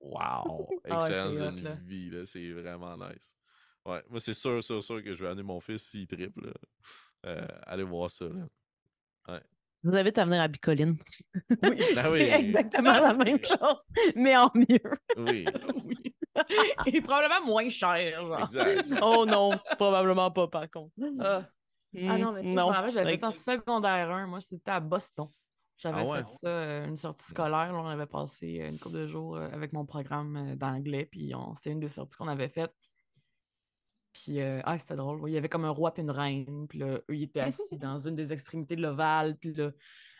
Wow! 0.00 0.68
Ah 0.88 0.98
ouais, 0.98 1.04
Expérience 1.06 1.34
c'est 1.34 1.46
hot, 1.46 1.50
d'une 1.50 1.74
vie, 1.86 2.10
là. 2.10 2.24
C'est 2.24 2.50
vraiment 2.52 2.96
nice. 2.96 3.34
Ouais, 3.84 4.02
moi, 4.10 4.20
c'est 4.20 4.34
sûr, 4.34 4.62
sûr, 4.62 4.82
sûr 4.82 5.02
que 5.02 5.14
je 5.14 5.22
vais 5.22 5.30
amener 5.30 5.42
mon 5.42 5.60
fils 5.60 5.82
s'il 5.82 6.06
triple. 6.06 6.52
Euh, 7.26 7.46
allez 7.66 7.82
voir 7.82 8.10
ça, 8.10 8.26
là. 8.26 9.40
Je 9.82 9.88
vous 9.88 9.96
invite 9.96 10.18
à 10.18 10.24
venir 10.26 10.42
à 10.42 10.48
Bicoline. 10.48 10.96
Oui. 11.62 11.80
Ah 11.96 12.10
oui. 12.10 12.18
C'est 12.20 12.40
exactement 12.40 12.92
la 12.92 13.14
même 13.14 13.38
chose, 13.44 13.78
mais 14.14 14.36
en 14.36 14.50
mieux. 14.54 14.78
Oui, 15.16 15.46
oui. 15.74 16.14
Et 16.86 17.00
probablement 17.00 17.46
moins 17.46 17.68
cher, 17.68 18.20
genre. 18.26 18.40
exact. 18.44 18.92
Oh 19.02 19.24
non, 19.26 19.52
probablement 19.78 20.30
pas, 20.30 20.48
par 20.48 20.70
contre. 20.70 20.92
Ah. 21.20 21.48
Ah 22.08 22.18
non, 22.18 22.32
mais 22.32 22.44
c'est 22.44 22.54
pas, 22.54 22.60
je 22.62 22.66
me 22.66 22.72
rappelle, 22.72 22.92
j'avais 22.92 23.10
fait 23.12 23.18
ça 23.20 23.28
en 23.28 23.30
secondaire 23.30 24.10
1. 24.10 24.26
Moi, 24.26 24.40
c'était 24.40 24.70
à 24.70 24.80
Boston. 24.80 25.28
J'avais 25.80 26.00
Ah 26.00 26.04
ouais? 26.06 26.18
fait 26.18 26.30
ça, 26.46 26.84
une 26.84 26.96
sortie 26.96 27.24
scolaire. 27.26 27.72
là, 27.72 27.78
on 27.80 27.86
avait 27.88 28.06
passé 28.06 28.66
une 28.70 28.78
couple 28.78 28.96
de 28.96 29.06
jours 29.06 29.36
avec 29.38 29.72
mon 29.72 29.84
programme 29.86 30.54
d'anglais. 30.56 31.06
Puis 31.06 31.32
c'était 31.56 31.70
une 31.72 31.80
des 31.80 31.88
sorties 31.88 32.16
qu'on 32.16 32.28
avait 32.28 32.48
faites. 32.50 32.74
Puis, 34.12 34.40
euh, 34.40 34.60
ah, 34.64 34.76
c'était 34.78 34.96
drôle. 34.96 35.22
Il 35.28 35.32
y 35.32 35.38
avait 35.38 35.48
comme 35.48 35.64
un 35.64 35.70
roi 35.70 35.94
puis 35.94 36.02
une 36.02 36.10
reine. 36.10 36.66
Puis 36.68 36.80
là, 36.80 36.86
eux, 37.08 37.16
ils 37.16 37.22
étaient 37.22 37.40
assis 37.40 37.78
dans 37.78 37.96
une 37.98 38.16
des 38.16 38.32
extrémités 38.32 38.74
de 38.76 38.82
l'ovale. 38.82 39.36
Puis 39.38 39.54
là, 39.54 39.70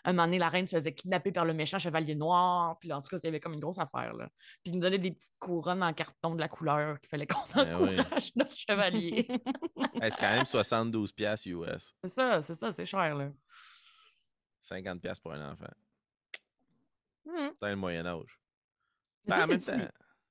un 0.05 0.13
moment 0.13 0.27
donné, 0.27 0.39
la 0.39 0.49
reine 0.49 0.67
se 0.67 0.77
faisait 0.77 0.95
kidnapper 0.95 1.33
par 1.33 1.45
le 1.45 1.53
méchant 1.53 1.79
chevalier 1.79 2.15
noir. 2.15 2.79
Puis 2.79 2.89
là, 2.89 2.97
en 2.97 3.01
tout 3.01 3.09
cas, 3.09 3.17
il 3.19 3.25
y 3.27 3.29
avait 3.29 3.41
comme 3.41 3.53
une 3.55 3.61
grosse 3.61 3.79
affaire. 3.81 4.15
Là. 4.15 4.31
Puis 4.63 4.71
ils 4.71 4.75
nous 4.75 4.81
donnaient 4.81 4.99
des 4.99 5.11
petites 5.11 5.35
couronnes 5.41 5.83
en 5.83 5.93
carton 5.93 6.37
de 6.37 6.41
la 6.41 6.49
couleur 6.49 7.01
qu'il 7.01 7.09
fallait 7.09 7.27
qu'on 7.27 7.41
Ben 7.55 7.77
oui. 7.83 7.99
encourage 7.99 8.31
notre 8.37 8.57
chevalier. 8.57 9.27
Hey, 10.01 10.11
c'est 10.11 10.21
quand 10.21 10.31
même 10.31 10.45
72$ 10.45 11.13
piastres 11.13 11.49
US. 11.49 11.93
c'est 12.05 12.09
ça, 12.11 12.43
c'est 12.43 12.55
ça, 12.55 12.73
c'est 12.73 12.87
cher, 12.87 13.15
là. 13.17 13.31
50$ 14.63 15.01
piastres 15.01 15.23
pour 15.23 15.33
un 15.33 15.53
enfant. 15.53 15.67
hmm. 17.27 17.51
Dans 17.61 17.69
le 17.69 17.77
Moyen-Âge. 17.77 18.39
Ben, 19.27 19.47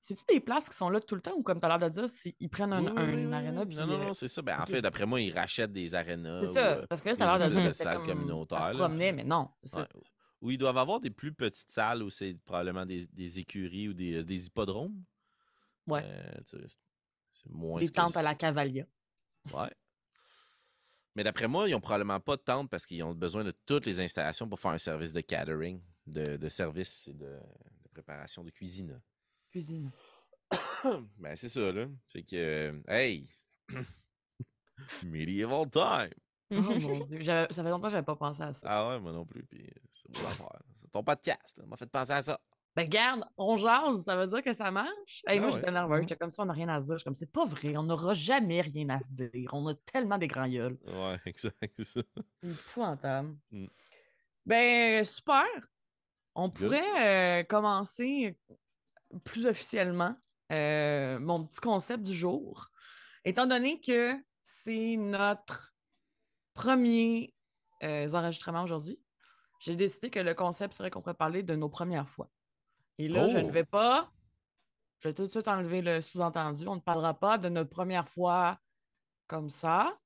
c'est-tu 0.01 0.25
des- 0.25 0.33
des 0.35 0.39
places 0.39 0.69
qui 0.69 0.75
sont 0.75 0.89
là 0.89 0.99
tout 1.01 1.15
le 1.15 1.21
temps 1.21 1.33
ou 1.35 1.43
comme 1.43 1.59
tu 1.59 1.65
as 1.65 1.69
l'air 1.77 1.79
de 1.79 1.89
dire, 1.89 2.05
ils 2.39 2.49
prennent 2.49 2.71
un, 2.73 2.81
Oui, 2.81 2.91
un 2.95 3.27
oui, 3.27 3.33
aréna 3.33 3.65
puis 3.65 3.75
Non, 3.75 3.85
non, 3.85 3.93
euh, 4.01 4.05
non, 4.05 4.13
c'est 4.13 4.27
ça. 4.29 4.41
Ben, 4.41 4.59
en 4.59 4.65
fait, 4.65 4.81
d'après 4.81 5.05
moi, 5.05 5.19
ils 5.21 5.31
rachètent 5.37 5.73
des 5.73 5.93
arénas. 5.93 6.39
c'est 6.41 6.53
ça. 6.53 6.77
euh, 6.77 6.85
Parce 6.87 7.01
que 7.01 7.09
là, 7.09 7.15
ça 7.15 7.25
des 7.25 7.31
a 7.31 7.37
l'air 7.37 7.49
de 7.49 7.61
dire 7.61 7.75
salles 7.75 7.97
comme 7.97 8.05
communautaires, 8.07 8.63
ça 8.63 8.73
se 8.73 8.77
là. 8.77 8.87
mais 9.11 9.23
non. 9.23 9.49
Ouais. 9.73 9.83
Ou 10.41 10.51
ils 10.51 10.57
doivent 10.57 10.77
avoir 10.77 11.01
des 11.01 11.09
plus 11.09 11.33
petites 11.33 11.69
salles 11.69 12.01
où 12.01 12.09
c'est 12.09 12.33
probablement 12.45 12.85
des, 12.85 13.05
des 13.07 13.39
écuries 13.39 13.89
ou 13.89 13.93
des, 13.93 14.23
des 14.23 14.45
hippodromes. 14.47 15.03
Ouais. 15.85 16.01
Euh, 16.05 16.31
c'est- 16.45 17.49
moins 17.49 17.79
que 17.81 17.85
tentes 17.87 18.15
à 18.17 18.21
la 18.21 18.35
Cavalia. 18.35 18.85
Ouais. 19.53 19.69
Mais 21.15 21.23
d'après 21.23 21.47
moi, 21.47 21.67
ils 21.67 21.75
ont 21.75 21.81
probablement 21.81 22.19
pas 22.19 22.37
de 22.37 22.41
tente 22.41 22.69
parce 22.69 22.85
qu'ils 22.85 23.03
ont 23.03 23.13
besoin 23.13 23.43
de 23.43 23.51
toutes 23.65 23.85
les 23.85 23.99
installations 23.99 24.47
pour 24.47 24.59
faire 24.59 24.71
un 24.71 24.77
service 24.77 25.11
de 25.13 25.21
catering, 25.21 25.81
de, 26.07 26.37
de 26.37 26.49
service 26.49 27.07
et 27.07 27.13
de, 27.13 27.25
de 27.25 27.89
préparation 27.91 28.43
de 28.43 28.49
cuisine. 28.51 29.01
Cuisine. 29.51 29.91
ben, 31.17 31.35
c'est 31.35 31.49
ça, 31.49 31.71
là. 31.71 31.87
C'est 32.07 32.23
que, 32.23 32.81
hey! 32.87 33.27
Medieval 35.03 35.69
time! 35.69 36.13
Oh 36.51 36.61
mon 36.61 36.99
Dieu. 37.05 37.23
Ça 37.23 37.47
fait 37.47 37.63
longtemps 37.63 37.87
que 37.87 37.89
j'avais 37.89 38.03
pas 38.03 38.15
pensé 38.15 38.41
à 38.41 38.53
ça. 38.53 38.67
Ah 38.69 38.89
ouais, 38.89 38.99
moi 38.99 39.11
non 39.11 39.25
plus. 39.25 39.43
Puis 39.43 39.69
c'est 39.93 40.23
l'affaire. 40.23 40.61
C'est 40.81 40.91
ton 40.91 41.03
podcast, 41.03 41.61
m'a 41.67 41.77
fait 41.77 41.89
penser 41.89 42.13
à 42.13 42.21
ça. 42.21 42.39
Ben, 42.75 42.87
garde, 42.87 43.25
on 43.37 43.57
jase, 43.57 44.03
ça 44.03 44.15
veut 44.15 44.27
dire 44.27 44.43
que 44.43 44.53
ça 44.53 44.71
marche? 44.71 45.21
Hey, 45.27 45.37
Ah 45.37 45.41
moi, 45.41 45.49
ouais. 45.49 45.55
j'étais 45.55 45.71
nerveuse. 45.71 46.01
J'étais 46.01 46.15
comme 46.15 46.29
ça, 46.29 46.43
on 46.43 46.45
n'a 46.45 46.53
rien 46.53 46.69
à 46.69 46.79
se 46.79 46.85
dire. 46.85 46.95
Je 46.95 46.99
suis 46.99 47.03
comme, 47.03 47.13
c'est 47.15 47.31
pas 47.31 47.45
vrai, 47.45 47.75
on 47.75 47.83
n'aura 47.83 48.13
jamais 48.13 48.61
rien 48.61 48.89
à 48.89 49.01
se 49.01 49.11
dire. 49.11 49.49
On 49.53 49.67
a 49.67 49.73
tellement 49.75 50.17
des 50.17 50.27
grands 50.27 50.47
gueules. 50.47 50.77
Ouais, 50.85 51.19
exact, 51.25 51.73
c'est 51.75 51.83
ça. 51.83 52.01
C'est 52.35 52.47
épouvantable. 52.47 53.35
Mm. 53.51 53.65
Ben, 54.45 55.05
super. 55.05 55.45
On 56.35 56.47
Good. 56.47 56.53
pourrait 56.53 57.41
euh, 57.41 57.43
commencer 57.43 58.37
plus 59.25 59.45
officiellement 59.45 60.15
euh, 60.51 61.19
mon 61.19 61.45
petit 61.45 61.59
concept 61.59 62.03
du 62.03 62.13
jour. 62.13 62.69
Étant 63.25 63.45
donné 63.47 63.81
que 63.81 64.15
c'est 64.43 64.95
notre 64.95 65.73
premier 66.53 67.33
euh, 67.83 68.09
enregistrement 68.13 68.63
aujourd'hui, 68.63 68.99
j'ai 69.59 69.75
décidé 69.75 70.09
que 70.09 70.19
le 70.19 70.33
concept 70.33 70.73
serait 70.73 70.89
qu'on 70.89 71.01
pourrait 71.01 71.13
parler 71.13 71.43
de 71.43 71.55
nos 71.55 71.69
premières 71.69 72.07
fois. 72.09 72.29
Et 72.99 73.07
là, 73.07 73.27
je 73.27 73.37
ne 73.37 73.47
Oh. 73.47 73.51
vais 73.51 73.65
pas. 73.65 74.11
Je 74.99 75.07
vais 75.07 75.13
tout 75.13 75.23
de 75.23 75.27
suite 75.29 75.47
enlever 75.47 75.81
le 75.81 76.01
sous-entendu. 76.01 76.67
On 76.67 76.75
ne 76.75 76.81
parlera 76.81 77.13
pas 77.17 77.37
de 77.37 77.49
notre 77.49 77.69
première 77.69 78.07
fois 78.07 78.59
comme 79.27 79.49
ça. 79.49 79.97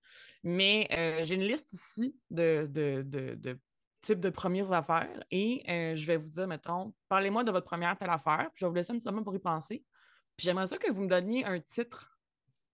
Mais 0.44 0.88
euh, 0.92 1.24
j'ai 1.24 1.36
une 1.36 1.42
liste 1.44 1.74
ici 1.74 2.16
de, 2.30 2.68
de, 2.70 3.02
de, 3.06 3.34
de 3.36 3.60
types 4.02 4.20
de 4.20 4.30
premières 4.30 4.72
affaires. 4.72 5.24
Et 5.32 5.64
euh, 5.70 5.96
je 5.96 6.06
vais 6.06 6.18
vous 6.18 6.28
dire, 6.30 6.48
mettons, 6.48 6.94
parlez-moi 7.10 7.44
de 7.44 7.52
votre 7.52 7.66
première 7.66 7.98
telle 7.98 8.10
affaire. 8.12 8.50
Puis 8.54 8.60
je 8.60 8.66
vais 8.66 8.70
vous 8.70 8.76
laisser 8.76 8.92
un 8.94 9.00
petit 9.00 9.08
moment 9.08 9.24
pour 9.24 9.36
y 9.36 9.40
penser. 9.40 9.84
Puis 10.38 10.46
j'aimerais 10.46 10.68
ça 10.68 10.78
que 10.78 10.92
vous 10.92 11.02
me 11.02 11.08
donniez 11.08 11.46
un 11.46 11.60
titre 11.60 12.20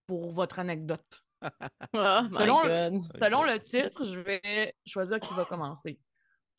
pour 0.06 0.30
votre 0.32 0.58
anecdote. 0.58 1.24
Oh 1.94 2.20
Selon- 2.38 2.62
God. 2.62 3.12
Selon 3.18 3.44
le 3.44 3.58
titre, 3.62 4.04
je 4.04 4.20
vais 4.20 4.74
choisir 4.84 5.18
qui 5.20 5.32
va 5.32 5.46
commencer. 5.46 5.98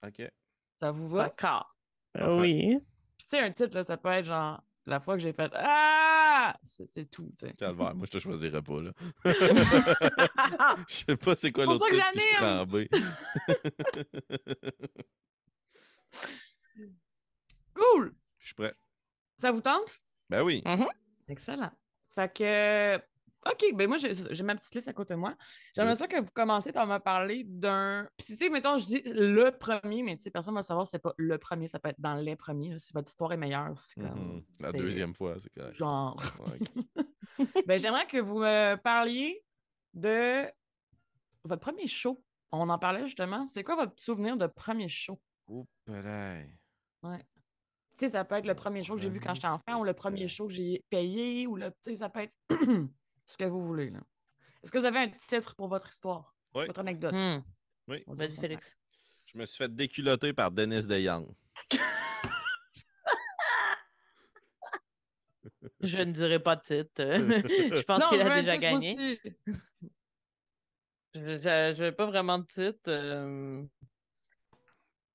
OK. 0.06 0.24
Ça 0.80 0.90
vous 0.90 1.08
va? 1.10 1.26
D'accord. 1.26 1.76
Oui. 2.20 2.80
Puis 3.22 3.30
tu 3.30 3.38
sais, 3.38 3.44
un 3.44 3.52
titre, 3.52 3.76
là, 3.76 3.84
ça 3.84 3.98
peut 3.98 4.10
être 4.10 4.26
genre 4.26 4.64
la 4.88 5.00
fois 5.00 5.16
que 5.16 5.22
j'ai 5.22 5.32
fait 5.32 5.52
Ah! 5.54 6.58
C'est 6.64 7.06
tout, 7.12 7.32
tu 7.38 7.46
sais. 7.46 7.54
Calvaire, 7.54 7.94
moi 7.94 8.08
je 8.08 8.18
te 8.18 8.18
choisirais 8.18 8.64
pas, 8.64 8.82
là. 8.82 8.92
Je 10.88 10.96
sais 10.96 11.16
pas 11.18 11.36
c'est 11.36 11.52
quoi 11.52 11.66
Pour 11.66 11.74
l'autre 11.74 11.88
ça 11.88 11.92
que 11.92 12.18
titre, 12.18 12.32
je 12.40 12.66
B. 12.66 12.88
Cool! 17.76 18.16
Je 18.40 18.46
suis 18.48 18.56
prêt. 18.56 18.74
Ça 19.38 19.52
vous 19.52 19.62
tente? 19.62 20.02
Ben 20.28 20.42
oui. 20.42 20.64
Excellent. 21.28 21.72
Fait 22.16 22.34
que, 22.34 23.00
OK, 23.50 23.74
ben 23.74 23.88
moi, 23.88 23.98
j'ai 23.98 24.44
ma 24.44 24.56
petite 24.56 24.76
liste 24.76 24.88
à 24.88 24.94
côté 24.94 25.16
de 25.16 25.20
moi. 25.20 25.36
J'aimerais 25.76 25.94
Oui. 25.94 25.98
ça 25.98 26.08
que 26.08 26.22
vous 26.22 26.30
commenciez 26.32 26.72
par 26.72 26.86
me 26.86 27.00
parler 27.00 27.44
d'un. 27.48 28.08
Puis, 28.18 28.28
tu 28.28 28.36
sais, 28.36 28.50
mettons, 28.50 28.78
je 28.78 28.86
dis 28.86 29.02
le 29.06 29.50
premier, 29.50 30.04
mais 30.04 30.16
tu 30.18 30.24
sais, 30.24 30.32
personne 30.32 30.54
ne 30.54 30.60
va 30.60 30.64
savoir 30.64 30.86
si 30.86 30.92
c'est 30.92 31.00
pas 31.00 31.14
le 31.18 31.38
premier, 31.40 31.68
ça 31.68 31.80
peut 31.80 31.90
être 31.90 32.00
dans 32.00 32.14
les 32.16 32.36
premiers. 32.36 32.70
là, 32.70 32.80
si 32.80 32.94
votre 32.94 33.10
histoire 33.10 33.34
est 33.34 33.38
meilleure, 33.38 33.72
c'est 33.76 34.00
comme. 34.00 34.36
Mhm. 34.36 34.44
La 34.60 34.72
deuxième 34.72 35.16
fois, 35.16 35.38
c'est 35.40 35.52
correct. 35.54 35.74
Genre. 35.74 36.22
Ouais, 36.46 36.60
ok. 37.40 37.46
ben, 37.68 37.80
j'aimerais 37.80 38.06
que 38.06 38.18
vous 38.18 38.38
me 38.40 38.76
parliez 38.76 39.44
de 39.94 40.46
votre 41.44 41.62
premier 41.62 41.88
show. 41.88 42.24
On 42.52 42.70
en 42.70 42.78
parlait 42.78 43.06
justement. 43.06 43.48
C'est 43.48 43.64
quoi 43.64 43.76
votre 43.76 44.00
souvenir 44.00 44.38
de 44.38 44.46
premier 44.46 44.88
show? 44.88 45.20
Oups, 45.48 45.68
là. 45.88 46.44
Tu 47.04 48.08
sais, 48.08 48.10
ça 48.10 48.24
peut 48.24 48.36
être 48.36 48.46
le 48.46 48.56
premier 48.56 48.84
show 48.84 48.96
que 48.96 49.02
j'ai 49.02 49.10
vu 49.10 49.20
quand 49.20 49.34
j'étais 49.34 49.48
enfant 49.48 49.80
ou 49.80 49.84
le 49.84 49.94
premier 49.94 50.28
show 50.28 50.48
que 50.48 50.54
j'ai 50.54 50.84
payé 50.90 51.48
ou 51.48 51.56
le. 51.56 51.70
Tu 51.72 51.76
sais, 51.82 51.96
ça 51.98 52.10
peut 52.10 52.22
être 52.22 52.34
ce 53.32 53.38
que 53.38 53.46
vous 53.46 53.66
voulez. 53.66 53.90
là. 53.90 54.00
Est-ce 54.64 54.72
que 54.72 54.78
vous 54.78 54.86
avez 54.86 55.00
un 55.00 55.10
titre 55.10 55.56
pour 55.56 55.68
votre 55.68 55.90
histoire? 55.90 56.36
Oui. 56.54 56.66
Votre 56.68 56.80
anecdote? 56.82 57.14
Hmm. 57.14 57.42
Oui. 57.88 58.04
On 58.08 58.14
va. 58.14 58.30
Félix. 58.30 58.66
Je 59.34 59.38
me 59.38 59.46
suis 59.46 59.58
fait 59.58 59.74
déculotter 59.74 60.34
par 60.34 60.52
Dennis 60.52 60.86
DeYoung. 60.86 61.34
Je 65.82 65.98
ne 65.98 66.12
dirai 66.12 66.40
pas 66.40 66.56
de 66.56 66.62
titre. 66.62 67.04
je 67.04 67.82
pense 67.84 68.00
Non, 68.00 68.10
qu'il 68.10 68.22
a 68.22 68.42
déjà 68.42 68.58
gagné. 68.58 68.94
aussi. 68.94 69.20
Je 71.16 71.82
n'ai 71.82 71.92
pas 71.92 72.06
vraiment 72.06 72.38
de 72.40 72.46
titre. 72.46 72.80
euh, 72.88 73.64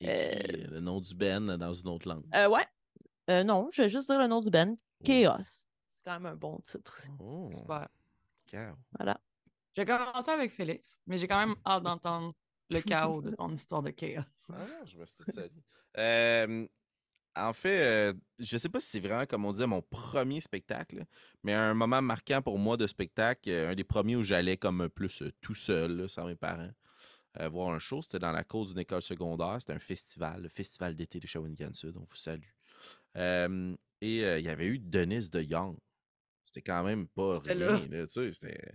Écrit 0.00 0.64
euh, 0.64 0.66
le 0.72 0.80
nom 0.80 1.00
du 1.00 1.14
Ben 1.14 1.56
dans 1.56 1.72
une 1.72 1.88
autre 1.88 2.08
langue. 2.08 2.24
euh, 2.34 2.48
ouais. 2.48 2.66
Euh, 3.30 3.44
non, 3.44 3.68
je 3.72 3.82
vais 3.82 3.88
juste 3.88 4.08
dire 4.08 4.18
le 4.18 4.26
nom 4.26 4.40
du 4.40 4.50
band. 4.50 4.76
Oh. 4.76 5.04
Chaos. 5.04 5.36
C'est 5.42 6.02
quand 6.04 6.12
même 6.14 6.26
un 6.26 6.36
bon 6.36 6.58
titre 6.66 6.92
aussi. 6.96 7.08
Oh, 7.18 7.50
Super. 7.54 7.88
Cow. 8.46 8.76
Voilà. 8.98 9.20
J'ai 9.76 9.84
commencé 9.84 10.30
avec 10.30 10.52
Félix, 10.52 10.98
mais 11.06 11.18
j'ai 11.18 11.28
quand 11.28 11.46
même 11.46 11.56
hâte 11.66 11.82
d'entendre 11.82 12.34
le 12.70 12.80
chaos 12.80 13.20
de 13.22 13.30
ton 13.30 13.52
histoire 13.52 13.82
de 13.82 13.90
chaos. 13.90 14.22
Ah 14.52 14.84
je 14.84 14.98
me 14.98 15.04
suis 15.04 15.16
tout 15.16 15.30
sali. 15.30 15.62
Euh, 15.98 16.66
en 17.36 17.52
fait, 17.52 17.84
euh, 17.84 18.14
je 18.38 18.56
sais 18.56 18.68
pas 18.70 18.80
si 18.80 18.88
c'est 18.88 19.00
vraiment, 19.00 19.26
comme 19.26 19.44
on 19.44 19.52
disait, 19.52 19.66
mon 19.66 19.82
premier 19.82 20.40
spectacle, 20.40 21.04
mais 21.42 21.52
un 21.52 21.74
moment 21.74 22.00
marquant 22.00 22.40
pour 22.40 22.58
moi 22.58 22.76
de 22.78 22.86
spectacle, 22.86 23.50
euh, 23.50 23.70
un 23.70 23.74
des 23.74 23.84
premiers 23.84 24.16
où 24.16 24.22
j'allais 24.22 24.56
comme 24.56 24.88
plus 24.88 25.22
euh, 25.22 25.32
tout 25.42 25.54
seul, 25.54 25.96
là, 25.96 26.08
sans 26.08 26.26
mes 26.26 26.36
parents, 26.36 26.70
euh, 27.40 27.48
voir 27.48 27.74
un 27.74 27.78
show. 27.78 28.00
C'était 28.02 28.18
dans 28.18 28.32
la 28.32 28.44
cour 28.44 28.66
d'une 28.66 28.78
école 28.78 29.02
secondaire. 29.02 29.56
C'était 29.60 29.74
un 29.74 29.78
festival, 29.78 30.42
le 30.42 30.48
festival 30.48 30.94
d'été 30.94 31.20
de 31.20 31.26
Shawinigan 31.26 31.72
Sud. 31.74 31.96
On 31.96 32.06
vous 32.08 32.16
salue. 32.16 32.48
Euh, 33.16 33.74
et 34.00 34.24
euh, 34.24 34.38
il 34.38 34.44
y 34.44 34.48
avait 34.48 34.66
eu 34.66 34.78
Denise 34.78 35.30
de 35.30 35.42
Young. 35.42 35.76
C'était 36.46 36.62
quand 36.62 36.84
même 36.84 37.08
pas 37.08 37.40
rien, 37.40 37.54
là. 37.54 37.72
là, 37.90 38.06
tu 38.06 38.12
sais. 38.12 38.32
c'était- 38.32 38.74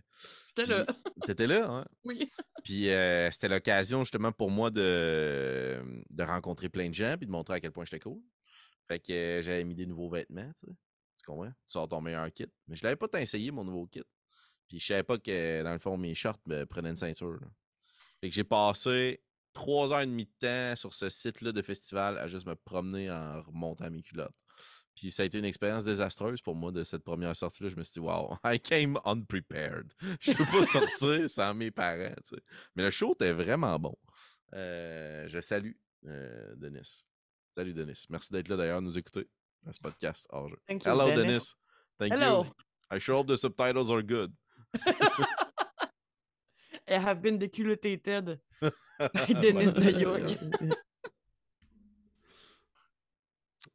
J'étais 0.49 0.65
là. 0.69 0.85
T'étais 1.25 1.47
là, 1.47 1.67
hein? 1.69 1.85
Oui. 2.03 2.29
Puis 2.65 2.89
euh, 2.89 3.31
c'était 3.31 3.47
l'occasion 3.47 4.03
justement 4.03 4.33
pour 4.33 4.51
moi 4.51 4.69
de, 4.71 5.81
de 6.09 6.23
rencontrer 6.23 6.67
plein 6.67 6.89
de 6.89 6.93
gens 6.93 7.15
puis 7.17 7.25
de 7.27 7.31
montrer 7.31 7.55
à 7.55 7.59
quel 7.61 7.71
point 7.71 7.85
j'étais 7.85 8.01
cool. 8.01 8.21
Fait 8.89 8.99
que 8.99 9.13
euh, 9.13 9.41
j'avais 9.41 9.63
mis 9.63 9.73
des 9.75 9.85
nouveaux 9.85 10.09
vêtements, 10.09 10.51
tu 10.59 10.67
sais. 10.67 10.73
Tu 11.17 11.25
comprends? 11.25 11.49
Tu 11.49 11.55
sors 11.67 11.87
ton 11.87 12.01
meilleur 12.01 12.29
kit. 12.33 12.47
Mais 12.67 12.75
je 12.75 12.83
l'avais 12.83 12.95
pas 12.97 13.07
essayé, 13.21 13.51
mon 13.51 13.63
nouveau 13.63 13.85
kit. 13.87 14.03
Puis 14.67 14.79
je 14.79 14.87
savais 14.87 15.03
pas 15.03 15.17
que, 15.17 15.63
dans 15.63 15.73
le 15.73 15.79
fond, 15.79 15.97
mes 15.97 16.13
shorts 16.15 16.39
me 16.47 16.65
prenaient 16.65 16.89
une 16.89 16.95
ceinture. 16.95 17.39
là. 17.39 17.47
Fait 18.19 18.29
que 18.29 18.35
j'ai 18.35 18.43
passé 18.43 19.23
trois 19.53 19.91
heures 19.93 20.01
et 20.01 20.07
demie 20.07 20.25
de 20.25 20.31
temps 20.39 20.75
sur 20.75 20.93
ce 20.93 21.09
site-là 21.09 21.51
de 21.51 21.61
festival 21.61 22.17
à 22.17 22.27
juste 22.27 22.45
me 22.47 22.55
promener 22.55 23.09
en 23.11 23.41
remontant 23.41 23.89
mes 23.89 24.01
culottes. 24.01 24.35
Puis 24.95 25.11
ça 25.11 25.23
a 25.23 25.25
été 25.25 25.39
une 25.39 25.45
expérience 25.45 25.83
désastreuse 25.83 26.41
pour 26.41 26.55
moi 26.55 26.71
de 26.71 26.83
cette 26.83 27.03
première 27.03 27.35
sortie-là. 27.35 27.69
Je 27.69 27.75
me 27.75 27.83
suis 27.83 27.93
dit, 27.93 27.99
wow, 27.99 28.37
I 28.45 28.59
came 28.59 28.99
unprepared. 29.05 29.93
Je 30.19 30.33
peux 30.33 30.45
pas 30.45 30.65
sortir 30.65 31.29
sans 31.29 31.53
mes 31.53 31.71
parents, 31.71 32.13
tu 32.25 32.35
sais. 32.35 32.41
Mais 32.75 32.83
le 32.83 32.89
show 32.89 33.13
était 33.13 33.31
vraiment 33.31 33.77
bon. 33.79 33.95
Euh, 34.53 35.27
je 35.29 35.39
salue 35.39 35.71
euh, 36.05 36.55
Denis. 36.57 37.05
Salut 37.51 37.73
Denis. 37.73 38.05
Merci 38.09 38.33
d'être 38.33 38.49
là 38.49 38.57
d'ailleurs, 38.57 38.81
nous 38.81 38.97
écouter 38.97 39.29
à 39.65 39.71
ce 39.71 39.79
podcast 39.79 40.27
hors 40.29 40.49
jeu. 40.49 40.57
Thank 40.67 40.83
you, 40.83 40.91
Hello 40.91 41.07
Dennis. 41.09 41.21
Dennis. 41.21 41.55
Thank 41.97 42.13
Hello. 42.13 42.43
you. 42.43 42.51
I 42.91 42.99
sure 42.99 43.15
hope 43.15 43.27
the 43.27 43.37
subtitles 43.37 43.89
are 43.89 44.03
good. 44.03 44.33
I 46.87 46.97
have 46.97 47.21
been 47.21 47.37
deculotted 47.39 48.03
by 48.59 49.33
Dennis 49.33 49.73
de 49.73 49.91
Young. 49.91 50.35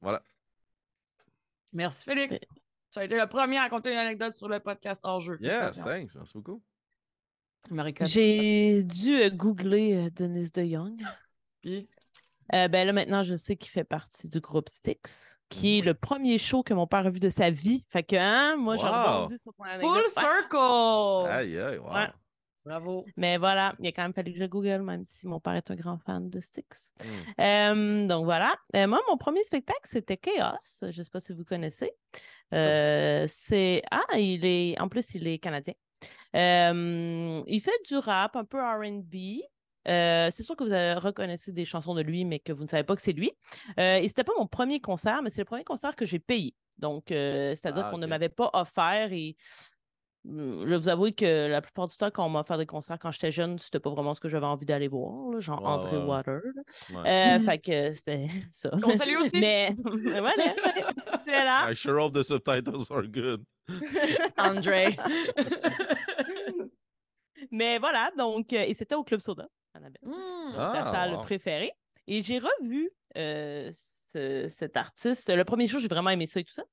Voilà. 0.03 0.23
Merci, 1.77 2.05
Félix. 2.05 2.39
Tu 2.93 2.99
as 2.99 3.05
été 3.05 3.17
le 3.17 3.27
premier 3.27 3.59
à 3.59 3.63
raconter 3.63 3.93
une 3.93 3.99
anecdote 3.99 4.35
sur 4.37 4.49
le 4.49 4.61
podcast 4.61 5.03
hors 5.05 5.21
jeu. 5.21 5.37
Yes, 5.41 5.83
thanks. 5.83 6.15
Merci 6.15 6.33
beaucoup. 6.35 6.63
J'ai 8.03 8.85
dû 8.85 9.15
euh, 9.23 9.29
googler 9.31 10.07
euh, 10.07 10.11
Dennis 10.11 10.51
de 10.53 10.63
Young. 10.63 11.03
Puis, 11.63 11.89
Euh, 12.55 12.69
ben 12.69 12.87
là, 12.87 12.93
maintenant, 12.93 13.25
je 13.25 13.37
sais 13.37 13.57
qu'il 13.57 13.71
fait 13.73 13.83
partie 13.85 14.29
du 14.29 14.39
groupe 14.41 14.69
Styx, 14.69 15.37
qui 15.49 15.79
est 15.79 15.83
le 15.83 15.95
premier 15.95 16.39
show 16.39 16.63
que 16.63 16.73
mon 16.75 16.87
père 16.87 17.05
a 17.05 17.11
vu 17.11 17.19
de 17.19 17.29
sa 17.29 17.51
vie. 17.51 17.85
Fait 17.91 18.05
que, 18.05 18.15
hein, 18.15 18.57
moi, 18.57 18.77
Wow. 18.77 18.83
rebondis 19.25 19.39
sur 19.41 19.53
ton 19.53 19.65
anecdote. 19.65 19.91
Full 19.91 20.11
circle! 20.23 21.29
Aïe, 21.29 21.59
aïe, 21.59 21.79
wow. 21.79 21.93
Ouais. 21.93 22.07
Bravo. 22.67 23.07
Mais 23.17 23.39
voilà, 23.39 23.77
il 23.79 23.87
a 23.87 23.93
quand 23.93 24.03
même 24.03 24.13
fallu 24.13 24.33
que 24.33 24.41
je 24.41 24.45
google, 24.45 24.83
même 24.83 25.05
si 25.05 25.29
mon 25.29 25.39
père 25.39 25.55
est 25.55 25.71
un 25.71 25.77
grand 25.77 25.99
fan 25.99 26.29
de 26.29 26.41
Styx. 26.41 26.95
Mm. 26.99 27.41
Euh, 27.41 28.07
donc 28.09 28.25
voilà. 28.25 28.57
Euh, 28.75 28.89
moi, 28.89 29.01
mon 29.09 29.17
premier 29.17 29.45
spectacle, 29.45 29.81
c'était 29.85 30.17
Chaos. 30.17 30.57
Je 30.83 30.87
ne 30.87 30.93
sais 30.93 31.11
pas 31.11 31.21
si 31.21 31.33
vous 31.33 31.45
connaissez. 31.45 31.93
Euh, 32.53 33.27
c'est 33.29 33.83
Ah, 33.93 34.19
il 34.19 34.45
est. 34.45 34.81
En 34.81 34.89
plus, 34.89 35.15
il 35.15 35.29
est 35.29 35.39
canadien. 35.39 35.75
Il 36.35 37.61
fait 37.61 37.83
du 37.87 37.97
rap, 37.99 38.35
un 38.35 38.45
peu 38.45 38.59
RB. 38.61 39.15
C'est 39.87 40.43
sûr 40.43 40.57
que 40.57 40.65
vous 40.65 41.01
reconnaissez 41.01 41.53
des 41.53 41.65
chansons 41.65 41.95
de 41.95 42.03
lui, 42.03 42.25
mais 42.25 42.41
que 42.41 42.53
vous 42.53 42.65
ne 42.65 42.69
savez 42.69 42.83
pas 42.83 42.97
que 42.97 43.03
c'est 43.03 43.13
lui. 43.13 43.31
Et 43.79 44.09
c'était 44.09 44.25
pas 44.25 44.35
mon 44.37 44.49
premier 44.49 44.81
concert, 44.81 45.23
mais 45.23 45.31
c'est 45.31 45.43
le 45.43 45.47
premier 45.47 45.65
concert 45.65 45.95
que 45.95 46.05
j'ai 46.05 46.19
payé. 46.19 46.57
Donc, 46.79 47.11
euh, 47.11 47.51
c'est-à-dire 47.51 47.85
Ah, 47.87 47.91
qu'on 47.91 47.99
ne 47.99 48.07
m'avait 48.07 48.29
pas 48.29 48.51
offert 48.53 49.13
et 49.13 49.37
je 50.29 50.65
vais 50.69 50.77
vous 50.79 50.89
avouer 50.89 51.13
que 51.13 51.47
la 51.49 51.61
plupart 51.61 51.89
du 51.89 51.97
temps, 51.97 52.11
quand 52.11 52.27
on 52.27 52.29
m'a 52.29 52.41
offert 52.41 52.59
des 52.59 52.67
concerts 52.67 52.99
quand 52.99 53.11
j'étais 53.11 53.31
jeune, 53.33 53.59
c'était 53.59 53.81
pas 53.81 53.91
vraiment 53.91 54.13
ce 54.15 54.21
que 54.21 54.29
j'avais 54.29 54.47
envie 54.47 54.67
d'aller 54.67 54.89
voir, 54.89 55.31
là, 55.31 55.39
genre 55.41 55.65
André. 55.65 55.97
Water. 55.99 56.41
Ouais. 56.91 57.37
Euh, 57.37 57.41
fait 57.41 57.59
que 57.59 57.93
c'était 57.95 58.29
ça. 58.51 58.71
Qu'on 58.71 58.93
salue 58.97 59.17
aussi? 59.19 59.39
Mais 59.39 59.75
voilà, 59.85 60.33
tu 61.25 61.31
es 61.31 61.45
là. 61.45 61.71
I 61.71 61.77
sure 61.77 62.03
hope 62.03 62.15
the 62.15 62.23
subtitles 62.23 62.91
are 62.91 63.07
good. 63.07 63.45
André. 64.37 64.97
Mais 67.51 67.79
voilà, 67.79 68.11
donc, 68.17 68.53
et 68.53 68.75
c'était 68.75 68.95
au 68.95 69.05
Club 69.05 69.21
Soda, 69.21 69.47
Annabelle. 69.75 70.01
Hmm. 70.03 70.53
Ah, 70.57 70.73
ta 70.75 70.93
salle 70.93 71.15
wow. 71.15 71.21
préférée. 71.21 71.73
Et 72.07 72.23
j'ai 72.23 72.39
revu 72.39 72.91
euh, 73.17 73.71
ce- 73.73 74.49
cet 74.49 74.77
artiste. 74.77 75.33
Le 75.35 75.45
premier 75.45 75.67
jour, 75.67 75.81
j'ai 75.81 75.89
vraiment 75.89 76.11
aimé 76.11 76.27
ça 76.27 76.41
et 76.41 76.45
tout 76.45 76.53
ça. 76.53 76.65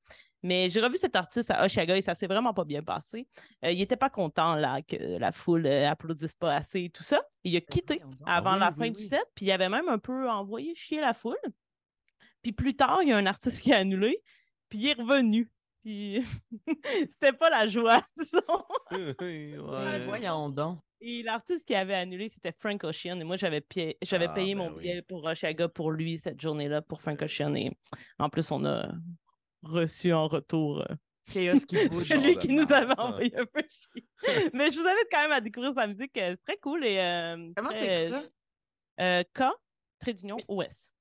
Mais 0.43 0.69
j'ai 0.69 0.81
revu 0.81 0.97
cet 0.97 1.15
artiste 1.15 1.49
à 1.51 1.65
Oshaga 1.65 1.95
et 1.97 2.01
ça 2.01 2.15
s'est 2.15 2.27
vraiment 2.27 2.53
pas 2.53 2.65
bien 2.65 2.83
passé. 2.83 3.27
Euh, 3.63 3.71
il 3.71 3.81
était 3.81 3.95
pas 3.95 4.09
content 4.09 4.55
là, 4.55 4.81
que 4.81 5.17
la 5.17 5.31
foule 5.31 5.65
euh, 5.65 5.89
applaudisse 5.89 6.35
pas 6.35 6.53
assez 6.55 6.81
et 6.83 6.89
tout 6.89 7.03
ça. 7.03 7.21
Il 7.45 7.55
a 7.55 7.61
quitté 7.61 7.95
voyons 7.99 8.09
donc. 8.11 8.27
avant 8.27 8.49
Ah 8.51 8.53
oui, 8.55 8.59
la 8.59 8.69
oui, 8.71 8.77
fin 8.77 8.89
du 8.91 9.03
set, 9.05 9.25
puis 9.35 9.45
il 9.45 9.51
avait 9.51 9.69
même 9.69 9.87
un 9.89 9.99
peu 9.99 10.29
envoyé 10.29 10.75
chier 10.75 10.99
la 11.01 11.13
foule. 11.13 11.37
Puis 12.41 12.51
plus 12.51 12.75
tard, 12.75 12.99
il 13.03 13.09
y 13.09 13.11
a 13.13 13.17
un 13.17 13.25
artiste 13.25 13.61
qui 13.61 13.71
a 13.73 13.77
annulé, 13.77 14.21
puis 14.69 14.79
il 14.79 14.87
est 14.89 14.93
revenu. 15.01 15.49
Puis 15.81 16.23
c'était 17.09 17.33
pas 17.33 17.49
la 17.49 17.67
joie, 17.67 18.05
disons. 18.17 18.63
ouais. 19.21 20.05
Voyons 20.05 20.49
donc. 20.49 20.79
Et 21.05 21.21
l'artiste 21.23 21.65
qui 21.65 21.75
avait 21.75 21.95
annulé, 21.95 22.29
c'était 22.29 22.53
Frank 22.57 22.81
Ocean. 22.85 23.19
Et 23.19 23.23
moi, 23.25 23.35
j'avais 23.35 23.59
pi- 23.59 23.95
j'avais 24.01 24.27
Ah, 24.29 24.33
payé 24.33 24.55
ben 24.55 24.59
mon 24.63 24.73
oui. 24.73 24.81
billet 24.83 25.01
pour 25.01 25.23
Oshaga 25.25 25.67
pour 25.67 25.91
lui 25.91 26.17
cette 26.17 26.39
journée-là, 26.39 26.81
pour 26.81 27.01
Frank 27.01 27.21
Ocean. 27.21 27.53
Et 27.55 27.71
en 28.19 28.29
plus, 28.29 28.49
on 28.51 28.63
a 28.63 28.89
reçu 29.63 30.13
en 30.13 30.27
retour 30.27 30.81
euh, 30.81 30.95
Chaos 31.31 31.59
qui 31.67 31.75
bouge. 31.89 32.07
celui 32.07 32.37
qui 32.37 32.49
nous 32.49 32.71
avait 32.71 32.99
envoyé 32.99 33.35
un 33.37 33.45
peu 33.45 33.61
chier. 33.69 34.05
Mais 34.53 34.71
je 34.71 34.79
vous 34.79 34.85
invite 34.87 35.07
quand 35.11 35.21
même 35.21 35.31
à 35.31 35.41
découvrir 35.41 35.73
sa 35.73 35.87
musique. 35.87 36.17
euh, 36.17 36.31
C'est 36.31 36.43
très 36.53 36.57
cool. 36.57 36.85
Et, 36.85 36.99
euh, 36.99 37.51
Comment 37.55 37.71
écris 37.71 38.09
ça? 38.09 38.23
euh, 39.01 39.23
K, 39.33 39.43
trait 39.99 40.13
d'union, 40.13 40.37
OS. 40.47 40.93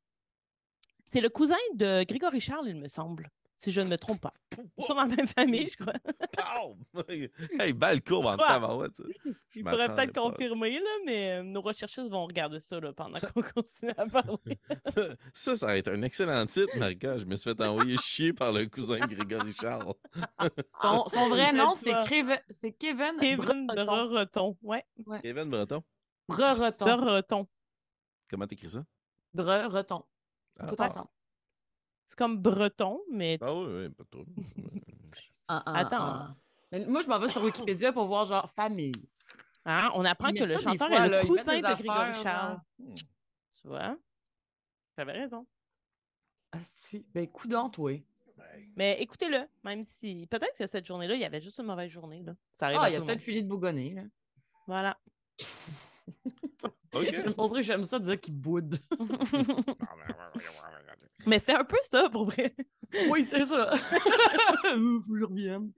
C'est 1.04 1.20
le 1.20 1.28
cousin 1.28 1.56
de 1.74 2.04
Grégory 2.04 2.40
Charles, 2.40 2.68
il 2.68 2.76
me 2.76 2.88
semble, 2.88 3.30
si 3.62 3.70
je 3.70 3.80
ne 3.80 3.88
me 3.88 3.96
trompe 3.96 4.20
pas. 4.20 4.34
Ils 4.76 4.84
sont 4.84 4.94
dans 4.94 5.04
la 5.04 5.16
même 5.16 5.26
famille, 5.28 5.68
je 5.68 5.76
crois. 5.76 5.94
Hey, 7.60 7.72
belle 7.72 8.02
courbe 8.02 8.26
en 8.26 8.36
ça. 8.36 8.60
Je 8.96 9.30
Il 9.54 9.64
pourrait 9.64 9.94
peut-être 9.94 10.14
confirmer, 10.14 10.80
là, 10.80 10.90
mais 11.04 11.30
euh, 11.30 11.42
nos 11.42 11.60
recherchistes 11.60 12.08
vont 12.08 12.26
regarder 12.26 12.58
ça 12.58 12.80
là, 12.80 12.92
pendant 12.92 13.18
qu'on 13.34 13.42
continue 13.42 13.92
à 13.96 14.06
parler. 14.06 14.58
Ça, 15.32 15.54
ça 15.54 15.66
va 15.66 15.76
être 15.76 15.88
un 15.88 16.02
excellent 16.02 16.44
titre, 16.46 16.76
Marika. 16.76 17.18
Je 17.18 17.24
me 17.24 17.36
suis 17.36 17.50
fait 17.50 17.62
envoyer 17.62 17.96
chier 17.98 18.32
par 18.32 18.52
le 18.52 18.66
cousin 18.66 19.06
de 19.06 19.14
Grégory 19.14 19.52
Charles. 19.52 19.94
Son, 20.80 21.08
son 21.08 21.28
vrai 21.28 21.52
nom, 21.52 21.74
c'est. 21.74 21.94
Kevin, 22.08 22.38
c'est 22.48 22.72
Kevin, 22.72 23.16
Kevin 23.20 23.66
Breton. 23.66 24.06
Breton. 24.08 24.56
Ouais, 24.62 24.84
Kevin 25.22 25.48
Breton? 25.48 25.82
Breton. 26.28 26.96
Breton. 26.96 27.46
Comment 28.28 28.46
t'écris 28.46 28.70
ça? 28.70 28.84
Breton. 29.34 30.04
Ah, 30.58 30.66
Tout 30.66 30.76
ah. 30.78 30.86
ensemble. 30.86 31.08
C'est 32.12 32.18
comme 32.18 32.36
Breton, 32.36 33.00
mais 33.10 33.38
Ah 33.40 33.54
oui, 33.54 33.64
oui, 33.68 33.88
pas 33.88 34.04
trop. 34.10 34.26
Ah, 35.48 35.62
ah, 35.64 35.78
Attends. 35.78 35.96
ah. 35.98 36.36
Mais 36.70 36.84
moi, 36.84 37.00
je 37.00 37.06
m'en 37.08 37.18
vais 37.18 37.28
sur 37.28 37.42
Wikipédia 37.42 37.90
pour 37.90 38.04
voir 38.06 38.26
genre 38.26 38.50
famille. 38.50 38.92
hein, 39.64 39.88
on 39.94 40.04
apprend 40.04 40.30
que 40.30 40.44
le 40.44 40.58
chanteur 40.58 40.88
fois, 40.88 41.06
est 41.06 41.08
le 41.08 41.26
cousin 41.26 41.56
de 41.56 41.62
Grégory 41.62 41.88
affaires, 41.88 42.22
Charles. 42.22 42.60
Hmm. 42.78 42.94
Tu 42.94 43.66
vois? 43.66 43.96
J'avais 44.98 45.12
raison. 45.12 45.46
Ah, 46.52 46.58
si. 46.62 47.02
Ben, 47.14 47.26
coudon, 47.26 47.70
toi. 47.70 47.98
Mais 48.76 49.00
écoutez-le, 49.00 49.48
même 49.64 49.82
si. 49.82 50.26
Peut-être 50.26 50.58
que 50.58 50.66
cette 50.66 50.84
journée-là, 50.84 51.14
il 51.14 51.20
y 51.22 51.24
avait 51.24 51.40
juste 51.40 51.60
une 51.60 51.66
mauvaise 51.66 51.90
journée. 51.90 52.22
Là. 52.22 52.34
Ça 52.56 52.66
arrive 52.66 52.78
Ah, 52.78 52.84
à 52.84 52.90
il 52.90 52.92
a 52.92 52.98
tout 52.98 53.04
le 53.04 53.06
peut-être 53.06 53.22
fini 53.22 53.42
de 53.42 53.48
bougonner. 53.48 53.94
Là. 53.94 54.02
Voilà. 54.66 54.98
Je 56.92 56.98
me 57.22 57.54
que 57.54 57.62
j'aime 57.62 57.86
ça 57.86 57.98
dire 57.98 58.20
qu'il 58.20 58.34
boude. 58.34 58.78
Mais 61.26 61.38
c'était 61.38 61.54
un 61.54 61.64
peu 61.64 61.76
ça 61.82 62.08
pour 62.10 62.26
vrai. 62.26 62.54
oui, 63.10 63.26
c'est 63.26 63.44
ça. 63.46 63.76
Faut 63.76 65.00
que 65.12 65.18
je 65.18 65.24
revienne? 65.24 65.72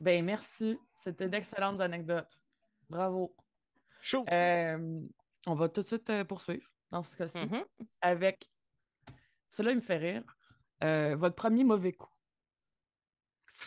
Ben, 0.00 0.24
merci. 0.24 0.78
C'était 0.94 1.28
d'excellentes 1.28 1.80
anecdotes. 1.80 2.38
Bravo. 2.88 3.34
Chaud! 4.00 4.24
Euh, 4.30 5.00
on 5.46 5.54
va 5.54 5.68
tout 5.68 5.82
de 5.82 5.86
suite 5.86 6.08
euh, 6.10 6.24
poursuivre 6.24 6.66
dans 6.90 7.02
ce 7.02 7.16
cas-ci 7.16 7.44
Mhm. 7.46 7.64
avec. 8.00 8.48
Cela, 9.48 9.70
il 9.72 9.76
me 9.76 9.80
fait 9.80 9.96
rire. 9.96 10.22
Euh, 10.84 11.16
votre 11.16 11.34
premier 11.34 11.64
mauvais 11.64 11.92
coup. 11.92 12.12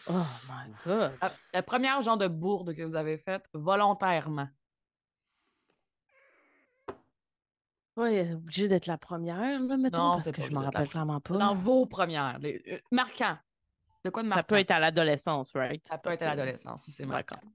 Oh 0.07 0.13
my 0.47 0.71
god. 0.85 1.11
La, 1.21 1.33
la 1.53 1.63
première 1.63 2.01
genre 2.01 2.17
de 2.17 2.27
bourde 2.27 2.73
que 2.73 2.81
vous 2.83 2.95
avez 2.95 3.17
faite 3.17 3.45
volontairement. 3.53 4.47
Ouais, 7.97 8.33
obligé 8.33 8.67
d'être 8.67 8.85
la 8.85 8.97
première, 8.97 9.37
là, 9.59 9.77
mettons, 9.77 9.97
Non, 9.97 10.11
parce 10.15 10.31
que 10.31 10.41
je 10.41 10.51
m'en 10.51 10.61
rappelle 10.61 10.87
clairement 10.87 11.19
pas. 11.19 11.37
Dans 11.37 11.53
vos 11.55 11.85
premières. 11.85 12.39
les- 12.39 12.61
euh, 12.67 12.77
marquant. 12.91 13.37
De 14.03 14.09
quoi 14.09 14.23
de 14.23 14.29
marquant? 14.29 14.39
Ça 14.39 14.43
peut 14.43 14.55
être 14.55 14.71
à 14.71 14.79
l'adolescence, 14.79 15.51
right? 15.53 15.85
Ça 15.87 15.97
peut 15.97 16.03
Parce 16.09 16.15
être 16.15 16.21
à 16.23 16.35
l'adolescence, 16.35 16.83
si 16.83 16.91
c'est 16.91 17.05
marquant. 17.05 17.35
D'accord. 17.35 17.51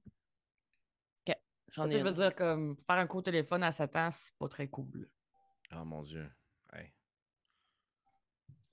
OK. 1.29 1.37
J'en 1.73 1.89
ai 1.91 1.99
je 1.99 2.05
veux 2.05 2.13
dire, 2.13 2.35
comme 2.35 2.77
faire 2.87 2.97
un 2.97 3.07
coup 3.07 3.19
au 3.19 3.23
téléphone 3.23 3.63
à 3.65 3.73
7 3.73 3.97
ans, 3.97 4.11
c'est 4.13 4.35
pas 4.39 4.49
très 4.49 4.69
cool. 4.69 5.09
Oh 5.75 5.85
mon 5.85 6.03
dieu. 6.03 6.31
Hey. 6.73 6.93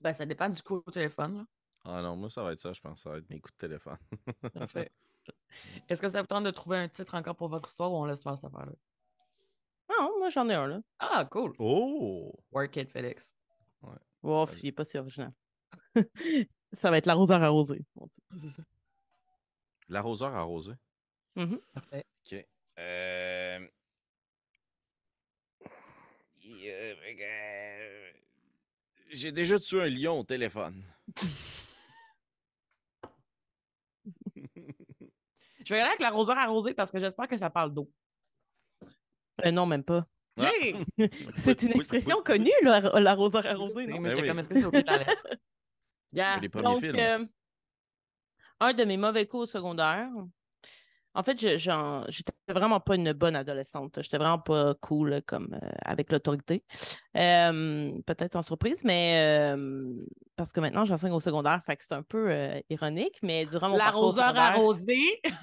Ben, 0.00 0.12
ça 0.12 0.26
dépend 0.26 0.48
du 0.50 0.62
coup 0.62 0.82
au 0.86 0.90
téléphone. 0.90 1.38
là. 1.38 1.44
Ah 1.86 2.02
non, 2.02 2.16
moi, 2.16 2.30
ça 2.30 2.42
va 2.42 2.52
être 2.52 2.60
ça, 2.60 2.72
je 2.72 2.80
pense. 2.80 3.00
Ça 3.02 3.10
va 3.10 3.18
être 3.18 3.28
mes 3.30 3.40
coups 3.40 3.54
de 3.54 3.58
téléphone. 3.66 3.98
Parfait. 4.52 4.92
Est-ce 5.88 6.00
que 6.02 6.08
ça 6.08 6.20
vous 6.20 6.26
tente 6.26 6.44
de 6.44 6.50
trouver 6.50 6.78
un 6.78 6.88
titre 6.88 7.14
encore 7.14 7.36
pour 7.36 7.48
votre 7.48 7.68
histoire 7.68 7.90
ou 7.92 7.96
on 7.96 8.04
laisse 8.04 8.22
faire 8.22 8.36
cette 8.36 8.44
affaire-là? 8.52 8.72
Non, 9.90 10.18
moi, 10.18 10.28
j'en 10.30 10.48
ai 10.48 10.54
un, 10.54 10.66
là. 10.66 10.80
Ah, 10.98 11.24
cool. 11.30 11.54
Oh! 11.58 12.32
Work 12.52 12.76
it, 12.76 12.90
Félix. 12.90 13.34
Wow, 14.22 14.46
Vas-y. 14.46 14.60
il 14.60 14.66
est 14.68 14.72
pas 14.72 14.84
si 14.84 14.96
original. 14.96 15.32
ça 16.72 16.90
va 16.90 16.96
être 16.98 17.06
l'arroseur 17.06 17.42
arrosé. 17.42 17.84
Dieu. 17.94 18.38
C'est 18.38 18.48
ça. 18.48 18.62
L'arroseur 19.88 20.34
arrosé. 20.34 20.72
Mhm. 21.36 21.60
Parfait. 21.72 22.06
OK. 22.24 22.46
Euh... 22.78 23.68
J'ai 29.10 29.32
déjà 29.32 29.58
tué 29.58 29.82
un 29.82 29.88
lion 29.88 30.20
au 30.20 30.24
téléphone. 30.24 30.82
Je 35.64 35.72
vais 35.72 35.78
y 35.78 35.80
aller 35.80 35.88
avec 35.88 36.00
l'arroseur 36.00 36.36
arrosé 36.36 36.74
parce 36.74 36.90
que 36.90 36.98
j'espère 36.98 37.28
que 37.28 37.36
ça 37.38 37.48
parle 37.48 37.72
d'eau. 37.72 37.90
Euh, 39.44 39.50
non, 39.50 39.66
même 39.66 39.84
pas. 39.84 40.06
Ah. 40.36 40.50
Hey! 40.52 40.76
C'est 41.36 41.62
une 41.62 41.72
expression 41.72 42.22
connue, 42.22 42.50
l'arroseur 42.62 43.46
arrosé, 43.46 43.86
sais, 43.86 43.86
non? 43.86 44.00
mais 44.00 44.10
Ben 44.10 44.10
j'étais 44.10 44.22
oui. 44.22 44.28
comme, 44.28 44.38
est-ce 44.38 44.48
que 44.48 44.54
c'est 44.56 44.64
au 44.64 44.70
pied 44.72 44.82
de 44.82 44.90
la 44.90 44.98
lettre? 44.98 45.26
Yeah. 46.12 46.38
Les 46.40 46.48
premiers 46.50 46.62
Donc, 46.62 46.80
films. 46.80 46.96
euh, 46.98 47.24
un 48.60 48.72
de 48.72 48.84
mes 48.84 48.96
mauvais 48.96 49.26
coups 49.26 49.44
au 49.44 49.46
secondaire. 49.46 50.08
En 51.14 51.22
fait, 51.22 51.38
j'étais 51.38 52.32
vraiment 52.52 52.80
pas 52.80 52.96
une 52.96 53.12
bonne 53.12 53.36
adolescente. 53.36 53.98
J'étais 54.02 54.18
vraiment 54.18 54.38
pas 54.38 54.74
cool 54.80 55.22
comme 55.26 55.54
euh, 55.54 55.70
avec 55.84 56.12
l'autorité. 56.12 56.64
Euh, 57.16 57.92
Peut-être 58.06 58.36
en 58.36 58.42
surprise, 58.42 58.82
mais 58.84 59.52
euh, 59.54 60.04
parce 60.36 60.52
que 60.52 60.60
maintenant 60.60 60.84
j'enseigne 60.84 61.12
au 61.12 61.20
secondaire, 61.20 61.62
fait 61.64 61.76
que 61.76 61.84
c'est 61.84 61.94
un 61.94 62.02
peu 62.02 62.30
euh, 62.30 62.60
ironique, 62.68 63.18
mais 63.22 63.46
durant 63.46 63.70
mon 63.70 63.76
L'arroseur 63.76 64.36
arrosé. 64.36 64.98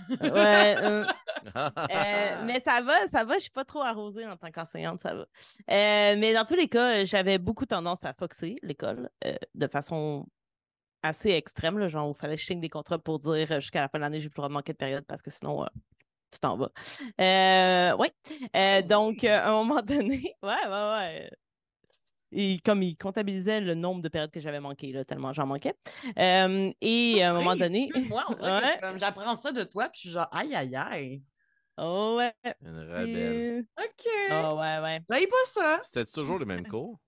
Ouais, 0.09 0.75
euh, 0.77 1.05
euh, 1.55 2.43
mais 2.45 2.59
ça 2.59 2.81
va, 2.81 3.07
ça 3.11 3.23
va, 3.23 3.35
je 3.35 3.43
suis 3.43 3.51
pas 3.51 3.65
trop 3.65 3.81
arrosée 3.81 4.27
en 4.27 4.37
tant 4.37 4.51
qu'enseignante, 4.51 5.01
ça 5.01 5.15
va. 5.15 5.21
Euh, 5.21 6.15
mais 6.17 6.33
dans 6.33 6.45
tous 6.45 6.55
les 6.55 6.67
cas, 6.67 7.05
j'avais 7.05 7.37
beaucoup 7.37 7.65
tendance 7.65 8.03
à 8.03 8.13
foxer 8.13 8.57
l'école 8.61 9.09
euh, 9.25 9.33
de 9.55 9.67
façon 9.67 10.25
assez 11.03 11.31
extrême, 11.31 11.79
là, 11.79 11.87
genre, 11.87 12.13
il 12.15 12.19
fallait 12.19 12.35
que 12.35 12.41
je 12.41 12.45
signe 12.45 12.59
des 12.61 12.69
contrats 12.69 12.99
pour 12.99 13.19
dire 13.19 13.59
jusqu'à 13.59 13.81
la 13.81 13.89
fin 13.89 13.97
de 13.97 14.03
l'année, 14.03 14.19
j'ai 14.19 14.29
plus 14.29 14.35
le 14.37 14.41
droit 14.41 14.49
de 14.49 14.53
manquer 14.53 14.73
de 14.73 14.77
période 14.77 15.03
parce 15.07 15.21
que 15.23 15.31
sinon, 15.31 15.63
euh, 15.63 15.67
tu 16.31 16.39
t'en 16.39 16.57
vas. 16.57 16.71
Euh, 17.19 17.95
oui. 17.99 18.07
Euh, 18.55 18.81
donc, 18.81 19.23
euh, 19.23 19.37
à 19.39 19.49
un 19.49 19.63
moment 19.63 19.81
donné, 19.83 20.35
ouais, 20.43 20.65
ouais, 20.65 20.69
ouais. 20.69 21.31
Et 22.33 22.59
comme 22.63 22.81
il 22.81 22.95
comptabilisait 22.97 23.59
le 23.59 23.75
nombre 23.75 24.01
de 24.01 24.07
périodes 24.07 24.31
que 24.31 24.39
j'avais 24.39 24.61
manquées, 24.61 24.93
là, 24.93 25.03
tellement 25.03 25.33
j'en 25.33 25.45
manquais. 25.45 25.75
Euh, 26.17 26.71
et 26.79 27.23
à 27.23 27.31
un 27.31 27.33
moment 27.33 27.55
donné. 27.55 27.89
Moi, 28.07 28.23
on 28.29 28.33
que 28.33 28.41
Ouais. 28.43 28.99
j'apprends 28.99 29.35
ça 29.35 29.51
de 29.51 29.63
toi, 29.63 29.89
puis 29.89 29.99
je 30.03 30.07
suis 30.07 30.09
genre, 30.11 30.29
aïe, 30.31 30.55
aïe, 30.55 30.75
aïe. 30.75 31.23
Oh, 31.77 32.15
ouais. 32.17 32.33
Une 32.61 32.79
rebelle. 32.79 33.17
et- 33.17 33.59
OK. 33.83 34.07
Oh, 34.31 34.55
ouais, 34.55 34.79
ouais. 34.79 34.99
Là, 35.09 35.19
pas 35.27 35.45
ça. 35.47 35.79
C'était 35.83 36.05
toujours 36.05 36.37
le 36.39 36.45
même 36.45 36.65
cours? 36.67 36.99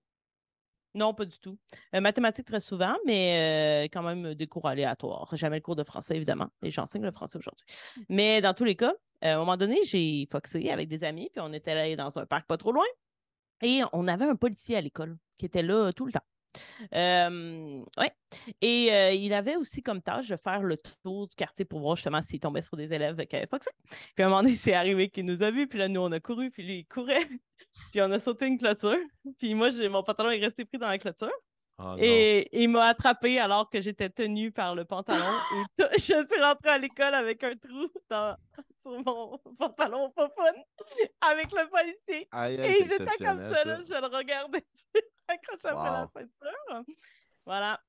Non, 0.96 1.14
pas 1.14 1.26
du 1.26 1.38
tout. 1.40 1.58
Euh, 1.96 2.02
mathématiques 2.02 2.46
très 2.46 2.60
souvent, 2.60 2.96
mais 3.06 3.86
euh, 3.86 3.88
quand 3.92 4.04
même 4.04 4.36
des 4.36 4.48
cours 4.48 4.68
aléatoires. 4.68 5.30
Jamais 5.36 5.58
le 5.58 5.62
cours 5.62 5.76
de 5.76 5.84
français, 5.84 6.16
évidemment. 6.16 6.50
Et 6.62 6.70
j'enseigne 6.70 7.04
le 7.04 7.12
français 7.12 7.38
aujourd'hui. 7.38 7.66
Mais 8.10 8.42
dans 8.42 8.54
tous 8.54 8.64
les 8.64 8.76
cas, 8.76 8.94
euh, 9.24 9.32
à 9.32 9.36
un 9.36 9.38
moment 9.38 9.58
donné, 9.58 9.80
j'ai 9.86 10.28
foxé 10.32 10.70
avec 10.70 10.90
des 10.90 11.04
amis, 11.04 11.30
puis 11.32 11.42
on 11.44 11.52
était 11.54 11.72
allé 11.72 11.96
dans 11.96 12.18
un 12.20 12.26
parc 12.26 12.46
pas 12.46 12.58
trop 12.58 12.72
loin. 12.72 12.86
Et 13.62 13.82
on 13.94 14.08
avait 14.08 14.26
un 14.26 14.36
policier 14.36 14.76
à 14.76 14.82
l'école 14.82 15.18
qui 15.38 15.46
était 15.46 15.64
là 15.64 15.92
tout 15.94 16.06
le 16.06 16.12
temps. 16.12 16.26
Euh, 16.94 17.84
ouais. 17.98 18.12
Et 18.62 18.90
euh, 18.92 19.12
il 19.12 19.34
avait 19.34 19.56
aussi 19.56 19.82
comme 19.82 20.02
tâche 20.02 20.30
de 20.30 20.38
faire 20.38 20.62
le 20.64 20.78
tour 21.04 21.28
du 21.28 21.36
quartier 21.36 21.66
pour 21.66 21.80
voir 21.80 21.96
justement 21.96 22.22
s'il 22.22 22.40
tombait 22.40 22.62
sur 22.62 22.78
des 22.78 22.92
élèves 22.92 23.26
qui 23.26 23.36
avaient 23.36 23.48
foxé. 23.48 23.70
Puis 24.16 24.24
à 24.24 24.26
un 24.26 24.30
moment 24.30 24.42
donné, 24.42 24.56
c'est 24.56 24.74
arrivé 24.74 25.10
qu'il 25.10 25.26
nous 25.26 25.42
a 25.44 25.52
vus, 25.52 25.68
puis 25.68 25.80
là, 25.80 25.88
nous, 25.88 26.02
on 26.02 26.12
a 26.12 26.20
couru, 26.20 26.52
puis 26.52 26.64
lui, 26.64 26.80
il 26.80 26.86
courait. 26.86 27.28
puis 27.92 28.02
on 28.02 28.12
a 28.12 28.20
sauté 28.20 28.48
une 28.48 28.58
clôture. 28.58 28.98
Puis 29.40 29.54
moi, 29.54 29.70
j'ai 29.70 29.90
mon 29.90 30.04
pantalon 30.04 30.32
est 30.32 30.40
resté 30.40 30.66
pris 30.66 30.78
dans 30.78 30.88
la 30.88 30.98
clôture. 30.98 31.32
Ah. 31.80 31.96
Et 31.98 32.48
il 32.52 32.70
m'a 32.70 32.86
attrapé 32.86 33.40
alors 33.40 33.70
que 33.70 33.82
j'étais 33.82 34.10
tenue 34.10 34.52
par 34.52 34.76
le 34.76 34.86
pantalon. 34.86 35.26
et 35.78 35.78
je 35.98 36.00
suis 36.00 36.42
rentrée 36.42 36.70
à 36.70 36.78
l'école 36.78 37.16
avec 37.16 37.44
un 37.44 37.56
trou 37.56 37.88
dans, 38.10 38.36
sur 38.82 38.92
mon 39.04 39.38
pantalon 39.58 40.12
fun 40.16 40.30
avec 41.22 41.52
le 41.52 41.68
policier. 41.70 42.28
Aïe, 42.32 42.60
aïe, 42.60 42.70
Et 42.70 42.84
j'étais 42.84 42.98
comme 42.98 43.08
exceptionnel, 43.08 43.56
ça, 43.56 43.66
là, 43.66 43.80
je 43.82 44.08
le 44.08 44.18
regardais 44.18 44.66
accroché 45.34 45.68
après 45.68 45.90
la 45.92 46.10
ceinture. 46.14 46.84
Voilà. 47.46 47.82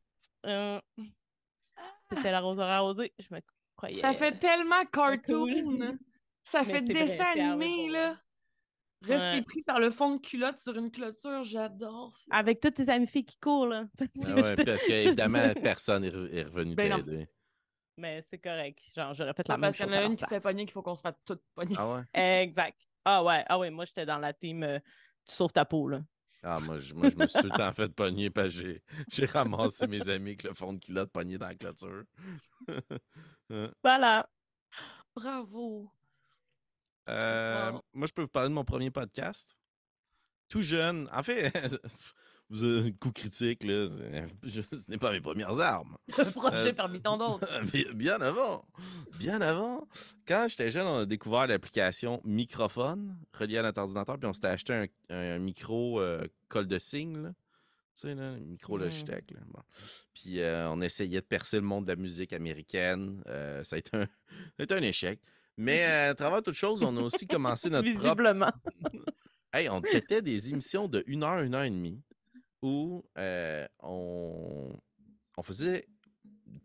Euh, 0.46 0.80
C'était 2.10 2.30
l'arroseur 2.32 2.66
arrosé. 2.68 3.12
Je 3.18 3.26
me 3.34 3.40
croyais. 3.76 4.00
Ça 4.00 4.12
fait 4.14 4.38
tellement 4.38 4.84
cartoon. 4.92 5.46
cool. 5.46 5.98
Ça 6.44 6.60
Mais 6.62 6.64
fait 6.66 6.80
vrai, 6.80 6.92
dessin 7.06 7.24
animé, 7.24 7.88
là. 7.90 8.16
Rester 9.02 9.28
Ouais. 9.38 9.42
pris 9.42 9.62
par 9.62 9.80
le 9.80 9.90
fond 9.90 10.16
de 10.16 10.20
culotte 10.20 10.58
sur 10.58 10.74
une 10.78 10.90
clôture, 10.90 11.44
j'adore 11.44 12.10
ça. 12.12 12.24
Avec 12.30 12.60
toutes 12.60 12.74
tes 12.74 12.88
amies 12.88 13.06
filles 13.06 13.24
qui 13.24 13.36
courent, 13.38 13.66
là. 13.66 13.84
Parce 13.98 14.10
que 14.12 14.14
Ah 14.30 14.34
ouais, 14.56 14.64
parce 14.64 14.84
que 14.84 14.92
évidemment, 14.92 15.52
personne 15.62 16.04
est, 16.04 16.10
re- 16.10 16.32
est 16.32 16.42
revenu 16.44 16.74
Ben 16.74 16.90
non. 16.90 16.96
t'aider. 17.02 17.28
Mais 17.98 18.22
c'est 18.22 18.38
correct. 18.38 18.80
Genre, 18.96 19.12
j'aurais 19.14 19.34
fait 19.34 19.46
la 19.46 19.54
Ah, 19.54 19.58
même 19.58 19.68
parce 19.68 19.76
qu'il 19.76 19.86
chose. 19.86 19.94
y 19.94 19.98
en 19.98 20.00
a 20.00 20.04
une 20.06 20.16
qui 20.16 20.24
se 20.24 20.28
fait 20.34 20.40
pogner 20.42 20.64
qu'il 20.64 20.72
faut 20.72 20.82
qu'on 20.82 20.94
se 20.94 21.02
fasse 21.02 21.14
toutes 21.24 21.42
pogner. 21.54 21.76
Ah 21.78 21.94
ouais? 21.94 22.42
Exact. 22.42 22.78
Ah 23.04 23.22
ouais, 23.22 23.44
ah 23.46 23.58
ouais, 23.58 23.70
moi 23.70 23.84
j'étais 23.84 24.06
dans 24.06 24.18
la 24.18 24.32
team 24.32 24.62
euh, 24.62 24.78
tu 25.26 25.34
sauves 25.34 25.52
ta 25.52 25.64
peau 25.66 25.86
là. 25.88 26.00
Ah, 26.46 26.60
moi, 26.60 26.78
je, 26.78 26.92
moi, 26.94 27.08
je 27.08 27.16
me 27.16 27.26
suis 27.26 27.40
tout 27.40 27.46
le 27.46 27.56
temps 27.56 27.72
fait 27.72 27.88
pogner 27.88 28.28
parce 28.30 28.54
que 28.54 28.78
j'ai- 29.10 29.24
ramassé 29.26 29.86
mes 29.86 30.08
amis 30.10 30.30
avec 30.30 30.42
le 30.42 30.52
fond 30.52 30.74
de 30.74 30.78
culotte 30.78 31.10
pogné 31.10 31.38
dans 31.38 31.46
la 31.48 31.54
clôture. 31.54 32.04
Hein? 33.50 33.70
Voilà. 33.82 34.28
Bravo. 35.14 35.90
Euh, 37.08 37.72
Wow. 37.72 37.82
Moi, 37.92 38.06
je 38.06 38.12
peux 38.12 38.22
vous 38.22 38.28
parler 38.28 38.48
de 38.48 38.54
mon 38.54 38.64
premier 38.64 38.90
podcast. 38.90 39.56
Tout 40.48 40.62
jeune. 40.62 41.08
En 41.12 41.22
fait, 41.22 41.52
vous 42.50 42.62
avez 42.64 42.88
un 42.88 42.92
coup 42.92 43.10
critique, 43.10 43.64
là. 43.64 43.88
Ce 44.46 44.90
n'est 44.90 44.98
pas 44.98 45.10
mes 45.12 45.20
premières 45.20 45.58
armes. 45.60 45.96
Un 46.18 46.24
projet 46.30 46.68
Euh, 46.68 46.72
parmi 46.72 47.00
tant 47.00 47.16
d'autres. 47.16 47.46
Bien- 47.94 48.20
avant. 48.20 48.64
Bien 49.18 49.40
avant. 49.40 49.88
Quand 50.26 50.46
j'étais 50.48 50.70
jeune, 50.70 50.86
on 50.86 50.98
a 50.98 51.06
découvert 51.06 51.46
l'application 51.46 52.20
microphone 52.24 53.16
reliée 53.32 53.58
à 53.58 53.62
notre 53.62 53.80
ordinateur, 53.80 54.18
puis 54.18 54.28
on 54.28 54.32
s'était 54.32 54.48
acheté 54.48 54.72
un, 54.74 54.86
un 55.10 55.38
micro 55.38 56.00
euh, 56.00 56.26
col 56.48 56.66
de 56.66 56.74
là. 56.76 56.80
Tu 57.96 58.08
sais, 58.08 58.14
là, 58.14 58.22
un 58.30 58.38
micro. 58.40 58.76
Logitech. 58.76 59.30
Là. 59.30 59.40
Bon. 59.46 59.60
Puis 60.12 60.40
euh, 60.40 60.68
on 60.70 60.80
essayait 60.80 61.20
de 61.20 61.26
percer 61.26 61.56
le 61.56 61.62
monde 61.62 61.84
de 61.84 61.92
la 61.92 61.96
musique 61.96 62.32
américaine. 62.32 63.22
Euh, 63.28 63.62
ça, 63.62 63.76
a 63.76 63.78
été 63.78 63.96
un, 63.96 64.04
ça 64.06 64.08
a 64.58 64.62
été 64.64 64.74
un 64.74 64.82
échec. 64.82 65.20
Mais 65.56 65.84
à 65.84 66.14
travers 66.14 66.42
toute 66.42 66.54
chose, 66.56 66.82
on 66.82 66.96
a 66.96 67.00
aussi 67.00 67.26
commencé 67.28 67.70
notre 67.70 67.88
propre 67.94 68.22
Visiblement. 68.22 68.52
Hey, 69.52 69.68
on 69.68 69.80
traitait 69.80 70.20
des 70.20 70.50
émissions 70.50 70.88
de 70.88 71.04
1 71.08 71.22
heure, 71.22 71.38
1 71.38 71.54
heure 71.54 71.62
et 71.62 71.70
demie 71.70 72.00
où 72.64 73.04
euh, 73.18 73.68
on, 73.80 74.80
on 75.36 75.42
faisait 75.42 75.86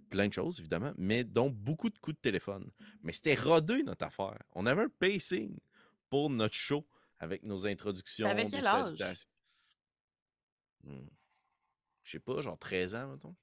plein 0.10 0.30
de 0.30 0.34
choses, 0.34 0.62
évidemment, 0.62 0.94
mais 0.98 1.26
dont 1.26 1.50
beaucoup 1.50 1.90
de 1.90 2.00
coups 2.00 2.16
de 2.16 2.22
téléphone. 2.22 2.72
Mais 3.04 3.12
c'était 3.12 3.36
rodé, 3.36 3.84
notre 3.84 4.06
affaire. 4.06 4.42
On 4.54 4.66
avait 4.66 4.84
un 4.84 4.90
pacing 4.90 5.60
pour 6.10 6.30
notre 6.30 6.56
show 6.56 6.88
avec 7.20 7.44
nos 7.44 7.68
introductions. 7.68 8.34
Des 8.34 8.48
quel 8.48 8.66
âge? 8.66 9.28
Hmm. 10.84 11.08
Je 12.04 12.12
sais 12.12 12.20
pas, 12.20 12.42
genre 12.42 12.58
13 12.58 12.96
ans, 12.96 13.08
mettons. 13.10 13.36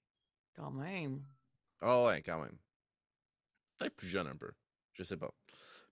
Quand 0.55 0.71
même. 0.71 1.23
Ah 1.83 2.05
ouais, 2.05 2.23
quand 2.23 2.41
même. 2.43 2.59
Peut-être 3.77 3.97
plus 3.97 4.09
jeune 4.09 4.29
un 4.29 4.37
peu. 4.37 4.51
Je 4.95 5.03
sais 5.03 5.19
pas. 5.19 5.31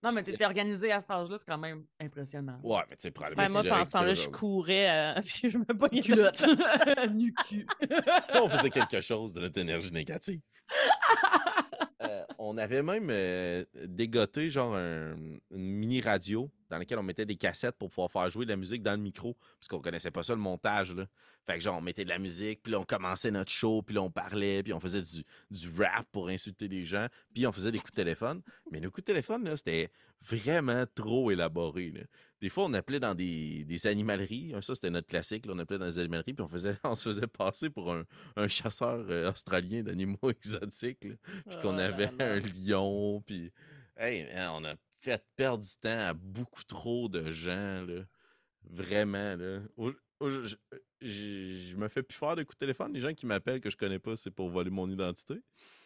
Non, 0.03 0.11
mais 0.13 0.23
t'étais 0.23 0.45
organisé 0.45 0.93
à 0.93 1.01
cet 1.01 1.11
âge-là, 1.11 1.39
c'est 1.39 1.47
quand 1.47 1.57
même 1.59 1.85
impressionnant. 1.99 2.59
Ouais, 2.63 2.83
mais 2.91 2.97
tu 2.97 3.03
sais, 3.05 3.11
probablement. 3.11 3.47
Ben, 3.47 3.53
moi, 3.53 3.63
pendant 3.63 3.85
ce 3.87 3.91
temps-là, 3.91 4.15
je 4.15 4.29
courais, 4.29 4.91
euh, 5.17 5.21
puis 5.25 5.49
je 5.51 5.57
me 5.57 5.65
pognais 5.65 6.03
Culotte. 6.03 6.45
nu 7.15 7.33
cul. 7.49 7.67
on 8.35 8.49
faisait 8.51 8.71
quelque 8.71 9.01
chose 9.01 9.33
de 9.33 9.41
notre 9.41 9.59
énergie 9.59 9.93
négative. 9.93 10.41
Euh, 12.03 12.23
on 12.39 12.59
avait 12.59 12.83
même 12.83 13.09
euh, 13.11 13.65
dégoté 13.87 14.51
genre 14.51 14.75
un- 14.77 15.15
une 15.51 15.73
mini 15.73 16.03
radio 16.03 16.51
dans 16.75 16.79
laquelle 16.81 16.99
on 16.99 17.03
mettait 17.05 17.27
des 17.27 17.37
cassettes 17.37 17.77
pour 17.79 17.89
pouvoir 17.91 18.11
faire 18.11 18.29
jouer 18.31 18.45
de 18.45 18.51
la 18.51 18.57
musique 18.57 18.83
dans 18.83 18.93
le 18.93 18.99
micro, 18.99 19.37
parce 19.59 19.69
qu'on 19.69 19.81
connaissait 19.81 20.11
pas 20.11 20.23
ça 20.23 20.35
le 20.35 20.41
montage 20.41 20.93
là. 20.95 21.07
Fait 21.47 21.55
que 21.55 21.61
genre 21.61 21.77
on 21.77 21.81
mettait 21.83 22.05
de 22.05 22.09
la 22.09 22.19
musique, 22.19 22.63
puis 22.63 22.73
là 22.73 22.81
on 22.81 22.85
commençait 22.85 23.31
notre 23.31 23.53
show, 23.53 23.83
puis 23.83 23.95
là 23.95 24.03
on 24.03 24.11
parlait, 24.11 24.63
puis 24.63 24.73
on 24.73 24.81
faisait 24.81 25.03
du, 25.03 25.25
du 25.51 25.69
rap 25.81 26.07
pour 26.11 26.29
insulter 26.29 26.69
les 26.69 26.85
gens, 26.85 27.07
puis 27.35 27.47
on 27.47 27.53
faisait 27.53 27.71
des 27.71 27.79
coups 27.79 27.93
de 27.93 27.97
téléphone. 27.97 28.43
Mais 28.71 28.81
nos 28.81 28.91
coups 28.91 29.03
de 29.03 29.13
téléphone 29.13 29.45
là, 29.45 29.57
c'était 29.57 29.91
vraiment 30.23 30.85
trop 30.95 31.31
élaboré. 31.31 31.91
là. 31.91 32.01
Des 32.41 32.49
fois, 32.49 32.65
on 32.65 32.75
appelait 32.75 33.01
dans 33.01 33.15
des, 33.15 33.65
des 33.65 33.87
animaleries. 33.87 34.55
Ça, 34.61 34.75
c'était 34.75 34.91
notre 34.91 35.07
classique. 35.07 35.47
là, 35.47 35.53
On 35.55 35.59
appelait 35.59 35.79
dans 35.79 35.87
des 35.87 35.99
animaleries, 35.99 36.35
puis 36.35 36.45
on, 36.45 36.49
faisait, 36.49 36.77
on 36.85 36.95
se 36.95 37.09
faisait 37.11 37.27
passer 37.27 37.71
pour 37.71 37.93
un, 37.93 38.05
un 38.37 38.49
chasseur 38.49 39.05
euh, 39.09 39.31
australien 39.31 39.83
d'animaux 39.83 40.19
exotiques. 40.31 41.05
là. 41.05 41.15
Puis 41.49 41.59
qu'on 41.59 41.79
Oh 41.79 41.79
avait 41.79 42.11
là. 42.19 42.35
un 42.35 42.39
lion. 42.39 43.23
Puis, 43.27 43.51
hey, 43.97 44.25
man, 44.35 44.51
on 44.57 44.65
a 44.65 44.75
fait 45.05 45.25
perdre 45.37 45.63
du 45.65 45.71
temps 45.81 46.09
à 46.09 46.15
beaucoup 46.15 46.65
trop 46.65 47.09
de 47.09 47.31
gens. 47.31 47.85
Là. 47.87 48.03
Vraiment. 48.65 49.37
Là. 49.37 49.61
Au- 49.77 49.93
au- 50.21 50.31
je, 50.31 50.57
je- 51.01 51.69
je 51.71 51.77
me 51.77 51.89
fais 51.89 52.03
plus 52.03 52.17
faire 52.17 52.35
de 52.37 52.43
coups 52.43 52.57
de 52.57 52.61
téléphone. 52.61 52.93
Les 52.95 53.01
gens 53.01 53.13
qui 53.13 53.27
m'appellent 53.27 53.61
que 53.61 53.69
je 53.71 53.77
connais 53.77 53.99
pas, 53.99 54.17
c'est 54.17 54.31
pour 54.31 54.49
voler 54.49 54.71
mon 54.71 54.89
identité. 54.91 55.35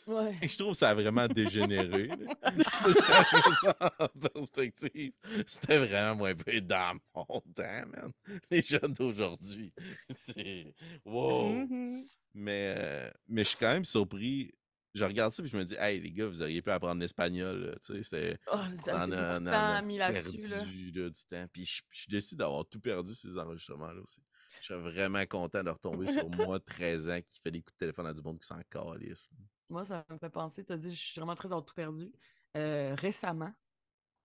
Ouais. 0.07 0.37
Et 0.41 0.49
je 0.49 0.57
trouve 0.57 0.75
ça 0.75 0.91
a 0.91 0.95
vraiment 0.95 1.27
dégénéré. 1.27 2.09
en 2.43 4.09
perspective. 4.33 5.13
C'était 5.47 5.79
vraiment 5.79 6.17
moins 6.17 6.35
peu 6.35 6.61
dans 6.61 6.99
mon 7.15 7.41
temps, 7.55 7.87
man. 7.89 8.13
Les 8.51 8.63
jeunes 8.63 8.95
d'aujourd'hui. 8.95 9.73
C'est. 10.15 10.73
Wow! 11.05 11.53
Mhm. 11.53 12.07
Mais, 12.35 12.75
euh, 12.79 13.11
mais 13.27 13.43
je 13.45 13.49
suis 13.51 13.59
quand 13.59 13.73
même 13.73 13.85
surpris. 13.85 14.53
Je 14.95 15.05
regarde 15.05 15.33
ça 15.33 15.43
et 15.43 15.47
je 15.47 15.57
me 15.57 15.65
dis, 15.65 15.75
hey 15.79 16.01
les 16.01 16.11
gars, 16.13 16.27
vous 16.27 16.43
auriez 16.43 16.63
pu 16.63 16.71
apprendre 16.71 17.01
l'espagnol. 17.01 17.77
Tu 17.85 17.95
sais, 17.95 18.03
c'était. 18.03 18.39
Oh, 18.53 18.57
ça, 18.85 19.07
on 19.07 19.13
a- 19.13 19.39
on 19.41 19.47
a- 19.47 19.83
mis 19.83 19.99
là-dessus. 19.99 20.37
Là. 20.49 20.57
perdu, 20.59 20.91
là, 20.93 21.11
du 21.11 21.25
temps. 21.25 21.47
Puis 21.53 21.65
je, 21.67 21.83
je 21.91 21.99
suis 22.01 22.11
déçu 22.11 22.37
d'avoir 22.37 22.67
tout 22.67 22.81
perdu 22.81 23.15
ces 23.15 23.37
enregistrements-là 23.39 24.01
aussi. 24.01 24.23
Je 24.61 24.67
serais 24.67 24.81
vraiment 24.81 25.25
content 25.27 25.63
de 25.63 25.71
retomber 25.71 26.07
sur 26.07 26.29
moi, 26.31 26.59
13 26.59 27.09
ans, 27.11 27.21
qui 27.21 27.39
fait 27.41 27.51
des 27.51 27.61
coups 27.61 27.75
de 27.75 27.79
téléphone 27.79 28.07
à 28.07 28.13
du 28.15 28.23
monde 28.23 28.41
qui 28.41 28.47
s'en 28.47 28.61
calisse. 28.71 29.29
Moi, 29.69 29.85
ça 29.85 30.05
me 30.09 30.19
fait 30.19 30.31
penser, 30.31 30.65
tu 30.65 30.73
as 30.73 30.77
dit, 30.79 30.93
je 30.95 30.99
suis 31.01 31.21
vraiment 31.21 31.35
très 31.37 31.53
en 31.53 31.61
tout 31.63 31.75
perdu. 31.75 32.11
Euh, 32.57 32.95
récemment, 32.97 33.53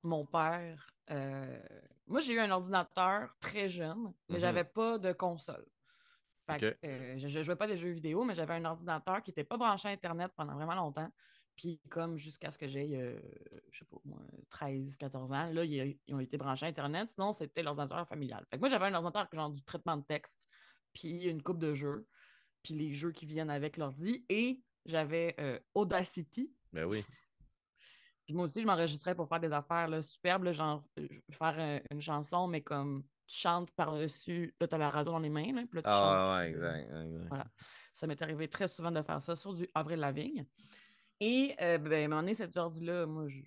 mon 0.01 0.25
père, 0.25 0.89
euh, 1.11 1.59
moi, 2.07 2.21
j'ai 2.21 2.33
eu 2.33 2.39
un 2.39 2.49
ordinateur 2.49 3.35
très 3.41 3.67
jeune, 3.69 4.13
mais 4.29 4.35
Mhm. 4.35 4.41
j'avais 4.41 4.63
pas 4.63 4.97
de 4.97 5.11
console. 5.11 5.65
Fait 6.49 6.59
que, 6.59 6.77
euh, 6.85 7.17
je, 7.17 7.27
je 7.27 7.41
jouais 7.41 7.55
pas 7.55 7.67
des 7.67 7.77
jeux 7.77 7.91
vidéo, 7.91 8.23
mais 8.23 8.35
j'avais 8.35 8.53
un 8.53 8.65
ordinateur 8.65 9.21
qui 9.23 9.31
était 9.31 9.43
pas 9.43 9.57
branché 9.57 9.87
à 9.87 9.91
Internet 9.91 10.31
pendant 10.35 10.55
vraiment 10.55 10.75
longtemps. 10.75 11.09
Puis, 11.55 11.79
comme 11.89 12.17
jusqu'à 12.17 12.51
ce 12.51 12.57
que 12.57 12.67
j'aie, 12.67 12.89
euh, 12.93 13.19
je 13.71 13.79
sais 13.79 13.85
pas, 13.85 13.97
moi, 14.05 14.19
13, 14.49 14.97
14 14.97 15.31
ans, 15.31 15.51
là, 15.51 15.63
ils, 15.63 15.99
ils 16.07 16.15
ont 16.15 16.19
été 16.19 16.37
branchés 16.37 16.65
à 16.65 16.69
Internet. 16.69 17.11
Sinon, 17.11 17.31
c'était 17.31 17.61
l'ordinateur 17.61 18.07
familial. 18.07 18.45
Fait 18.49 18.57
que 18.57 18.59
moi, 18.59 18.69
j'avais 18.69 18.85
un 18.85 18.93
ordinateur 18.93 19.27
genre 19.31 19.51
du 19.51 19.63
traitement 19.63 19.97
de 19.97 20.03
texte, 20.03 20.47
puis 20.93 21.25
une 21.25 21.43
coupe 21.43 21.59
de 21.59 21.73
jeux, 21.73 22.07
puis 22.63 22.73
les 22.73 22.91
jeux 22.91 23.11
qui 23.11 23.25
viennent 23.25 23.51
avec 23.51 23.77
l'ordi. 23.77 24.25
Et 24.29 24.61
j'avais 24.85 25.35
euh, 25.39 25.59
Audacity. 25.75 26.51
Ben 26.71 26.85
oui. 26.85 27.05
Puis 28.25 28.33
moi 28.33 28.45
aussi, 28.45 28.61
je 28.61 28.65
m'enregistrais 28.65 29.15
pour 29.15 29.27
faire 29.27 29.39
des 29.39 29.51
affaires 29.51 29.87
là, 29.87 30.01
superbes, 30.01 30.43
là, 30.45 30.53
genre 30.53 30.81
euh, 30.97 31.07
faire 31.31 31.81
une 31.91 32.01
chanson, 32.01 32.47
mais 32.47 32.61
comme 32.61 33.03
tu 33.27 33.37
chantes 33.37 33.71
par-dessus, 33.71 34.55
là, 34.59 34.67
t'as 34.67 34.77
la 34.77 34.89
radio 34.89 35.11
dans 35.13 35.19
les 35.19 35.29
mains, 35.29 35.53
là, 35.53 35.63
puis 35.69 35.81
là, 35.81 35.83
tu 35.83 35.89
chantes. 35.89 36.17
Ah 36.17 36.37
ouais, 36.37 36.51
puis, 36.51 36.61
euh, 36.61 36.75
exact. 36.75 37.05
exact. 37.05 37.27
Voilà. 37.29 37.45
Ça 37.93 38.07
m'est 38.07 38.21
arrivé 38.21 38.47
très 38.49 38.67
souvent 38.67 38.91
de 38.91 39.01
faire 39.01 39.21
ça 39.21 39.35
sur 39.35 39.53
du 39.53 39.67
Avril 39.73 39.99
Lavigne. 39.99 40.45
Et 41.19 41.55
euh, 41.61 41.77
ben, 41.77 41.93
à 41.93 41.97
un 42.05 42.07
moment 42.07 42.21
donné, 42.21 42.33
cet 42.33 42.57
ordi-là, 42.57 43.05
moi, 43.05 43.27
je, 43.27 43.41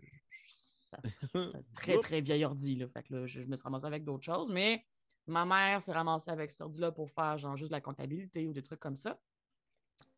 ça 0.90 0.98
un 1.34 1.52
très, 1.74 1.98
très 1.98 2.20
vieil 2.20 2.44
ordi. 2.44 2.76
Là. 2.76 2.88
Fait 2.88 3.02
que 3.02 3.14
là, 3.14 3.26
je, 3.26 3.40
je 3.40 3.48
me 3.48 3.56
suis 3.56 3.64
ramassée 3.64 3.86
avec 3.86 4.04
d'autres 4.04 4.24
choses. 4.24 4.48
Mais 4.50 4.84
ma 5.26 5.44
mère 5.44 5.82
s'est 5.82 5.92
ramassée 5.92 6.30
avec 6.30 6.50
cet 6.50 6.60
ordi-là 6.60 6.92
pour 6.92 7.10
faire 7.10 7.36
genre 7.38 7.56
juste 7.56 7.72
la 7.72 7.80
comptabilité 7.80 8.46
ou 8.46 8.52
des 8.52 8.62
trucs 8.62 8.80
comme 8.80 8.96
ça. 8.96 9.20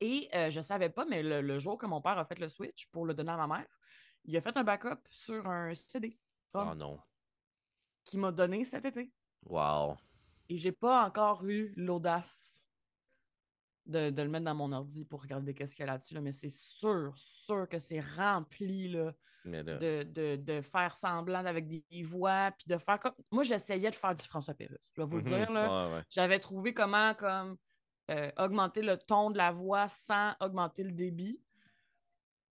Et 0.00 0.28
euh, 0.34 0.50
je 0.50 0.60
savais 0.60 0.90
pas, 0.90 1.04
mais 1.04 1.22
le, 1.22 1.40
le 1.40 1.58
jour 1.58 1.78
que 1.78 1.86
mon 1.86 2.00
père 2.00 2.18
a 2.18 2.24
fait 2.24 2.38
le 2.38 2.48
switch 2.48 2.86
pour 2.88 3.06
le 3.06 3.14
donner 3.14 3.32
à 3.32 3.36
ma 3.36 3.46
mère, 3.46 3.66
il 4.24 4.36
a 4.36 4.40
fait 4.40 4.56
un 4.56 4.64
backup 4.64 5.00
sur 5.10 5.48
un 5.48 5.74
CD 5.74 6.20
Oh 6.54 6.74
non. 6.74 7.00
qu'il 8.04 8.20
m'a 8.20 8.32
donné 8.32 8.64
cet 8.64 8.84
été. 8.84 9.12
Wow. 9.44 9.96
Et 10.48 10.58
j'ai 10.58 10.72
pas 10.72 11.04
encore 11.06 11.44
eu 11.46 11.72
l'audace 11.76 12.62
de, 13.86 14.10
de 14.10 14.22
le 14.22 14.28
mettre 14.28 14.44
dans 14.44 14.54
mon 14.54 14.72
ordi 14.72 15.04
pour 15.04 15.22
regarder 15.22 15.54
qu'est-ce 15.54 15.74
qu'il 15.74 15.84
y 15.84 15.88
a 15.88 15.92
là-dessus. 15.92 16.14
là, 16.14 16.20
mais 16.20 16.32
c'est 16.32 16.50
sûr, 16.50 17.12
sûr 17.16 17.68
que 17.68 17.78
c'est 17.78 18.00
rempli 18.00 18.88
là, 18.88 19.14
de, 19.44 20.02
de, 20.02 20.36
de 20.36 20.60
faire 20.60 20.94
semblant 20.94 21.44
avec 21.46 21.66
des 21.68 22.02
voix, 22.02 22.50
puis 22.58 22.66
de 22.66 22.76
faire 22.76 23.00
comme. 23.00 23.14
Moi, 23.30 23.44
j'essayais 23.44 23.90
de 23.90 23.94
faire 23.96 24.14
du 24.14 24.22
François 24.26 24.52
Pérusse. 24.54 24.90
Je 24.94 25.00
vais 25.00 25.06
vous 25.06 25.16
le 25.18 25.22
Mhm. 25.22 25.28
dire, 25.28 25.50
là. 25.52 25.88
Ouais, 25.88 25.94
ouais. 25.94 26.02
J'avais 26.10 26.38
trouvé 26.38 26.74
comment, 26.74 27.14
comme, 27.14 27.56
euh, 28.10 28.30
augmenter 28.38 28.82
le 28.82 28.98
ton 28.98 29.30
de 29.30 29.38
la 29.38 29.50
voix 29.52 29.88
sans 29.88 30.34
augmenter 30.40 30.82
le 30.82 30.92
débit, 30.92 31.40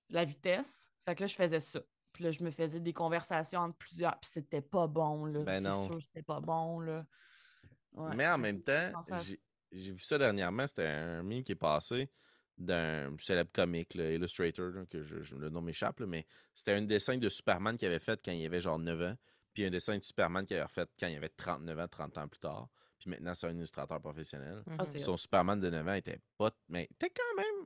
la 0.10 0.26
vitesse. 0.26 0.90
Fait 1.06 1.14
que 1.16 1.22
là, 1.22 1.28
je 1.28 1.36
faisais 1.36 1.60
ça. 1.60 1.82
Puis 2.18 2.24
là, 2.24 2.32
je 2.32 2.44
me 2.44 2.50
faisais 2.50 2.80
des 2.80 2.94
conversations 2.94 3.60
entre 3.60 3.78
plusieurs. 3.78 4.20
Puis 4.20 4.32
c'était 4.34 4.60
pas 4.62 4.88
bon, 4.88 5.26
là. 5.26 5.44
Ben 5.44 5.62
c'est 5.62 5.70
non. 5.70 5.86
sûr, 5.86 6.02
c'était 6.02 6.24
pas 6.24 6.40
bon, 6.40 6.80
là. 6.80 7.06
Ouais. 7.94 8.16
Mais 8.16 8.28
en 8.28 8.34
Fait 8.38 8.42
même 8.42 8.64
temps, 8.64 9.04
à 9.12 9.22
j'ai 9.72 9.92
vu 9.92 10.00
ça 10.00 10.18
dernièrement. 10.18 10.66
C'était 10.66 10.88
un 10.88 11.22
meme 11.22 11.44
qui 11.44 11.52
est 11.52 11.56
passé 11.56 12.10
d'un 12.58 13.16
célèbre 13.20 13.52
comique, 13.52 13.94
là, 13.94 14.12
Illustrator, 14.14 14.72
là, 14.72 14.86
que 14.88 15.04
je, 15.04 15.22
je- 15.22 15.36
le 15.36 15.50
nom 15.50 15.62
m'échappe, 15.62 16.00
là, 16.00 16.08
mais 16.08 16.26
c'était 16.56 16.72
un 16.72 16.82
dessin 16.82 17.18
de 17.20 17.30
Superman 17.30 17.78
qu'il 17.78 17.88
avait 17.88 18.00
fait 18.00 18.20
quand 18.26 18.32
il 18.32 18.44
avait 18.48 18.62
genre 18.62 18.80
9 18.80 19.00
ans, 19.00 19.16
puis 19.54 19.64
un 19.64 19.70
dessin 19.70 19.96
de 20.00 20.04
Superman 20.04 20.44
qu'il 20.44 20.56
avait 20.58 20.66
refait 20.66 20.88
quand 21.00 21.06
il 21.06 21.18
avait 21.18 21.30
39 21.30 21.78
ans, 21.80 21.88
30 21.88 22.18
ans 22.18 22.28
plus 22.28 22.40
tard. 22.40 22.68
Puis 22.98 23.12
maintenant, 23.12 23.36
c'est 23.36 23.46
un 23.46 23.56
illustrateur 23.56 24.02
professionnel. 24.02 24.64
Ah, 24.72 24.78
Mhm. 24.80 24.86
c'est 24.88 24.98
Son 24.98 25.18
Superman 25.18 25.60
de 25.60 25.70
9 25.70 25.88
ans 25.88 25.94
était 25.94 26.20
pas. 26.36 26.50
Mais 26.68 26.86
était 26.86 27.12
quand 27.12 27.36
même. 27.38 27.66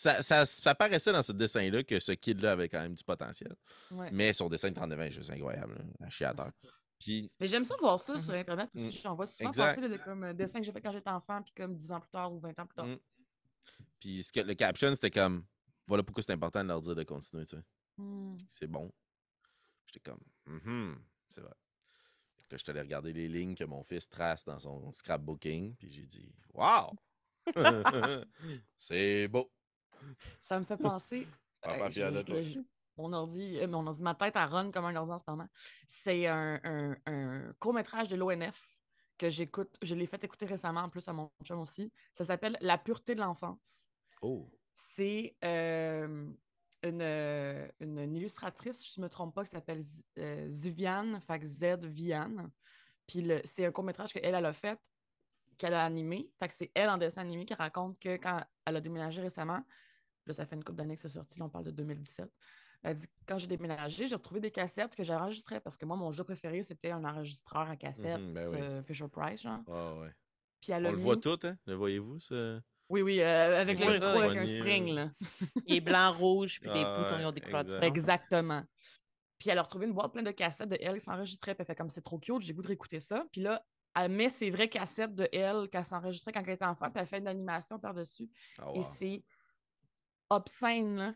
Ça, 0.00 0.22
ça, 0.22 0.46
ça 0.46 0.76
paraissait 0.76 1.12
dans 1.12 1.24
ce 1.24 1.32
dessin-là 1.32 1.82
que 1.82 1.98
ce 1.98 2.12
kid-là 2.12 2.52
avait 2.52 2.68
quand 2.68 2.80
même 2.80 2.94
du 2.94 3.02
potentiel. 3.02 3.52
Ouais. 3.90 4.08
Mais 4.12 4.32
son 4.32 4.48
dessin 4.48 4.68
de 4.70 4.74
39 4.76 4.96
ans 4.96 5.02
est 5.02 5.10
juste 5.10 5.30
incroyable, 5.30 5.76
là, 5.98 6.08
chier 6.08 6.26
à 6.26 6.34
terre. 6.34 6.52
Puis, 7.00 7.28
Mais 7.40 7.48
j'aime 7.48 7.64
ça 7.64 7.74
voir 7.80 7.98
ça 7.98 8.16
sur 8.16 8.32
Mhm. 8.32 8.38
Internet 8.38 8.70
aussi. 8.76 8.86
Mm. 8.96 9.02
J'en 9.02 9.16
vois 9.16 9.26
souvent 9.26 9.48
Exact. 9.50 9.64
passer 9.64 9.80
là, 9.80 9.88
de 9.88 9.96
comme 9.96 10.22
euh, 10.22 10.32
dessins 10.32 10.60
que 10.60 10.64
j'ai 10.66 10.70
fait 10.70 10.80
quand 10.80 10.92
j'étais 10.92 11.10
enfant, 11.10 11.42
puis 11.42 11.52
comme 11.56 11.76
10 11.76 11.90
ans 11.90 11.98
plus 11.98 12.10
tard 12.10 12.32
ou 12.32 12.38
20 12.38 12.56
ans 12.60 12.66
plus 12.66 12.76
tard. 12.76 12.86
Mm. 12.86 12.98
puis 13.98 14.22
ce 14.22 14.32
que, 14.32 14.38
le 14.38 14.54
caption, 14.54 14.94
c'était 14.94 15.10
comme 15.10 15.44
voilà 15.86 16.04
pourquoi 16.04 16.22
c'est 16.22 16.32
important 16.32 16.62
de 16.62 16.68
leur 16.68 16.80
dire 16.80 16.94
de 16.94 17.02
continuer, 17.02 17.44
tu 17.44 17.56
sais. 17.56 17.62
C'est 18.48 18.68
bon. 18.68 18.92
J'étais 19.86 20.10
comme 20.10 20.20
c'est 21.28 21.40
vrai. 21.40 21.54
Là, 22.50 22.56
j'étais 22.56 22.70
allé 22.70 22.82
regarder 22.82 23.12
les 23.12 23.26
lignes 23.28 23.56
que 23.56 23.64
mon 23.64 23.82
fils 23.82 24.08
trace 24.08 24.44
dans 24.44 24.60
son 24.60 24.92
scrapbooking, 24.92 25.74
puis 25.74 25.90
j'ai 25.90 26.06
dit 26.06 26.32
Waouh! 26.54 26.92
c'est 28.78 29.26
beau! 29.26 29.50
Ça 30.40 30.58
me 30.58 30.64
fait 30.64 30.76
penser. 30.76 31.26
Papa 31.60 31.86
euh, 31.86 31.90
j'ai- 31.90 32.24
toi. 32.24 32.42
j'ai- 32.42 32.60
Mon 32.96 33.12
ordi, 33.12 33.58
euh, 33.60 33.68
mon 33.68 33.86
ordi, 33.86 34.02
ma 34.02 34.14
tête, 34.14 34.34
elle 34.36 34.48
run 34.48 34.70
comme 34.72 34.84
un 34.84 34.96
ordi 34.96 35.12
en 35.12 35.18
ce 35.18 35.24
moment. 35.28 35.48
C'est 35.86 36.26
un, 36.26 36.60
un- 36.64 36.96
un 37.06 37.52
court-métrage 37.60 38.08
de 38.08 38.16
l'ONF 38.16 38.60
que 39.16 39.28
j'écoute. 39.28 39.76
Je 39.82 39.94
l'ai 39.94 40.06
fait 40.06 40.22
écouter 40.24 40.46
récemment, 40.46 40.80
en 40.80 40.88
plus 40.88 41.06
à 41.08 41.12
mon 41.12 41.30
chum 41.44 41.60
aussi. 41.60 41.92
Ça 42.14 42.24
s'appelle 42.24 42.56
La 42.60 42.76
pureté 42.78 43.14
de 43.14 43.20
l'enfance. 43.20 43.86
Oh! 44.22 44.50
C'est 44.74 45.36
euh, 45.44 46.28
une, 46.82 47.02
euh, 47.02 47.68
une, 47.80 48.14
illustratrice, 48.16 48.78
si 48.80 48.92
je 48.94 49.00
ne 49.00 49.06
me 49.06 49.08
trompe 49.10 49.34
pas, 49.34 49.44
qui 49.44 49.50
s'appelle 49.50 49.80
Z- 49.80 50.02
euh, 50.18 50.46
Ziviane, 50.50 51.20
fait 51.20 51.44
Z 51.44 51.84
Viane. 51.84 52.50
Puis 53.06 53.22
le- 53.22 53.40
c'est 53.44 53.64
un 53.64 53.72
court-métrage 53.72 54.12
qu'elle, 54.12 54.34
elle 54.34 54.46
a 54.46 54.52
fait, 54.52 54.78
qu'elle 55.56 55.74
a 55.74 55.84
animé. 55.84 56.30
Fait 56.38 56.48
que 56.48 56.54
c'est 56.54 56.70
elle 56.74 56.88
en 56.90 56.98
dessin 56.98 57.22
animé 57.22 57.44
qui 57.44 57.54
raconte 57.54 57.98
que 57.98 58.16
quand 58.16 58.40
elle 58.64 58.76
a 58.76 58.80
déménagé 58.80 59.20
récemment, 59.22 59.64
là, 60.28 60.34
ça 60.34 60.46
fait 60.46 60.56
une 60.56 60.64
couple 60.64 60.78
d'années 60.78 60.96
que 60.96 61.02
c'est 61.02 61.08
sorti, 61.08 61.38
là, 61.38 61.46
on 61.46 61.48
parle 61.50 61.64
de 61.64 61.70
2017. 61.72 62.30
Elle 62.84 62.94
dit 62.94 63.06
quand 63.26 63.38
j'ai 63.38 63.46
déménagé, 63.48 64.06
j'ai 64.06 64.14
retrouvé 64.14 64.40
des 64.40 64.50
cassettes 64.52 64.94
que 64.94 65.02
j'enregistrais 65.02 65.60
parce 65.60 65.76
que 65.76 65.84
moi, 65.84 65.96
mon 65.96 66.12
jeu 66.12 66.22
préféré, 66.24 66.62
c'était 66.62 66.90
un 66.92 67.04
enregistreur 67.04 67.68
à 67.68 67.76
cassette, 67.76 68.20
Mhm, 68.20 68.32
ben 68.34 68.48
oui. 68.48 68.58
euh, 68.60 68.82
Fisher 68.84 69.08
Price, 69.08 69.42
genre. 69.42 69.60
Ah 69.68 69.94
ouais. 70.00 70.10
Puis 70.60 70.72
elle 70.72 70.84
On 70.86 70.88
a 70.88 70.90
le 70.92 70.96
mis- 70.96 71.02
voit 71.02 71.16
tout, 71.16 71.38
hein? 71.44 71.56
Le 71.66 71.74
voyez-vous, 71.74 72.20
ce. 72.20 72.60
Oui, 72.88 73.02
oui, 73.02 73.20
euh, 73.20 73.60
avec 73.60 73.78
le 73.80 73.92
micro, 73.94 74.06
avec 74.06 74.38
un 74.38 74.46
spring, 74.46 74.92
là. 74.94 75.10
Il 75.66 75.74
est 75.76 75.80
blanc, 75.80 76.12
rouge, 76.12 76.58
puis 76.60 76.70
les 76.70 76.82
Ah 76.84 76.98
boutons, 76.98 77.16
ouais, 77.16 77.22
ils 77.22 77.26
ont 77.26 77.32
des 77.32 77.40
couleurs 77.40 77.60
exact. 77.60 77.74
différentes. 77.80 77.96
Exactement. 77.96 78.62
Puis 79.38 79.50
elle 79.50 79.58
a 79.58 79.62
retrouvé 79.62 79.86
une 79.86 79.92
boîte 79.92 80.12
pleine 80.12 80.24
de 80.24 80.30
cassettes 80.30 80.68
de 80.70 80.78
elle 80.80 80.94
qui 80.94 81.00
s'enregistrait. 81.04 81.54
Puis 81.54 81.60
elle 81.62 81.66
fait 81.66 81.74
comme 81.76 81.90
c'est 81.90 82.00
trop 82.02 82.18
cute, 82.18 82.40
j'ai 82.40 82.54
goût 82.54 82.62
de 82.62 82.66
réécouter 82.68 83.00
ça. 83.00 83.24
Puis 83.30 83.40
là, 83.42 83.62
elle 83.94 84.10
met 84.10 84.28
ses 84.30 84.50
vraies 84.50 84.68
cassettes 84.70 85.14
de 85.14 85.28
elle 85.32 85.68
qu'elle 85.68 85.84
s'enregistrait 85.84 86.32
quand 86.32 86.42
elle 86.42 86.50
était 86.54 86.64
enfant. 86.64 86.90
Puis 86.90 87.00
elle 87.00 87.06
fait 87.06 87.18
une 87.18 87.28
animation 87.28 87.78
par-dessus. 87.78 88.28
Ah, 88.58 88.68
Et 88.74 88.82
c'est 88.82 89.22
obscène, 90.30 90.96
là. 90.96 91.14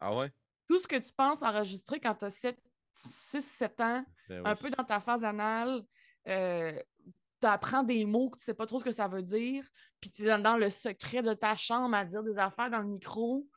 Ah 0.00 0.14
ouais? 0.16 0.32
Tout 0.68 0.78
ce 0.78 0.86
que 0.86 0.96
tu 0.96 1.12
penses 1.12 1.42
enregistrer 1.42 1.98
quand 2.00 2.14
tu 2.14 2.24
as 2.26 2.54
6-7 2.94 3.82
ans, 3.82 4.04
Ben 4.28 4.46
un 4.46 4.52
oui. 4.54 4.58
peu 4.60 4.70
dans 4.70 4.84
ta 4.84 5.00
phase 5.00 5.24
anale, 5.24 5.82
euh, 6.28 6.80
tu 7.40 7.46
apprends 7.46 7.82
des 7.82 8.04
mots 8.04 8.30
que 8.30 8.38
tu 8.38 8.44
sais 8.44 8.54
pas 8.54 8.66
trop 8.66 8.78
ce 8.80 8.84
que 8.84 8.92
ça 8.92 9.08
veut 9.08 9.22
dire, 9.22 9.64
puis 10.00 10.10
tu 10.10 10.28
es 10.28 10.38
dans, 10.42 10.56
le 10.56 10.70
secret 10.70 11.22
de 11.22 11.34
ta 11.34 11.56
chambre 11.56 11.94
à 11.96 12.04
dire 12.04 12.22
des 12.22 12.36
affaires 12.38 12.70
dans 12.70 12.80
le 12.80 12.88
micro. 12.88 13.48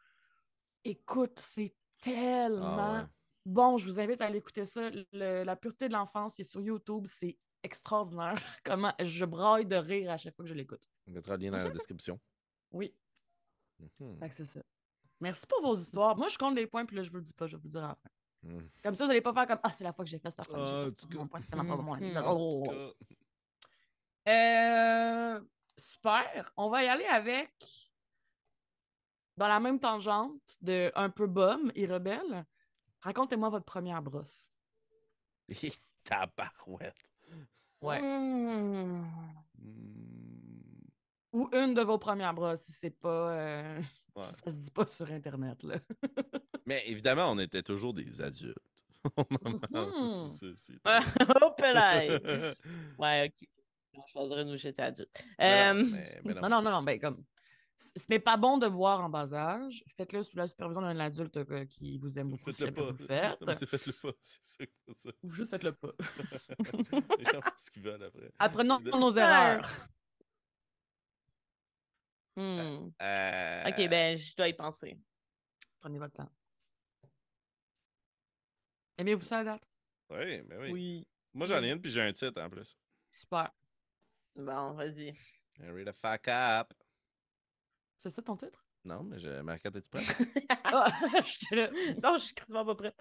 Écoute, 0.84 1.38
c'est 1.39 1.76
tellement 2.02 2.76
Ah 2.96 3.00
ouais. 3.02 3.08
bon. 3.46 3.78
Je 3.78 3.86
vous 3.86 4.00
invite 4.00 4.22
à 4.22 4.26
aller 4.26 4.38
écouter 4.39 4.65
ça. 4.65 4.89
Le- 5.13 5.44
la 5.44 5.56
pureté 5.56 5.88
de 5.88 5.94
l'enfance, 5.94 6.36
c'est 6.38 6.44
sur 6.44 6.62
YouTube. 6.62 7.06
C'est 7.06 7.38
extraordinaire. 7.63 8.36
Comment 8.63 8.94
je 9.00 9.26
braille 9.26 9.65
de 9.67 9.76
rire 9.76 10.12
à 10.12 10.17
chaque 10.17 10.36
fois 10.36 10.44
que 10.44 10.50
je 10.50 10.56
l'écoute. 10.56 10.89
On 11.08 11.12
mettra 11.12 11.38
le 11.38 11.44
lien 11.44 11.52
dans 11.52 11.58
la 11.60 11.70
description. 11.70 12.20
Oui, 12.72 12.96
Fait 14.20 14.30
que 14.30 14.36
c'est 14.36 14.46
ça. 14.46 14.62
Merci 15.20 15.46
pour 15.48 15.62
vos 15.62 15.76
histoires. 15.76 16.15
Moi, 16.17 16.28
je 16.30 16.38
compte 16.38 16.56
les 16.56 16.67
points, 16.67 16.86
puis 16.86 16.96
là, 16.96 17.04
je 17.04 17.10
vous 17.12 17.17
le 17.17 17.22
dis 17.24 17.34
pas, 17.34 17.46
je 17.48 17.56
vais 17.56 17.62
vous 17.62 17.67
le 17.67 17.72
dire 17.72 17.84
à 17.84 17.89
la 17.89 17.96
fin. 17.96 18.10
Mhm. 18.44 18.70
Comme 18.84 18.96
ça, 18.96 19.04
vous 19.04 19.08
n'allez 19.10 19.22
pas 19.22 19.34
faire 19.34 19.48
comme 19.48 19.60
Ah, 19.63 19.72
c'est 19.72 19.84
la 19.84 19.94
fois 19.94 20.04
que 20.04 20.10
j'ai 20.12 20.17
fait 20.20 20.32
cette 20.32 20.39
affaire. 20.39 20.56
Ah, 20.58 20.89
cas. 20.89 21.15
mon 21.15 21.28
point, 21.28 21.39
c'était 21.41 21.56
tellement 21.56 21.78
pas. 21.78 22.00
En 22.26 22.36
Oh. 22.38 22.63
tout 22.65 22.72
cas, 22.72 24.32
Euh, 24.32 25.41
super. 25.78 26.52
On 26.58 26.70
va 26.70 26.84
y 26.84 26.88
aller 26.88 27.06
avec, 27.06 27.52
dans 29.38 29.48
la 29.48 29.60
même 29.60 29.80
tangente 29.80 30.58
de 30.62 30.91
un 30.96 31.10
peu 31.10 31.28
bum 31.28 31.72
et 31.76 31.86
rebelle, 31.88 32.46
racontez-moi 33.02 33.50
votre 33.50 33.65
première 33.65 34.02
brosse. 34.02 34.50
Et 35.50 35.72
tabarouette. 36.04 36.96
Ouais. 37.82 38.00
Mmh. 38.02 39.06
Hmm, 39.58 40.31
Ou 41.34 41.50
une 41.54 41.74
de 41.74 41.82
vos 41.82 41.98
premières 41.98 42.34
brosses, 42.34 42.62
si 42.62 42.72
c'est 42.74 42.89
pas. 42.89 43.32
euh, 43.34 43.82
ouais. 44.15 44.24
si 44.26 44.34
ça 44.44 44.52
se 44.52 44.58
dit 44.58 44.72
pas 44.72 44.88
sur 44.88 45.10
Internet, 45.12 45.63
là. 45.63 45.76
Mais 46.65 46.84
évidemment, 46.88 47.32
on 47.32 47.39
était 47.39 47.63
toujours 47.63 47.94
des 47.94 48.22
adultes. 48.22 48.58
Au 49.17 49.24
moment 49.30 49.60
où 49.74 50.28
Mhm. 50.28 50.30
tout 50.39 50.56
Hop 51.44 51.60
là! 51.62 52.02
Ouais, 53.00 53.32
ok. 53.34 53.48
On 53.98 54.06
choisirait 54.08 54.46
nous, 54.46 54.56
j'étais 54.58 54.84
adulte. 54.84 55.10
Mais 55.39 55.74
non, 55.74 55.84
mais- 55.91 56.22
mais 56.24 56.34
non. 56.36 56.50
Non, 56.50 56.62
non, 56.62 56.84
ben 56.84 57.00
comme. 57.00 57.24
Ce 57.78 58.06
n'est 58.12 58.20
pas 58.20 58.38
bon 58.38 58.60
de 58.60 58.67
boire 58.67 59.02
en 59.02 59.10
bas 59.10 59.34
âge. 59.34 59.84
Faites-le 59.98 60.22
sous 60.22 60.38
la 60.38 60.48
supervision 60.48 60.82
d'un 60.84 61.00
adulte 61.00 61.36
euh, 61.38 61.65
qui 61.65 61.98
vous 61.98 62.20
aime 62.20 62.30
beaucoup. 62.30 62.54
Faites-le 62.54 62.72
pas. 62.74 62.84
vous 62.91 62.98
le 63.00 63.06
faites. 63.06 63.41
Non, 63.41 63.48
mais 63.48 63.56
c'est 63.56 63.65
faites-le 63.67 63.94
pas, 63.94 64.12
c'est 64.22 64.39
ça 64.46 64.65
que 64.67 64.72
c'est 64.86 65.00
ça. 65.00 65.10
Ou 65.24 65.32
juste 65.32 65.50
faites-le 65.50 65.72
pas. 65.74 65.91
Les 67.17 67.26
gens 67.26 67.41
font 67.41 67.52
ce 67.58 67.72
qu'ils 67.72 67.82
veulent 67.82 68.04
après. 68.04 68.32
Apprenons 68.38 68.78
De- 68.80 68.91
nos 68.91 69.12
erreurs. 69.17 69.67
Hmm. 72.36 72.91
Euh, 73.02 73.63
Ok, 73.67 73.89
ben, 73.89 74.17
je 74.17 74.36
dois 74.36 74.48
y 74.48 74.54
penser. 74.54 74.98
Prenez 75.80 76.00
votre 76.00 76.13
temps. 76.13 76.32
Aimez-vous 78.98 79.26
ça, 79.26 79.39
Agathe? 79.39 79.63
Oui, 80.10 80.41
ben 80.44 80.60
oui. 80.62 80.72
Oui. 80.72 81.08
Moi, 81.34 81.48
j'en 81.48 81.63
ai 81.63 81.72
une, 81.72 81.82
puis 81.82 81.91
j'ai 81.91 82.02
un 82.02 82.12
titre 82.13 82.41
en 82.41 82.50
plus. 82.50 82.78
Super. 83.12 83.50
Bon, 84.36 84.74
vas-y. 84.74 85.13
Hurry 85.60 85.86
the 85.86 85.94
fuck 85.94 86.28
up. 86.28 86.74
C'est 87.98 88.10
ça 88.10 88.22
ton 88.22 88.36
titre? 88.36 88.63
Non, 88.84 89.04
mais 89.04 89.20
je... 89.20 89.41
Marquette, 89.41 89.76
es-tu 89.76 89.89
prête? 89.89 90.06
Ah, 90.74 90.88
là. 91.52 91.70
non, 92.02 92.17
je 92.17 92.26
suis 92.26 92.34
quasiment 92.34 92.65
pas 92.65 92.76
prête. 92.76 92.96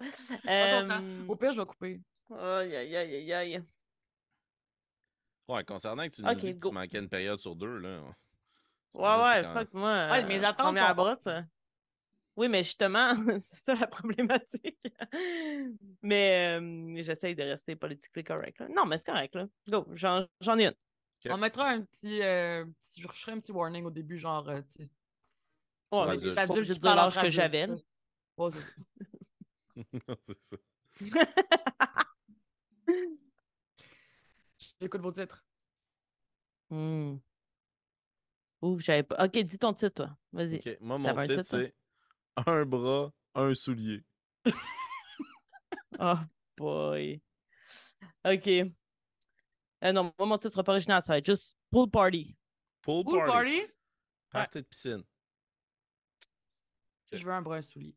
Euh, 0.47 1.25
Au 1.27 1.35
pire, 1.35 1.53
je 1.53 1.61
vais 1.61 1.65
couper. 1.65 2.01
Aïe, 2.31 2.75
aïe, 2.75 2.95
aïe, 2.95 3.15
aïe, 3.15 3.33
aïe. 3.33 3.63
Ouais, 5.47 5.63
concernant 5.63 6.03
que 6.03 6.15
tu 6.15 6.21
nous 6.21 6.33
dis 6.35 6.53
que 6.53 6.59
go. 6.59 6.69
tu 6.69 6.75
manquais 6.75 6.99
une 6.99 7.09
période 7.09 7.39
sur 7.39 7.55
deux, 7.55 7.77
là. 7.77 8.03
Ouais, 8.93 9.01
ouais, 9.23 9.33
c'est 9.35 9.41
quand- 9.43 9.53
fuck, 9.53 9.73
moi. 9.73 10.09
Ouais, 10.11 10.23
mes 10.25 10.39
euh, 10.43 10.47
attentes 10.47 10.65
première 10.65 10.87
sont 10.89 10.95
brosse, 10.95 11.27
euh, 11.27 11.41
Oui, 12.35 12.47
mais 12.49 12.63
justement, 12.63 13.13
c'est 13.41 13.55
ça 13.55 13.75
la 13.75 13.87
problématique. 13.87 14.87
mais 16.01 16.59
euh, 16.59 17.03
j'essaye 17.03 17.35
de 17.35 17.43
rester 17.43 17.75
politiquement 17.75 18.23
correct. 18.23 18.59
là. 18.59 18.67
Non, 18.69 18.85
mais 18.85 18.97
c'est 18.97 19.05
correct, 19.05 19.35
là. 19.35 19.47
Go, 19.69 19.85
j'en 19.93 20.25
j'en 20.41 20.57
ai 20.59 20.65
une. 20.67 20.73
On 21.29 21.37
mettra 21.37 21.67
un 21.69 21.81
petit, 21.83 22.21
euh, 22.23 22.65
petit- 22.65 23.01
Je 23.01 23.07
ferai 23.07 23.33
un 23.33 23.39
petit 23.39 23.51
warning 23.51 23.85
au 23.85 23.91
début, 23.91 24.17
genre. 24.17 24.47
euh, 24.49 24.61
tu 24.61 24.69
sais, 24.83 24.89
Ouais, 25.91 25.99
Ouais, 25.99 26.07
mais 26.07 26.19
je- 26.19 26.29
je 26.29 26.29
je 26.29 26.33
suis 26.33 26.35
pas 26.35 26.79
dire 26.79 26.95
parlent 26.95 27.13
l'âge 27.13 27.21
que 27.23 27.29
j'avais. 27.29 27.67
c'est 30.23 30.41
ça. 30.41 30.57
C'est. 30.57 30.59
J'écoute 34.79 35.01
vos 35.01 35.11
titres. 35.11 35.43
Hmm. 36.69 37.17
Ouf, 38.61 38.81
j'avais 38.81 39.03
pas. 39.03 39.25
Ok, 39.25 39.37
dis 39.39 39.57
ton 39.57 39.73
titre, 39.73 40.03
toi. 40.03 40.17
Vas-y. 40.31 40.57
Ok, 40.57 40.77
moi, 40.81 40.97
mon 40.97 41.17
un 41.17 41.25
titre, 41.25 41.43
c'est 41.43 41.75
Un 42.45 42.65
bras, 42.65 43.11
un 43.35 43.53
soulier. 43.53 44.03
Oh 45.99 46.15
boy. 46.57 47.21
Ok. 48.25 48.47
Euh, 48.47 49.91
non, 49.91 50.11
moi, 50.17 50.27
mon 50.27 50.37
titre 50.37 50.53
sera 50.53 50.63
pas 50.63 50.71
original, 50.71 51.03
ça 51.05 51.13
va 51.13 51.17
être 51.19 51.25
juste 51.25 51.55
Pool 51.69 51.89
Party. 51.91 52.35
Pool 52.81 53.03
Pool 53.03 53.19
party. 53.19 53.31
party? 53.31 53.61
Party 54.31 54.57
de 54.59 54.63
piscine. 54.63 55.03
Je 57.11 57.23
veux 57.23 57.31
un 57.31 57.41
brun 57.41 57.61
soulier. 57.61 57.93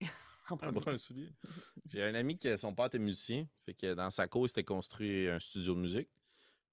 en 0.51 0.59
Un 0.61 0.73
bras, 0.73 0.93
un 0.93 0.99
soulier. 0.99 1.33
J'ai 1.87 2.03
un 2.03 2.15
ami 2.15 2.37
qui, 2.37 2.57
son 2.59 2.75
père 2.75 2.87
était 2.87 2.99
musicien. 2.99 3.47
Fait 3.57 3.75
que 3.75 3.95
dans 3.95 4.11
sa 4.11 4.27
cour, 4.29 4.45
il 4.45 4.49
s'était 4.49 4.65
construit 4.65 5.29
un 5.29 5.39
studio 5.41 5.75
de 5.75 5.81
musique. 5.81 6.11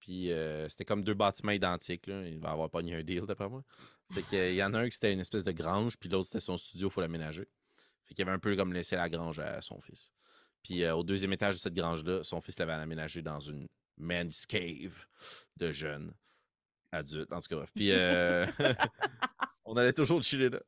Puis 0.02 0.32
euh, 0.32 0.68
c'était 0.68 0.84
comme 0.84 1.04
deux 1.04 1.14
bâtiments 1.14 1.52
identiques. 1.52 2.08
Là. 2.08 2.28
Il 2.28 2.40
va 2.40 2.50
avoir 2.50 2.70
pogné 2.70 2.96
un 2.96 3.04
deal, 3.04 3.26
d'après 3.26 3.48
moi. 3.48 3.64
Fait 4.12 4.24
que, 4.24 4.50
il 4.50 4.56
y 4.56 4.64
en 4.64 4.74
a 4.74 4.80
un 4.80 4.86
qui 4.86 4.96
c'était 4.96 5.14
une 5.14 5.20
espèce 5.20 5.44
de 5.44 5.52
grange, 5.52 5.96
puis 5.98 6.10
l'autre 6.10 6.26
c'était 6.26 6.40
son 6.40 6.58
studio, 6.58 6.90
il 6.90 6.92
faut 6.92 7.02
l'aménager. 7.02 7.48
Fait 8.06 8.16
qu'il 8.16 8.24
avait 8.24 8.36
un 8.36 8.40
peu 8.40 8.56
comme 8.56 8.74
laissé 8.74 8.96
la 8.96 9.10
grange 9.10 9.40
à 9.40 9.62
son 9.62 9.80
fils. 9.80 10.12
Puis 10.64 10.84
euh, 10.84 10.96
au 10.96 11.04
deuxième 11.04 11.32
étage 11.34 11.56
de 11.56 11.60
cette 11.60 11.76
grange-là, 11.76 12.24
son 12.24 12.42
fils 12.42 12.60
l'avait 12.60 12.74
aménagé 12.74 13.22
dans 13.22 13.40
une 13.40 13.68
man's 13.98 14.46
cave 14.46 15.06
de 15.58 15.72
jeunes 15.72 16.12
adultes, 16.92 17.32
en 17.32 17.40
tout 17.40 17.56
cas. 17.56 17.66
Puis 17.74 17.92
euh, 17.92 18.48
on 19.66 19.78
allait 19.78 19.94
toujours 19.94 20.22
chiller 20.24 20.50
là. 20.50 20.60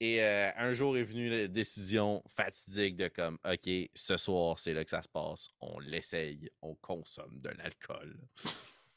Et 0.00 0.22
euh, 0.22 0.50
un 0.56 0.72
jour 0.72 0.96
est 0.98 1.04
venue 1.04 1.30
la 1.30 1.48
décision 1.48 2.22
fatidique 2.28 2.96
de 2.96 3.08
comme, 3.08 3.38
OK, 3.44 3.70
ce 3.94 4.16
soir, 4.16 4.58
c'est 4.58 4.74
là 4.74 4.84
que 4.84 4.90
ça 4.90 5.00
se 5.00 5.08
passe. 5.08 5.48
On 5.60 5.78
l'essaye, 5.78 6.50
on 6.60 6.74
consomme 6.74 7.40
de 7.40 7.48
l'alcool. 7.50 8.18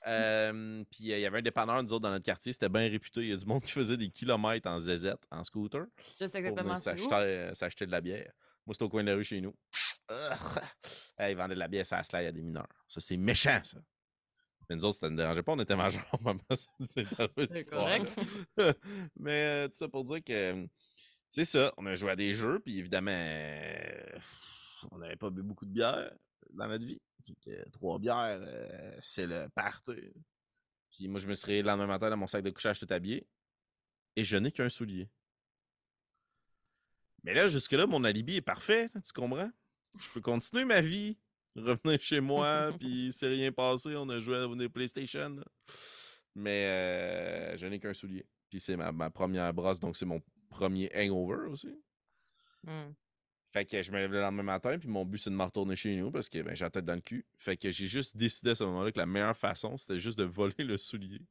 Euh, 0.07 0.83
puis 0.91 0.99
il 1.05 1.19
y 1.19 1.25
avait 1.25 1.39
un 1.39 1.41
dépanneur, 1.41 1.81
nous 1.83 1.93
autres, 1.93 2.03
dans 2.03 2.11
notre 2.11 2.25
quartier, 2.25 2.51
c'était 2.51 2.69
bien 2.69 2.89
réputé. 2.89 3.21
Il 3.21 3.29
y 3.29 3.33
a 3.33 3.37
du 3.37 3.45
monde 3.45 3.63
qui 3.63 3.71
faisait 3.71 3.97
des 3.97 4.09
kilomètres 4.09 4.69
en 4.69 4.79
ZZ, 4.79 5.15
en 5.31 5.43
scooter, 5.43 5.85
Je 6.19 6.27
sais 6.27 6.41
pour 6.41 6.49
exactement 6.49 6.73
où. 6.73 7.55
s'acheter 7.55 7.85
de 7.85 7.91
la 7.91 8.01
bière. 8.01 8.31
Moi, 8.65 8.73
c'était 8.73 8.83
au 8.83 8.89
coin 8.89 9.03
de 9.03 9.09
la 9.09 9.15
rue 9.15 9.23
chez 9.23 9.39
nous. 9.39 9.55
Ils 11.19 11.35
vendaient 11.35 11.55
de 11.55 11.59
la 11.59 11.67
bière, 11.67 11.85
ça 11.85 12.03
slide 12.03 12.25
à 12.25 12.31
des 12.31 12.41
mineurs. 12.41 12.67
Ça, 12.87 12.99
c'est 12.99 13.17
méchant, 13.17 13.59
ça. 13.63 13.77
Mais 14.69 14.75
nous 14.75 14.85
autres, 14.85 14.99
ça 14.99 15.09
ne 15.09 15.17
dérangeait 15.17 15.41
pas, 15.41 15.53
on 15.53 15.59
était 15.59 15.75
majeurs. 15.75 16.05
c'est 16.81 17.05
là. 17.17 17.27
Mais 19.17 19.45
euh, 19.45 19.67
tout 19.67 19.73
ça 19.73 19.87
pour 19.87 20.03
dire 20.03 20.23
que 20.23 20.67
c'est 21.29 21.45
ça, 21.45 21.73
on 21.77 21.85
a 21.85 21.95
joué 21.95 22.11
à 22.11 22.15
des 22.15 22.33
jeux, 22.33 22.59
puis 22.59 22.79
évidemment, 22.79 23.11
euh, 23.13 24.19
on 24.91 24.97
n'avait 24.97 25.15
pas 25.15 25.29
bu 25.29 25.43
beaucoup 25.43 25.65
de 25.65 25.71
bière 25.71 26.11
dans 26.51 26.67
notre 26.67 26.85
vie. 26.85 27.01
Que 27.45 27.69
trois 27.69 27.99
bières, 27.99 28.39
euh, 28.41 28.97
c'est 28.99 29.27
le 29.27 29.47
party. 29.49 29.93
Puis 30.89 31.07
moi, 31.07 31.19
je 31.19 31.27
me 31.27 31.35
suis 31.35 31.45
réveillé 31.45 31.61
le 31.61 31.67
lendemain 31.67 31.85
matin 31.85 32.09
dans 32.09 32.17
mon 32.17 32.25
sac 32.25 32.43
de 32.43 32.49
couchage 32.49 32.79
tout 32.79 32.87
habillé, 32.89 33.27
et 34.15 34.23
je 34.23 34.37
n'ai 34.37 34.51
qu'un 34.51 34.69
soulier. 34.69 35.07
Mais 37.23 37.33
là, 37.33 37.47
jusque-là, 37.47 37.85
mon 37.85 38.03
alibi 38.03 38.37
est 38.37 38.41
parfait, 38.41 38.89
tu 39.05 39.13
comprends? 39.13 39.51
Je 39.99 40.07
peux 40.13 40.21
continuer 40.21 40.65
ma 40.65 40.81
vie, 40.81 41.17
revenir 41.55 42.01
chez 42.01 42.21
moi, 42.21 42.71
puis 42.79 43.11
c'est 43.11 43.27
rien 43.27 43.51
passé, 43.51 43.95
on 43.95 44.09
a 44.09 44.19
joué 44.19 44.37
à 44.37 44.47
des 44.55 44.69
PlayStation. 44.69 45.29
là. 45.29 45.43
Mais 46.33 46.65
euh, 46.65 47.57
je 47.57 47.67
n'ai 47.67 47.79
qu'un 47.79 47.93
soulier. 47.93 48.25
Puis 48.49 48.59
c'est 48.59 48.77
ma, 48.77 48.91
ma 48.91 49.11
première 49.11 49.53
brosse, 49.53 49.79
donc 49.79 49.95
c'est 49.95 50.05
mon 50.05 50.21
premier 50.49 50.89
hangover 50.95 51.49
aussi. 51.49 51.81
Hmm. 52.63 52.91
Fait 53.51 53.65
que 53.65 53.81
je 53.81 53.91
me 53.91 53.97
lève 53.97 54.11
le 54.11 54.21
lendemain 54.21 54.43
matin, 54.43 54.77
puis 54.77 54.87
mon 54.87 55.05
but 55.05 55.17
c'est 55.17 55.31
de 55.31 55.35
me 55.35 55.43
retourner 55.43 55.75
chez 55.75 55.95
nous 55.95 56.11
parce 56.11 56.29
que 56.29 56.41
ben, 56.41 56.55
j'ai 56.55 56.65
la 56.65 56.69
tête 56.69 56.85
dans 56.85 56.95
le 56.95 57.01
cul. 57.01 57.25
Fait 57.35 57.57
que 57.57 57.71
j'ai 57.71 57.87
juste 57.87 58.15
décidé 58.15 58.51
à 58.51 58.55
ce 58.55 58.63
moment-là 58.65 58.91
que 58.91 58.99
la 58.99 59.07
meilleure 59.07 59.35
façon 59.35 59.77
c'était 59.77 59.99
juste 59.99 60.19
de 60.19 60.23
voler 60.23 60.53
le 60.59 60.77
soulier, 60.77 61.21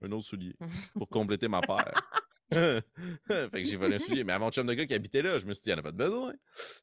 un 0.00 0.10
autre 0.12 0.26
soulier, 0.26 0.54
pour 0.94 1.08
compléter 1.08 1.48
ma 1.48 1.60
paire. 1.60 2.22
fait 2.50 3.50
que 3.50 3.64
j'ai 3.64 3.76
volé 3.76 3.96
un 3.96 3.98
soulier. 3.98 4.24
Mais 4.24 4.32
à 4.32 4.38
mon 4.38 4.50
chum 4.50 4.66
de 4.66 4.72
gars 4.72 4.86
qui 4.86 4.94
habitait 4.94 5.20
là, 5.20 5.38
je 5.38 5.46
me 5.46 5.52
suis 5.52 5.64
dit, 5.64 5.70
il 5.70 5.74
n'y 5.74 5.78
en 5.78 5.80
a 5.80 5.82
pas 5.82 5.92
de 5.92 5.96
besoin. 5.96 6.32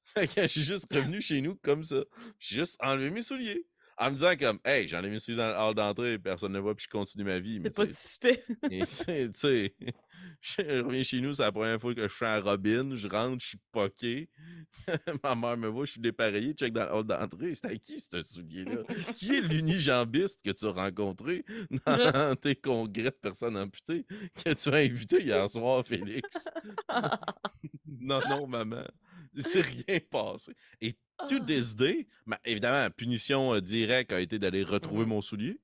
Fait 0.03 0.27
que 0.27 0.41
je 0.41 0.47
suis 0.47 0.63
juste 0.63 0.93
revenu 0.93 1.21
chez 1.21 1.41
nous 1.41 1.55
comme 1.55 1.83
ça. 1.83 2.03
J'ai 2.37 2.57
juste 2.57 2.77
enlevé 2.83 3.09
mes 3.09 3.21
souliers. 3.21 3.65
En 3.97 4.09
me 4.09 4.15
disant 4.15 4.35
comme, 4.37 4.59
hey, 4.65 4.87
j'en 4.87 5.03
ai 5.03 5.09
mis 5.09 5.19
souliers 5.19 5.37
dans 5.37 5.49
le 5.49 5.55
hall 5.55 5.75
d'entrée, 5.75 6.17
personne 6.19 6.51
ne 6.53 6.59
voit, 6.59 6.75
puis 6.75 6.85
je 6.85 6.89
continue 6.89 7.23
ma 7.23 7.39
vie. 7.39 7.59
Mais 7.59 7.69
C'est 7.73 7.85
pas 7.85 7.91
c'est- 7.93 8.43
tu 8.69 9.31
sais, 9.33 9.75
je 10.41 10.81
reviens 10.83 11.03
chez 11.03 11.21
nous, 11.21 11.33
c'est 11.35 11.43
la 11.43 11.51
première 11.51 11.79
fois 11.79 11.93
que 11.93 12.01
je 12.03 12.13
fais 12.13 12.25
un 12.25 12.39
Robin, 12.41 12.95
je 12.95 13.07
rentre, 13.07 13.41
je 13.41 13.49
suis 13.49 13.59
poqué. 13.71 14.29
Ma 15.23 15.35
mère 15.35 15.57
me 15.57 15.67
voit, 15.67 15.85
je 15.85 15.91
suis 15.91 16.01
dépareillé, 16.01 16.53
check 16.53 16.73
dans 16.73 16.85
le 16.85 16.91
hall 16.93 17.03
d'entrée. 17.05 17.53
C'est 17.55 17.67
à 17.67 17.75
qui 17.77 17.99
ce 17.99 18.21
soulier-là? 18.21 18.83
qui 19.13 19.35
est 19.35 19.41
l'unijambiste 19.41 20.41
que 20.43 20.51
tu 20.51 20.65
as 20.65 20.71
rencontré 20.71 21.45
dans 21.85 22.35
tes 22.35 22.55
congrès 22.55 23.03
de 23.03 23.09
personnes 23.11 23.57
amputées 23.57 24.05
que 24.43 24.53
tu 24.53 24.69
as 24.69 24.77
invité 24.77 25.21
hier 25.21 25.47
soir, 25.49 25.85
Félix? 25.85 26.45
non, 27.87 28.21
non, 28.27 28.47
maman. 28.47 28.83
C'est 29.37 29.61
rien 29.61 29.99
passé. 30.11 30.53
Et 30.81 30.95
to 31.28 31.39
this 31.39 31.76
day, 31.76 32.07
ma- 32.26 32.39
évidemment, 32.45 32.80
la 32.80 32.89
punition 32.89 33.53
euh, 33.53 33.61
directe 33.61 34.11
a 34.11 34.20
été 34.20 34.39
d'aller 34.39 34.64
retrouver 34.64 35.03
Mhm. 35.03 35.09
mon 35.09 35.22
soulier, 35.22 35.59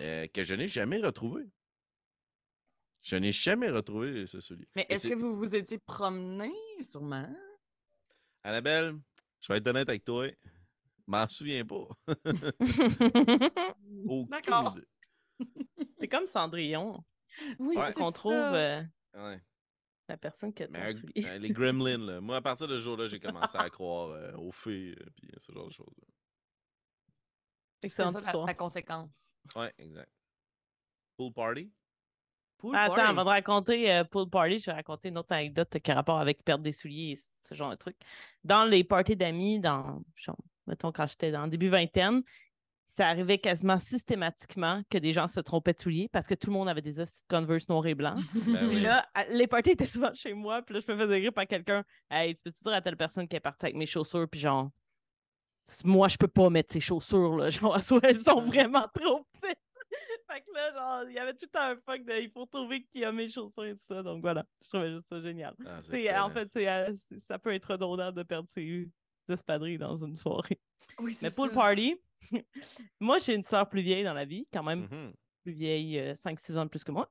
euh, 0.00 0.26
que 0.28 0.44
je 0.44 0.54
n'ai 0.54 0.68
jamais 0.68 0.98
retrouvé. 1.00 1.44
Je 3.02 3.16
n'ai 3.16 3.32
jamais 3.32 3.70
retrouvé 3.70 4.26
ce 4.26 4.40
soulier. 4.40 4.66
Mais 4.74 4.84
est-ce 4.88 5.06
que 5.08 5.14
vous 5.14 5.36
vous 5.36 5.54
étiez 5.54 5.78
promené, 5.78 6.50
sûrement? 6.82 7.28
Annabelle, 8.42 8.96
je 9.40 9.52
vais 9.52 9.58
être 9.58 9.66
honnête 9.68 9.88
avec 9.88 10.04
toi, 10.04 10.26
m'en 11.06 11.28
souviens 11.28 11.64
pas. 11.64 11.86
D'accord. 14.28 14.76
C'est 16.00 16.08
comme 16.08 16.26
Cendrillon. 16.26 17.04
Oui, 17.58 17.76
Ouais. 17.76 17.86
c'est 17.88 17.94
qu'on 17.94 18.12
trouve 18.12 18.32
euh, 18.34 18.82
Ouais. 19.14 19.40
La 20.08 20.16
personne 20.16 20.52
qui 20.54 20.62
a 20.62 20.68
ton 20.68 20.74
soulier. 20.92 21.26
euh, 21.26 21.38
les 21.38 21.50
gremlins, 21.50 21.98
là. 21.98 22.20
Moi, 22.20 22.36
à 22.36 22.40
partir 22.40 22.68
de 22.68 22.76
ce 22.78 22.82
jour-là, 22.84 23.08
j'ai 23.08 23.20
commencé 23.20 23.56
à 23.58 23.68
croire 23.70 24.10
euh, 24.10 24.32
aux 24.36 24.52
fées 24.52 24.90
et 24.92 25.38
ce 25.38 25.52
genre 25.52 25.66
de 25.66 25.72
choses. 25.72 25.86
C'est 27.80 27.86
Excellente 27.86 28.12
ça 28.14 28.20
la, 28.20 28.26
histoire. 28.26 28.46
la 28.46 28.54
conséquence. 28.54 29.34
Ouais, 29.54 29.72
exact. 29.78 30.10
Pool 31.16 31.32
party? 31.32 31.70
Pool 32.58 32.74
Ah, 32.74 32.84
Attends, 32.84 32.94
party? 32.96 33.10
avant 33.10 33.24
de 33.24 33.28
raconter 33.28 33.92
euh, 33.92 34.04
Pool 34.04 34.30
Party, 34.30 34.58
je 34.58 34.66
vais 34.66 34.72
raconter 34.72 35.08
une 35.10 35.18
autre 35.18 35.32
anecdote 35.32 35.76
qui 35.78 35.90
a 35.90 35.94
rapport 35.94 36.18
avec 36.18 36.42
perdre 36.42 36.64
des 36.64 36.72
souliers 36.72 37.12
et 37.12 37.18
ce 37.46 37.54
genre 37.54 37.70
de 37.70 37.76
trucs. 37.76 37.98
Dans 38.44 38.64
les 38.64 38.82
parties 38.84 39.16
d'amis, 39.16 39.60
dans, 39.60 40.02
genre, 40.14 40.38
mettons, 40.66 40.90
quand 40.92 41.06
j'étais 41.06 41.30
dans 41.30 41.44
le 41.44 41.50
début 41.50 41.68
vingtaine, 41.68 42.22
ça 42.96 43.08
arrivait 43.08 43.38
quasiment 43.38 43.78
systématiquement 43.78 44.82
que 44.90 44.98
des 44.98 45.12
gens 45.12 45.28
se 45.28 45.40
trompaient 45.40 45.74
de 45.74 45.80
souliers 45.80 46.08
parce 46.12 46.26
que 46.26 46.34
tout 46.34 46.48
le 46.48 46.54
monde 46.54 46.68
avait 46.68 46.82
des 46.82 46.94
Converse 47.28 47.68
noirs 47.68 47.86
et 47.86 47.94
blancs. 47.94 48.18
Ben 48.46 48.68
Puis 48.68 48.76
oui. 48.76 48.80
là, 48.80 49.04
les 49.30 49.46
parties 49.46 49.70
étaient 49.70 49.86
souvent 49.86 50.14
chez 50.14 50.32
moi, 50.32 50.62
puis 50.62 50.74
là, 50.74 50.80
je 50.86 50.92
me 50.92 50.98
faisais 50.98 51.16
rire 51.16 51.32
par 51.32 51.46
quelqu'un. 51.46 51.84
Hey, 52.10 52.34
tu 52.34 52.42
peux-tu 52.42 52.62
dire 52.62 52.72
à 52.72 52.80
telle 52.80 52.96
personne 52.96 53.28
qui 53.28 53.36
est 53.36 53.40
partie 53.40 53.66
avec 53.66 53.76
mes 53.76 53.86
chaussures, 53.86 54.26
puis 54.28 54.40
genre, 54.40 54.70
moi, 55.84 56.08
je 56.08 56.16
peux 56.16 56.28
pas 56.28 56.48
mettre 56.48 56.72
ces 56.72 56.80
chaussures, 56.80 57.36
là. 57.36 57.50
Genre, 57.50 57.80
soit 57.80 58.00
elles 58.04 58.20
sont 58.20 58.40
vraiment 58.40 58.86
trop 58.94 59.26
petites. 59.40 59.58
fait 60.30 60.40
que 60.40 60.52
là, 60.54 60.72
genre, 60.72 61.08
il 61.08 61.14
y 61.14 61.18
avait 61.18 61.34
tout 61.34 61.48
un 61.54 61.76
fuck 61.76 62.04
de 62.04 62.22
il 62.22 62.30
faut 62.30 62.46
trouver 62.46 62.84
qui 62.84 63.04
a 63.04 63.12
mes 63.12 63.28
chaussures 63.28 63.64
et 63.64 63.74
tout 63.74 63.84
ça. 63.86 64.02
Donc 64.02 64.20
voilà, 64.20 64.44
je 64.62 64.68
trouvais 64.68 64.90
juste 64.92 65.08
ça 65.08 65.20
génial. 65.20 65.54
Ah, 65.66 65.80
c'est 65.82 66.18
en 66.18 66.30
fait, 66.30 66.48
c'est, 66.52 66.68
euh, 66.68 66.92
ça 67.20 67.38
peut 67.38 67.52
être 67.52 67.72
redondant 67.72 68.10
de 68.12 68.22
perdre 68.22 68.48
ses 68.48 68.88
espadrilles 69.28 69.78
dans 69.78 69.96
une 69.96 70.16
soirée. 70.16 70.60
Oui, 70.98 71.14
c'est 71.14 71.26
Mais 71.26 71.34
Pool 71.34 71.48
ça. 71.50 71.54
Party, 71.54 71.96
moi, 73.00 73.18
j'ai 73.18 73.34
une 73.34 73.44
sœur 73.44 73.68
plus 73.68 73.82
vieille 73.82 74.04
dans 74.04 74.14
la 74.14 74.24
vie, 74.24 74.46
quand 74.52 74.62
même 74.62 74.88
Mhm. 74.90 75.12
plus 75.44 75.52
vieille, 75.52 76.14
5-6 76.16 76.56
ans 76.58 76.64
de 76.64 76.70
plus 76.70 76.84
que 76.84 76.92
moi. 76.92 77.10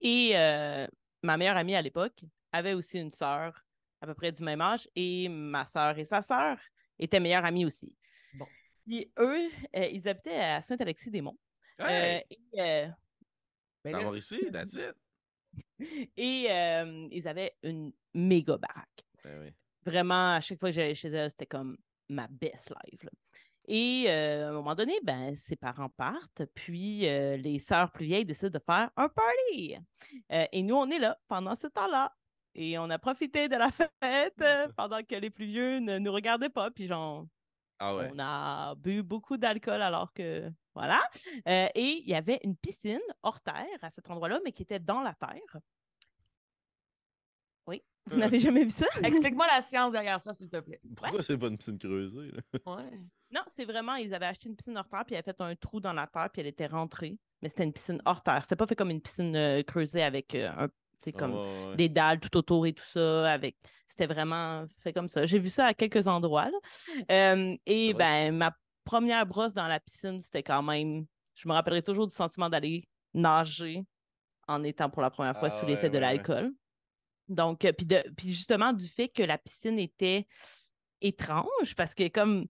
Et 0.00 0.32
euh, 0.36 0.86
ma 1.22 1.36
meilleure 1.36 1.56
amie 1.56 1.74
à 1.74 1.82
l'époque 1.82 2.20
avait 2.52 2.74
aussi 2.74 2.98
une 2.98 3.10
sœur 3.10 3.64
à 4.00 4.06
peu 4.06 4.14
près 4.14 4.30
du 4.32 4.42
même 4.42 4.60
âge 4.60 4.88
et 4.94 5.28
ma 5.28 5.64
sœur 5.66 5.98
et 5.98 6.04
sa 6.04 6.20
sœur 6.22 6.58
étaient 6.98 7.20
meilleures 7.20 7.44
amies 7.44 7.64
aussi. 7.64 7.94
Bon. 8.34 8.46
Puis 8.86 9.10
eux, 9.18 9.48
euh, 9.74 9.86
ils 9.86 10.06
habitaient 10.06 10.38
à 10.40 10.62
Saint-Alexis-des-Monts. 10.62 11.38
Hey! 11.78 12.18
Euh, 12.18 12.20
et 12.30 12.60
euh, 12.60 12.88
c'est 13.84 13.92
ben 13.92 13.98
là- 13.98 14.04
Mauricie, 14.04 14.50
that's 14.52 14.74
it. 14.74 14.94
et, 16.16 16.46
euh, 16.50 17.08
ils 17.10 17.26
avaient 17.26 17.54
une 17.62 17.92
méga 18.14 18.58
baraque. 18.58 19.04
Ben 19.24 19.40
oui. 19.42 19.54
Vraiment, 19.84 20.34
à 20.34 20.40
chaque 20.40 20.58
fois 20.60 20.68
que 20.70 20.74
j'allais 20.74 20.94
chez 20.94 21.08
elle, 21.08 21.30
c'était 21.30 21.46
comme 21.46 21.76
ma 22.08 22.26
best 22.28 22.70
life. 22.84 23.02
là. 23.02 23.10
Et 23.68 24.04
euh, 24.08 24.46
à 24.46 24.48
un 24.50 24.52
moment 24.52 24.74
donné, 24.74 24.94
ben, 25.02 25.34
ses 25.36 25.56
parents 25.56 25.88
partent, 25.88 26.44
puis 26.54 27.08
euh, 27.08 27.36
les 27.36 27.58
sœurs 27.58 27.90
plus 27.90 28.04
vieilles 28.06 28.24
décident 28.24 28.50
de 28.50 28.62
faire 28.64 28.90
un 28.96 29.08
party. 29.08 29.76
Euh, 30.32 30.44
et 30.52 30.62
nous, 30.62 30.76
on 30.76 30.88
est 30.90 30.98
là 30.98 31.18
pendant 31.28 31.56
ce 31.56 31.66
temps-là. 31.66 32.14
Et 32.54 32.78
on 32.78 32.88
a 32.90 32.98
profité 32.98 33.48
de 33.48 33.56
la 33.56 33.70
fête 34.02 34.40
euh, 34.40 34.68
pendant 34.76 35.02
que 35.02 35.14
les 35.16 35.30
plus 35.30 35.46
vieux 35.46 35.78
ne 35.80 35.98
nous 35.98 36.12
regardaient 36.12 36.48
pas. 36.48 36.70
Puis 36.70 36.86
genre, 36.86 37.26
Ah 37.78 37.94
ouais. 37.96 38.10
on 38.14 38.18
a 38.18 38.74
bu 38.76 39.02
beaucoup 39.02 39.36
d'alcool 39.36 39.82
alors 39.82 40.12
que. 40.12 40.50
Voilà. 40.74 41.00
Euh, 41.48 41.68
et 41.74 42.02
il 42.04 42.08
y 42.08 42.14
avait 42.14 42.38
une 42.44 42.54
piscine 42.56 43.00
hors 43.22 43.40
terre 43.40 43.66
à 43.82 43.90
cet 43.90 44.10
endroit-là, 44.10 44.40
mais 44.44 44.52
qui 44.52 44.62
était 44.62 44.78
dans 44.78 45.00
la 45.02 45.14
terre. 45.14 45.60
Oui. 47.66 47.82
Vous 48.10 48.18
n'avez 48.18 48.38
jamais 48.38 48.62
vu 48.64 48.70
ça? 48.70 48.86
Explique-moi 49.02 49.46
la 49.48 49.62
science 49.62 49.92
derrière 49.92 50.20
ça, 50.20 50.32
s'il 50.34 50.48
te 50.48 50.60
plaît. 50.60 50.80
Pourquoi 50.94 51.22
c'est 51.22 51.36
pas 51.38 51.48
une 51.48 51.56
piscine 51.56 51.78
creusée, 51.78 52.30
là? 52.30 52.42
Ouais. 52.76 53.00
Non, 53.30 53.42
c'est 53.48 53.64
vraiment, 53.64 53.96
ils 53.96 54.14
avaient 54.14 54.26
acheté 54.26 54.48
une 54.48 54.56
piscine 54.56 54.76
hors 54.76 54.88
terre, 54.88 55.04
puis 55.04 55.14
ils 55.14 55.18
avaient 55.18 55.24
fait 55.24 55.40
un 55.40 55.54
trou 55.56 55.80
dans 55.80 55.92
la 55.92 56.06
terre, 56.06 56.28
puis 56.32 56.40
elle 56.40 56.48
était 56.48 56.66
rentrée. 56.66 57.18
Mais 57.42 57.48
c'était 57.48 57.64
une 57.64 57.72
piscine 57.72 58.00
hors 58.04 58.22
terre. 58.22 58.40
C'était 58.42 58.56
pas 58.56 58.66
fait 58.66 58.76
comme 58.76 58.90
une 58.90 59.00
piscine 59.00 59.34
euh, 59.36 59.62
creusée 59.62 60.02
avec 60.02 60.34
euh, 60.34 60.48
un, 60.56 60.68
tu 60.68 60.74
sais, 60.98 61.12
comme 61.12 61.32
Ah, 61.34 61.36
ouais, 61.36 61.66
ouais. 61.70 61.76
des 61.76 61.88
dalles 61.88 62.20
tout 62.20 62.36
autour 62.36 62.66
et 62.66 62.72
tout 62.72 62.84
ça. 62.84 63.32
Avec... 63.32 63.56
C'était 63.88 64.06
vraiment 64.06 64.64
fait 64.78 64.92
comme 64.92 65.08
ça. 65.08 65.26
J'ai 65.26 65.38
vu 65.38 65.50
ça 65.50 65.66
à 65.66 65.74
quelques 65.74 66.06
endroits. 66.06 66.48
là. 66.50 66.58
Euh, 67.10 67.56
et 67.66 67.92
vrai? 67.92 68.30
ben, 68.30 68.36
ma 68.36 68.56
première 68.84 69.26
brosse 69.26 69.52
dans 69.52 69.66
la 69.66 69.80
piscine, 69.80 70.20
c'était 70.22 70.42
quand 70.42 70.62
même. 70.62 71.04
Je 71.34 71.48
me 71.48 71.52
rappellerai 71.52 71.82
toujours 71.82 72.06
du 72.06 72.14
sentiment 72.14 72.48
d'aller 72.48 72.88
nager 73.12 73.84
en 74.48 74.62
étant 74.62 74.88
pour 74.88 75.02
la 75.02 75.10
première 75.10 75.38
fois 75.38 75.48
Ah 75.50 75.58
sous 75.58 75.66
l'effet 75.66 75.90
de 75.90 75.98
l'alcool. 75.98 76.52
Donc, 77.28 77.64
euh, 77.64 77.72
puis 77.72 78.32
justement, 78.32 78.72
du 78.72 78.86
fait 78.86 79.08
que 79.08 79.22
la 79.22 79.36
piscine 79.36 79.78
était 79.78 80.26
étrange, 81.00 81.74
parce 81.76 81.94
que 81.94 82.08
comme 82.08 82.46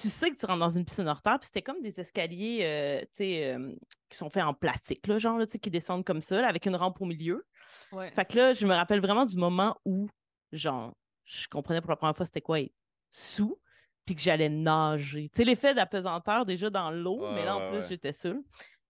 tu 0.00 0.08
sais 0.08 0.30
que 0.30 0.36
tu 0.36 0.46
rentres 0.46 0.60
dans 0.60 0.70
une 0.70 0.84
piscine 0.84 1.06
hors 1.08 1.20
terre, 1.20 1.38
puis 1.38 1.46
c'était 1.46 1.62
comme 1.62 1.82
des 1.82 2.00
escaliers, 2.00 2.60
euh, 2.62 3.04
euh, 3.20 3.76
qui 4.08 4.16
sont 4.16 4.30
faits 4.30 4.44
en 4.44 4.54
plastique, 4.54 5.06
là, 5.06 5.18
genre, 5.18 5.38
là, 5.38 5.46
qui 5.46 5.70
descendent 5.70 6.04
comme 6.04 6.22
ça, 6.22 6.40
là, 6.40 6.48
avec 6.48 6.64
une 6.66 6.76
rampe 6.76 7.00
au 7.00 7.04
milieu. 7.04 7.46
Ouais. 7.92 8.10
Fait 8.12 8.24
que 8.24 8.38
là, 8.38 8.54
je 8.54 8.66
me 8.66 8.74
rappelle 8.74 9.00
vraiment 9.00 9.26
du 9.26 9.36
moment 9.36 9.76
où, 9.84 10.08
genre, 10.52 10.94
je 11.24 11.46
comprenais 11.48 11.80
pour 11.80 11.90
la 11.90 11.96
première 11.96 12.16
fois 12.16 12.24
c'était 12.24 12.40
quoi 12.40 12.60
être 12.60 12.72
sous, 13.10 13.60
puis 14.06 14.14
que 14.14 14.22
j'allais 14.22 14.48
nager. 14.48 15.28
Tu 15.28 15.38
sais, 15.38 15.44
l'effet 15.44 15.74
d'apesanteur 15.74 16.46
déjà 16.46 16.70
dans 16.70 16.90
l'eau, 16.90 17.30
mais 17.34 17.44
là, 17.44 17.56
en 17.56 17.70
plus, 17.70 17.80
ouais. 17.80 17.86
j'étais 17.88 18.12
seule. 18.12 18.40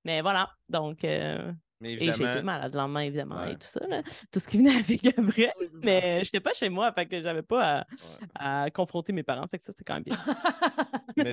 Mais 0.04 0.22
voilà, 0.22 0.50
donc, 0.68 1.04
euh, 1.04 1.52
Mais 1.80 1.94
et 1.94 1.98
j'ai 1.98 2.08
été 2.10 2.42
malade 2.42 2.72
le 2.72 2.78
lendemain, 2.78 3.00
évidemment, 3.00 3.36
Ouais. 3.40 3.52
et 3.52 3.56
tout 3.56 3.66
ça, 3.66 3.86
là. 3.86 4.02
tout 4.30 4.38
ce 4.38 4.46
qui 4.48 4.58
venait 4.58 4.76
avec 4.76 5.06
après. 5.06 5.52
Oui, 5.58 5.66
c'est 5.66 5.72
ça. 5.72 5.78
Mais 5.82 6.24
j'étais 6.24 6.40
pas 6.40 6.52
chez 6.52 6.68
moi, 6.68 6.92
fait 6.92 7.06
que 7.06 7.20
j'avais 7.20 7.42
pas 7.42 7.62
à, 7.64 7.78
ouais. 7.78 8.26
à 8.34 8.70
confronter 8.70 9.12
mes 9.14 9.22
parents, 9.22 9.46
fait 9.48 9.58
que 9.58 9.64
ça, 9.64 9.72
c'était 9.72 9.84
quand 9.84 9.94
même 9.94 10.02
bien. 10.04 10.16
Mais 11.16 11.32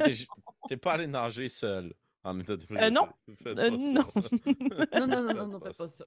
t'es 0.69 0.77
pas 0.77 0.93
allé 0.93 1.07
nager 1.07 1.49
seul 1.49 1.93
en 2.23 2.39
état 2.39 2.55
non. 2.91 3.07
Faites 3.43 3.59
Euh, 3.59 3.71
pas 3.71 3.77
ça. 3.77 3.93
non. 3.93 4.05
non, 5.07 5.07
non, 5.07 5.23
non, 5.23 5.33
non, 5.33 5.33
Faites 5.33 5.47
non, 5.49 5.59
fais 5.59 5.83
pas 5.83 5.87
ça. 5.89 6.05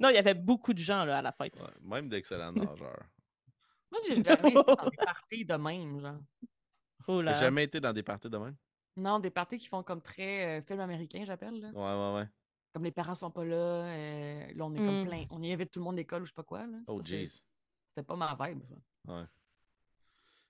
Non, 0.00 0.08
il 0.08 0.14
y 0.14 0.18
avait 0.18 0.34
beaucoup 0.34 0.72
de 0.74 0.78
gens 0.78 1.04
là, 1.04 1.18
à 1.18 1.22
la 1.22 1.32
fête. 1.32 1.58
Ouais, 1.60 1.68
Même 1.82 2.08
d'excellents 2.08 2.52
nageurs. 2.52 3.04
Moi, 3.90 4.00
j'ai 4.08 4.16
jamais 4.24 4.48
été 4.50 4.64
dans 4.64 4.88
des 4.90 4.96
parties 4.96 5.44
de 5.44 5.54
même, 5.54 6.00
genre. 6.00 6.18
Oh 7.08 7.22
là. 7.22 7.34
Jamais 7.34 7.64
été 7.64 7.80
dans 7.80 7.92
des 7.92 8.02
parties 8.02 8.28
de 8.30 8.36
même? 8.38 8.56
Non, 8.96 9.20
des 9.20 9.30
parties 9.30 9.58
qui 9.58 9.68
font 9.68 9.82
comme 9.82 10.00
très 10.02 10.58
euh, 10.58 10.62
film 10.62 10.80
américain, 10.80 11.22
j'appelle. 11.26 11.60
là. 11.60 11.68
Ouais, 11.68 12.14
ouais, 12.14 12.20
ouais. 12.20 12.28
Comme 12.72 12.84
les 12.84 12.90
parents 12.92 13.14
sont 13.14 13.30
pas 13.30 13.44
là, 13.44 13.56
euh, 13.56 14.46
là, 14.54 14.64
on 14.66 14.74
est 14.74 14.78
comme 14.78 15.02
Mm. 15.02 15.06
plein. 15.06 15.24
On 15.30 15.42
y 15.42 15.52
invite 15.52 15.70
tout 15.70 15.78
le 15.80 15.84
monde 15.84 15.94
à 15.94 15.98
l'école 15.98 16.22
ou 16.22 16.26
je 16.26 16.30
sais 16.30 16.34
pas 16.34 16.42
quoi. 16.42 16.66
Là. 16.66 16.78
Oh, 16.86 17.00
jeez. 17.02 17.26
C'était 17.26 18.02
pas 18.06 18.16
ma 18.16 18.36
vibe, 18.38 18.62
ça. 18.64 19.12
Ouais. 19.14 19.24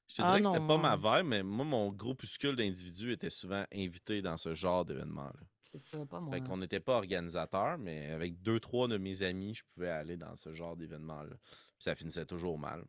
Je 0.08 0.14
te 0.16 0.22
Ah 0.22 0.26
dirais 0.26 0.38
que 0.40 0.44
non, 0.44 0.54
c'était 0.54 0.66
pas 0.66 0.78
ma 0.78 0.96
vibe, 0.96 1.26
mais 1.26 1.42
moi, 1.42 1.64
mon 1.64 1.90
groupuscule 1.92 2.56
d'individus 2.56 3.12
était 3.12 3.30
souvent 3.30 3.64
invité 3.72 4.22
dans 4.22 4.36
ce 4.36 4.54
genre 4.54 4.84
d'événement-là. 4.84 5.40
C'est 5.72 5.78
ça, 5.80 6.06
pas 6.06 6.20
moi. 6.20 6.32
Fait 6.34 6.42
qu'on 6.42 6.56
n'était 6.56 6.80
pas 6.80 6.96
organisateur, 6.96 7.76
mais 7.78 8.10
avec 8.10 8.40
deux, 8.40 8.58
trois 8.60 8.88
de 8.88 8.96
mes 8.98 9.22
amis, 9.22 9.54
je 9.54 9.64
pouvais 9.64 9.90
aller 9.90 10.16
dans 10.16 10.34
ce 10.36 10.52
genre 10.52 10.76
d'événement-là. 10.76 11.36
Puis 11.36 11.76
ça 11.80 11.94
finissait 11.94 12.24
toujours 12.26 12.58
mal. 12.58 12.84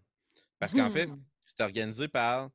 Parce 0.59 0.73
qu'en 0.73 0.89
fait, 0.89 1.07
Hmm. 1.07 1.21
c'était 1.45 1.63
organisé 1.63 2.07
par 2.07 2.49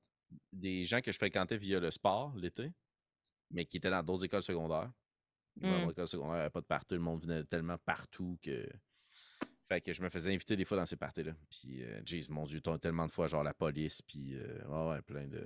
des 0.52 0.84
gens 0.86 1.00
que 1.00 1.12
je 1.12 1.16
fréquentais 1.18 1.58
via 1.58 1.78
le 1.78 1.90
sport 1.90 2.34
l'été, 2.36 2.72
mais 3.50 3.66
qui 3.66 3.76
étaient 3.76 3.90
dans 3.90 4.02
d'autres 4.02 4.24
écoles 4.24 4.42
secondaires. 4.42 4.90
Mm. 5.60 5.68
mon 5.70 5.90
école 5.90 6.08
secondaire, 6.08 6.34
il 6.34 6.38
n'y 6.38 6.42
avait 6.42 6.50
pas 6.50 6.60
de 6.60 6.66
party, 6.66 6.94
le 6.94 7.00
monde 7.00 7.22
venait 7.22 7.44
tellement 7.44 7.78
partout 7.78 8.38
que. 8.42 8.68
Fait 9.68 9.80
que 9.80 9.92
je 9.92 10.02
me 10.02 10.10
faisais 10.10 10.34
inviter 10.34 10.56
des 10.56 10.64
fois 10.64 10.76
dans 10.76 10.86
ces 10.86 10.96
parties-là. 10.96 11.32
Puis, 11.48 11.82
euh, 11.82 12.02
jeez, 12.04 12.26
mon 12.28 12.44
Dieu, 12.44 12.60
t'as 12.60 12.78
tellement 12.78 13.06
de 13.06 13.12
fois, 13.12 13.26
genre 13.26 13.42
la 13.44 13.54
police, 13.54 14.02
puis. 14.02 14.34
euh, 14.36 14.64
ouais, 14.66 14.88
ouais, 14.90 15.02
plein 15.02 15.26
de. 15.26 15.40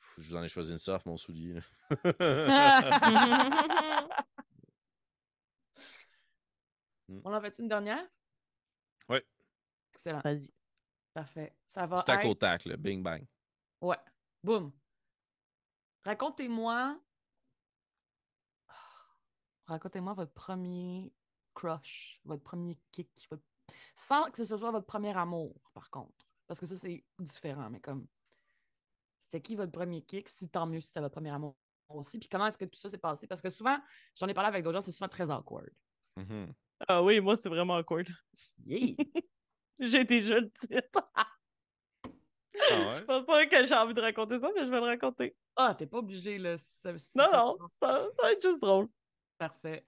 Pff, 0.00 0.14
Je 0.18 0.28
vous 0.28 0.36
en 0.36 0.42
ai 0.42 0.48
choisi 0.48 0.72
une 0.72 0.78
surf, 0.78 1.04
mon 1.06 1.16
soulier. 1.16 1.54
là. 1.54 1.60
On 7.24 7.32
en 7.32 7.40
fait 7.40 7.58
une 7.58 7.68
dernière? 7.68 8.04
Ouais. 9.08 9.24
Excellent. 9.94 10.20
Vas-y. 10.24 10.50
Parfait. 11.14 11.54
Ça 11.68 11.86
va 11.86 11.98
C'est 11.98 12.10
à 12.10 12.14
être... 12.16 12.22
côte 12.22 12.40
tac, 12.40 12.64
là. 12.64 12.76
Bing 12.76 13.02
bang. 13.02 13.24
Ouais. 13.80 13.96
Boum. 14.42 14.72
Racontez-moi... 16.04 17.00
Racontez-moi 19.66 20.14
votre 20.14 20.32
premier 20.32 21.12
crush, 21.54 22.20
votre 22.24 22.42
premier 22.42 22.78
kick, 22.92 23.10
votre- 23.30 23.42
sans 23.96 24.30
que 24.30 24.44
ce 24.44 24.56
soit 24.56 24.70
votre 24.70 24.86
premier 24.86 25.16
amour, 25.16 25.54
par 25.74 25.90
contre. 25.90 26.26
Parce 26.46 26.60
que 26.60 26.66
ça, 26.66 26.76
c'est 26.76 27.04
différent, 27.18 27.68
mais 27.70 27.80
comme... 27.80 28.06
C'était 29.20 29.40
qui 29.40 29.56
votre 29.56 29.72
premier 29.72 30.02
kick? 30.02 30.28
Si 30.28 30.48
tant 30.48 30.66
mieux 30.66 30.80
si 30.80 30.88
c'était 30.88 31.00
votre 31.00 31.14
premier 31.14 31.30
amour 31.30 31.56
aussi. 31.88 32.18
Puis 32.18 32.28
comment 32.28 32.46
est-ce 32.46 32.58
que 32.58 32.64
tout 32.64 32.78
ça 32.78 32.88
s'est 32.90 32.98
passé? 32.98 33.26
Parce 33.26 33.40
que 33.40 33.50
souvent, 33.50 33.76
j'en 34.14 34.28
ai 34.28 34.34
parlé 34.34 34.48
avec 34.48 34.62
d'autres 34.62 34.78
gens, 34.78 34.82
c'est 34.82 34.92
souvent 34.92 35.08
très 35.08 35.28
awkward. 35.30 35.70
Mhm. 36.16 36.52
Ah 36.86 37.02
oui, 37.02 37.20
moi, 37.20 37.36
c'est 37.36 37.48
vraiment 37.48 37.74
awkward. 37.76 38.06
Yeah! 38.64 38.94
J'ai 39.80 40.00
été 40.00 40.22
jeune. 40.22 40.50
Ah 41.14 41.26
Je 42.54 42.94
suis 42.96 43.04
pas 43.06 43.46
que 43.46 43.64
j'ai 43.66 43.74
envie 43.74 43.92
de 43.94 44.00
raconter 44.00 44.40
ça, 44.40 44.50
mais 44.54 44.64
je 44.64 44.70
vais 44.70 44.80
le 44.80 44.86
raconter. 44.86 45.36
Ah, 45.54 45.74
t'es 45.76 45.86
pas 45.86 45.98
obligé, 45.98 46.38
là. 46.38 46.56
si 46.56 46.78
ça- 46.78 46.92
Non, 47.14 47.24
ça- 47.30 47.36
non, 47.58 47.68
ça, 47.82 48.08
ça 48.16 48.22
va 48.22 48.32
être 48.32 48.42
juste 48.42 48.60
drôle. 48.60 48.88
Parfait. 49.38 49.84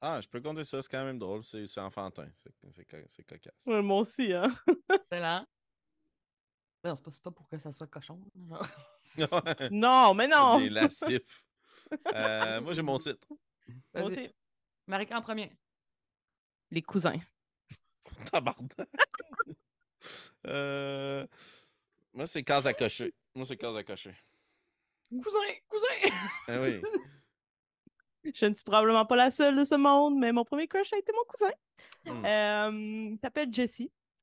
Ah, 0.00 0.20
je 0.20 0.28
peux 0.28 0.40
compter 0.40 0.64
ça, 0.64 0.80
c'est 0.82 0.90
quand 0.90 1.04
même 1.04 1.18
drôle. 1.18 1.42
C'est 1.44 1.66
c'est 1.66 1.80
enfantin. 1.80 2.28
C'est 2.36 2.52
c'est 2.70 2.84
co- 2.84 3.06
c'est 3.08 3.24
cocasse. 3.24 3.66
Ouais, 3.66 3.80
moi 3.82 3.98
aussi, 4.00 4.32
hein. 4.32 4.52
Excellent. 4.94 5.46
Ben 6.82 6.90
Non, 6.90 6.94
c'est 6.96 7.02
pas, 7.04 7.10
c'est 7.12 7.22
pas 7.22 7.30
pour 7.30 7.48
que 7.48 7.56
ça 7.58 7.72
soit 7.72 7.86
cochon. 7.86 8.20
Non, 9.70 10.12
mais 10.14 10.28
non! 10.28 10.58
Des 10.58 10.68
lascifs. 10.68 11.44
Euh, 12.12 12.60
moi, 12.60 12.72
j'ai 12.74 12.82
mon 12.82 12.98
titre. 12.98 13.26
Moi 13.28 13.38
Vas-y. 13.94 14.04
aussi. 14.12 14.34
Marie 14.86 15.06
en 15.12 15.22
premier. 15.22 15.56
Les 16.70 16.82
cousins. 16.82 17.18
Tabarnak. 18.30 18.72
euh, 20.46 21.26
moi, 22.12 22.26
c'est 22.26 22.42
case 22.42 22.66
à 22.66 22.74
cocher. 22.74 23.14
Moi, 23.34 23.46
c'est 23.46 23.56
case 23.56 23.76
à 23.76 23.84
cocher. 23.84 24.14
Cousin, 25.22 25.38
cousin! 25.68 26.16
Ah 26.48 26.60
oui. 26.60 26.82
Je 28.34 28.46
ne 28.46 28.54
suis 28.54 28.64
probablement 28.64 29.04
pas 29.06 29.16
la 29.16 29.30
seule 29.30 29.56
de 29.56 29.64
ce 29.64 29.74
monde, 29.74 30.16
mais 30.18 30.32
mon 30.32 30.44
premier 30.44 30.66
crush 30.68 30.92
a 30.92 30.98
été 30.98 31.12
mon 31.12 31.24
cousin. 31.28 31.52
Hmm. 32.06 32.24
Euh, 32.24 33.10
il 33.12 33.18
s'appelle 33.22 33.52
Jesse. 33.52 33.82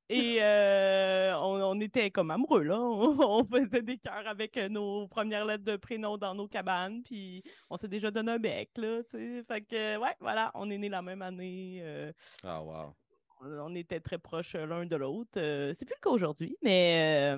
Et 0.10 0.38
euh, 0.42 1.34
on, 1.38 1.62
on 1.64 1.80
était 1.80 2.12
comme 2.12 2.30
amoureux, 2.30 2.64
là. 2.64 2.80
On, 2.80 3.16
on 3.42 3.46
faisait 3.46 3.82
des 3.82 3.98
cœurs 3.98 4.28
avec 4.28 4.58
euh, 4.58 4.68
nos 4.70 5.08
premières 5.08 5.46
lettres 5.46 5.64
de 5.64 5.78
prénom 5.78 6.18
dans 6.18 6.36
nos 6.36 6.48
cabanes, 6.48 7.02
puis 7.04 7.42
on 7.70 7.78
s'est 7.78 7.88
déjà 7.88 8.12
donné 8.12 8.34
un 8.34 8.38
bec, 8.40 8.70
là, 8.76 9.02
tu 9.04 9.12
sais. 9.12 9.44
Fait 9.48 9.62
que, 9.62 9.98
ouais, 9.98 10.16
voilà, 10.20 10.52
on 10.56 10.70
est 10.70 10.78
nés 10.78 10.90
la 10.90 11.02
même 11.02 11.22
année. 11.22 11.80
euh, 11.84 12.12
Ah, 12.44 12.62
wow. 12.62 12.94
on 13.42 13.74
était 13.76 14.02
très 14.02 14.18
proches 14.18 14.56
l'un 14.56 14.86
de 14.86 14.96
l'autre. 14.98 15.32
C'est 15.36 15.86
plus 15.86 15.96
le 15.96 16.02
cas 16.02 16.10
aujourd'hui, 16.10 16.58
mais 16.62 17.36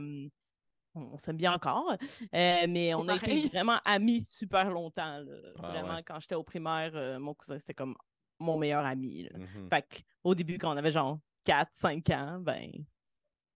on, 0.96 1.02
on 1.14 1.18
s'aime 1.18 1.38
bien 1.38 1.54
encore. 1.54 1.92
Euh, 2.34 2.66
mais 2.68 2.94
on 2.94 3.08
a 3.08 3.16
été 3.16 3.48
vraiment 3.50 3.80
amis 3.86 4.24
super 4.30 4.70
longtemps. 4.70 5.20
là. 5.20 5.34
Ah 5.62 5.68
vraiment, 5.70 5.96
ouais. 5.96 6.04
quand 6.04 6.20
j'étais 6.20 6.36
au 6.36 6.44
primaire, 6.44 6.92
euh, 6.96 7.20
mon 7.20 7.34
cousin, 7.34 7.60
c'était 7.60 7.74
comme 7.74 7.96
mon 8.40 8.58
meilleur 8.58 8.86
ami. 8.86 9.24
là. 9.24 9.30
Fait 9.70 10.04
qu'au 10.24 10.34
début, 10.36 10.58
quand 10.58 10.74
on 10.74 10.78
avait 10.78 10.92
genre 10.92 11.20
4, 11.46 11.70
5 11.74 12.10
ans, 12.10 12.40
ben, 12.42 12.72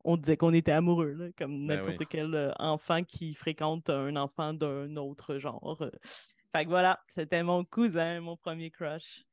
on 0.06 0.16
disait 0.16 0.38
qu'on 0.38 0.54
était 0.54 0.72
amoureux, 0.72 1.12
là, 1.14 1.26
comme 1.38 1.68
Ben 1.68 1.78
n'importe 1.78 2.00
oui. 2.00 2.08
quel 2.10 2.34
euh, 2.36 2.52
enfant 2.60 3.04
qui 3.04 3.34
fréquente 3.34 3.90
un 3.90 4.16
enfant 4.16 4.54
d'un 4.54 4.96
autre 4.96 5.38
genre. 5.38 5.78
Fait 6.56 6.64
que 6.66 6.70
voilà, 6.70 7.00
c'était 7.08 7.44
mon 7.44 7.64
cousin, 7.66 8.22
mon 8.22 8.38
premier 8.38 8.72
crush. 8.72 9.26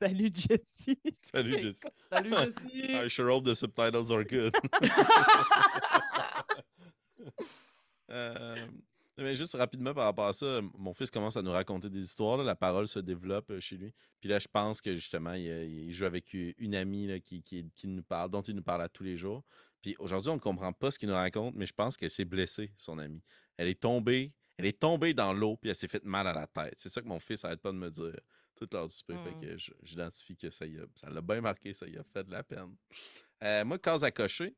Salut 0.00 0.30
Jessie. 0.34 1.00
Salut, 1.22 1.58
Jess. 1.60 1.80
Salut, 2.12 2.30
Jessie! 2.38 2.92
I 3.06 3.08
sure 3.08 3.30
hope 3.30 3.44
the 3.44 3.54
subtitles 3.54 4.10
are 4.10 4.24
good. 4.24 4.52
Euh, 8.10 8.66
mais 9.16 9.34
juste 9.34 9.54
rapidement 9.54 9.94
par 9.94 10.04
rapport 10.04 10.26
à 10.26 10.32
ça, 10.32 10.60
mon 10.76 10.92
fils 10.92 11.10
commence 11.10 11.36
à 11.36 11.42
nous 11.42 11.52
raconter 11.52 11.88
des 11.88 12.02
histoires. 12.02 12.36
là, 12.36 12.44
la 12.44 12.56
parole 12.56 12.88
se 12.88 12.98
développe 12.98 13.50
euh, 13.50 13.60
chez 13.60 13.76
lui. 13.76 13.94
Puis 14.20 14.28
là, 14.28 14.38
je 14.38 14.48
pense 14.48 14.80
que 14.80 14.94
justement, 14.94 15.32
il, 15.34 15.48
euh, 15.48 15.64
il 15.64 15.92
joue 15.92 16.04
avec 16.04 16.34
une 16.34 16.74
amie 16.74 17.06
là, 17.06 17.20
qui, 17.20 17.42
qui, 17.42 17.64
qui 17.74 17.86
nous 17.88 18.02
parle, 18.02 18.30
dont 18.30 18.42
il 18.42 18.54
nous 18.56 18.62
parle 18.62 18.82
à 18.82 18.88
tous 18.88 19.04
les 19.04 19.16
jours. 19.16 19.42
Puis 19.80 19.94
aujourd'hui, 19.98 20.30
on 20.30 20.34
ne 20.34 20.40
comprend 20.40 20.72
pas 20.72 20.90
ce 20.90 20.98
qu'il 20.98 21.08
nous 21.08 21.14
raconte, 21.14 21.54
mais 21.54 21.66
je 21.66 21.72
pense 21.72 21.96
qu'elle 21.96 22.10
s'est 22.10 22.24
blessée, 22.24 22.72
son 22.76 22.98
amie. 22.98 23.22
Elle 23.56 23.68
est 23.68 23.80
tombée, 23.80 24.32
elle 24.56 24.66
est 24.66 24.78
tombée 24.80 25.14
dans 25.14 25.32
l'eau, 25.32 25.56
puis 25.56 25.70
elle 25.70 25.76
s'est 25.76 25.88
fait 25.88 26.04
mal 26.04 26.26
à 26.26 26.32
la 26.32 26.46
tête. 26.46 26.74
C'est 26.76 26.88
ça 26.88 27.00
que 27.00 27.06
mon 27.06 27.20
fils 27.20 27.44
arrête 27.44 27.60
pas 27.60 27.70
de 27.72 27.76
me 27.76 27.90
dire 27.90 28.18
toute 28.56 28.72
l'heure 28.74 28.88
du 28.88 28.94
souper. 28.94 29.14
Mm. 29.14 29.24
Fait 29.24 29.46
que 29.46 29.58
je- 29.58 29.72
j'identifie 29.82 30.36
que 30.36 30.50
ça 30.50 30.66
y 30.66 30.78
a- 30.78 30.86
ça 30.94 31.08
l'a 31.10 31.20
bien 31.20 31.40
marqué, 31.40 31.72
ça 31.72 31.86
y 31.86 31.96
a 31.96 32.02
fait 32.04 32.24
de 32.24 32.30
la 32.32 32.42
peine. 32.42 32.74
Euh, 33.42 33.64
moi, 33.64 33.78
case 33.78 34.04
à 34.04 34.10
cocher, 34.10 34.56